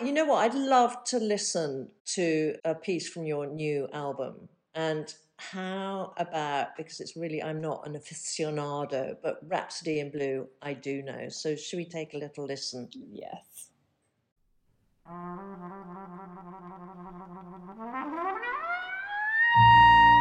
you 0.05 0.13
know 0.13 0.25
what? 0.25 0.37
I'd 0.45 0.55
love 0.57 1.03
to 1.05 1.17
listen 1.19 1.89
to 2.15 2.55
a 2.63 2.73
piece 2.73 3.09
from 3.09 3.25
your 3.25 3.45
new 3.47 3.87
album. 3.93 4.47
And 4.73 5.13
how 5.37 6.13
about, 6.17 6.75
because 6.77 6.99
it's 6.99 7.15
really, 7.15 7.41
I'm 7.41 7.61
not 7.61 7.85
an 7.87 7.93
aficionado, 7.93 9.15
but 9.21 9.39
Rhapsody 9.47 9.99
in 9.99 10.09
Blue, 10.11 10.47
I 10.61 10.73
do 10.73 11.01
know. 11.01 11.29
So 11.29 11.55
should 11.55 11.77
we 11.77 11.85
take 11.85 12.13
a 12.13 12.17
little 12.17 12.45
listen? 12.45 12.89
yes. 13.11 13.68
Thank 15.09 15.33
you. 20.13 20.18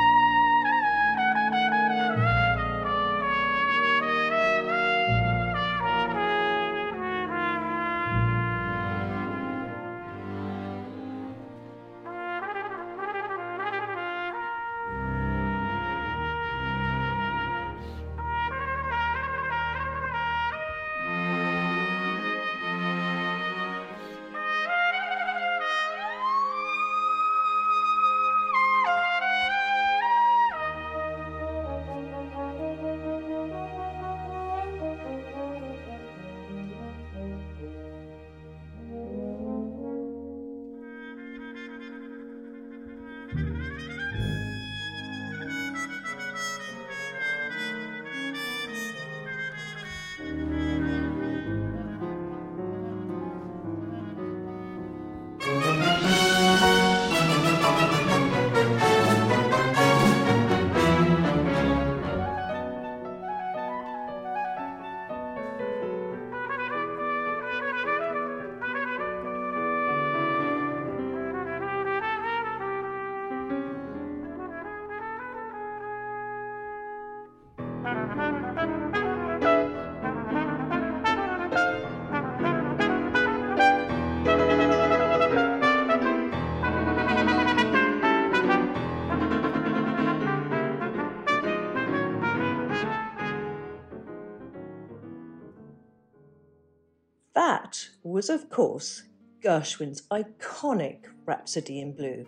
Was, 98.18 98.30
of 98.30 98.50
course, 98.50 99.04
Gershwin's 99.44 100.02
iconic 100.10 101.04
Rhapsody 101.24 101.78
in 101.80 101.92
Blue. 101.94 102.26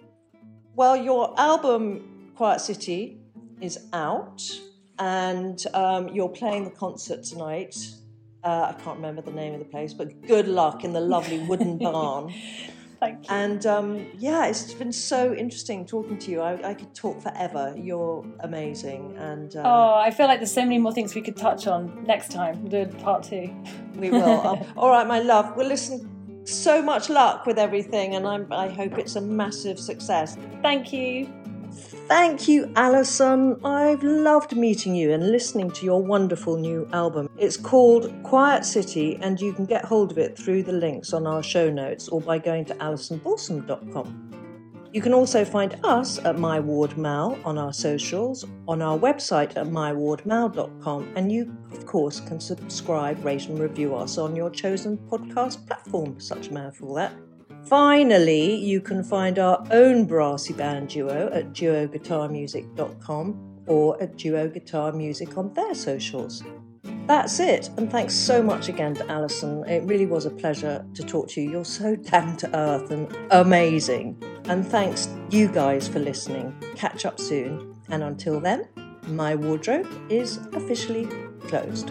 Well, 0.77 0.97
your 0.97 1.35
album, 1.37 2.31
Quiet 2.37 2.61
City, 2.61 3.19
is 3.61 3.77
out, 3.93 4.41
and 5.01 5.61
um, 5.75 6.07
you're 6.11 6.29
playing 6.29 6.63
the 6.63 6.71
concert 6.71 7.25
tonight. 7.25 7.77
Uh, 8.45 8.73
I 8.73 8.81
can't 8.81 8.99
remember 8.99 9.21
the 9.21 9.33
name 9.33 9.53
of 9.53 9.59
the 9.59 9.65
place, 9.65 9.93
but 9.93 10.25
good 10.29 10.47
luck 10.47 10.85
in 10.85 10.93
the 10.93 11.01
lovely 11.01 11.41
wooden 11.41 11.77
barn. 11.87 12.33
Thank 13.01 13.29
you. 13.29 13.35
And 13.35 13.65
um, 13.65 14.07
yeah, 14.19 14.47
it's 14.47 14.75
been 14.75 14.93
so 14.93 15.35
interesting 15.35 15.87
talking 15.87 16.19
to 16.19 16.31
you. 16.31 16.43
I, 16.43 16.71
I 16.71 16.75
could 16.75 16.95
talk 16.95 17.21
forever. 17.23 17.75
You're 17.77 18.25
amazing, 18.41 19.17
and 19.17 19.57
uh, 19.57 19.63
oh, 19.65 19.95
I 19.95 20.11
feel 20.11 20.27
like 20.27 20.39
there's 20.39 20.53
so 20.53 20.63
many 20.63 20.79
more 20.79 20.93
things 20.93 21.15
we 21.15 21.23
could 21.23 21.37
touch 21.37 21.67
on 21.67 22.05
next 22.05 22.31
time. 22.31 22.63
We'll 22.63 22.85
do 22.85 22.97
part 22.99 23.23
two. 23.23 23.51
we 23.97 24.11
will. 24.11 24.47
Uh, 24.47 24.63
all 24.77 24.91
right, 24.91 25.07
my 25.07 25.21
love. 25.21 25.57
Well, 25.57 25.67
listen. 25.67 26.09
So 26.45 26.83
much 26.83 27.09
luck 27.11 27.47
with 27.47 27.59
everything, 27.59 28.15
and 28.17 28.27
I'm, 28.27 28.53
I 28.53 28.69
hope 28.69 28.99
it's 28.99 29.17
a 29.17 29.21
massive 29.21 29.79
success. 29.79 30.37
Thank 30.63 30.93
you. 30.93 31.40
Thank 31.81 32.49
you, 32.49 32.73
Alison. 32.77 33.65
I've 33.65 34.03
loved 34.03 34.57
meeting 34.57 34.95
you 34.95 35.13
and 35.13 35.31
listening 35.31 35.71
to 35.73 35.85
your 35.85 36.03
wonderful 36.03 36.57
new 36.57 36.89
album. 36.93 37.29
It's 37.39 37.57
called 37.57 38.13
Quiet 38.23 38.65
City, 38.65 39.19
and 39.23 39.41
you 39.41 39.53
can 39.53 39.65
get 39.65 39.85
hold 39.85 40.13
of 40.13 40.19
it 40.19 40.37
through 40.37 40.65
the 40.65 40.73
links 40.73 41.13
on 41.13 41.27
our 41.27 41.43
show 41.43 41.71
notes 41.71 42.09
or 42.09 42.21
by 42.21 42.39
going 42.39 42.65
to 42.67 42.75
alisonbalsom.com. 42.75 44.31
You 44.93 45.01
can 45.01 45.15
also 45.15 45.45
find 45.45 45.79
us 45.85 46.19
at 46.19 46.37
My 46.37 46.59
Ward 46.59 46.99
Mal 46.99 47.39
on 47.45 47.59
our 47.59 47.73
socials, 47.73 48.45
on 48.67 48.83
our 48.83 48.99
website 48.99 49.57
at 49.57 49.67
mywardmal.com, 49.67 51.13
and 51.15 51.31
you, 51.31 51.57
of 51.71 51.87
course, 51.87 52.19
can 52.19 52.41
subscribe, 52.41 53.25
rate, 53.25 53.47
and 53.47 53.61
review 53.61 53.95
us 53.95 54.19
on 54.19 54.35
your 54.35 54.51
chosen 54.51 54.99
podcast 54.99 55.65
platform. 55.69 56.19
Such 56.19 56.49
a 56.49 56.53
mouthful, 56.53 56.95
that. 56.95 57.13
Finally, 57.67 58.57
you 58.57 58.81
can 58.81 59.03
find 59.03 59.39
our 59.39 59.65
own 59.71 60.05
brassy 60.07 60.53
band 60.53 60.89
duo 60.89 61.31
at 61.33 61.53
duoguitarmusic.com 61.53 63.51
or 63.67 64.03
at 64.03 64.17
Duo 64.17 64.49
Guitar 64.49 64.93
Music 64.93 65.39
on 65.39 65.53
their 65.55 65.75
socials. 65.75 66.43
That's 67.07 67.41
it, 67.41 67.71
and 67.77 67.91
thanks 67.91 68.15
so 68.15 68.43
much 68.43 68.69
again 68.69 68.95
to 68.95 69.11
Alison. 69.11 69.65
It 69.69 69.83
really 69.85 70.07
was 70.07 70.27
a 70.27 70.31
pleasure 70.31 70.85
to 70.95 71.03
talk 71.03 71.29
to 71.31 71.41
you. 71.41 71.51
You're 71.51 71.65
so 71.65 71.97
down 72.13 72.37
to 72.39 72.57
earth 72.57 72.91
and 72.91 73.15
amazing. 73.31 74.23
And 74.45 74.67
thanks 74.67 75.09
you 75.31 75.49
guys 75.49 75.87
for 75.89 75.99
listening. 75.99 76.55
Catch 76.77 77.07
up 77.07 77.21
soon, 77.21 77.75
and 77.89 78.03
until 78.03 78.41
then, 78.41 78.69
my 79.07 79.35
wardrobe 79.35 79.89
is 80.09 80.39
officially 80.53 81.09
closed. 81.47 81.91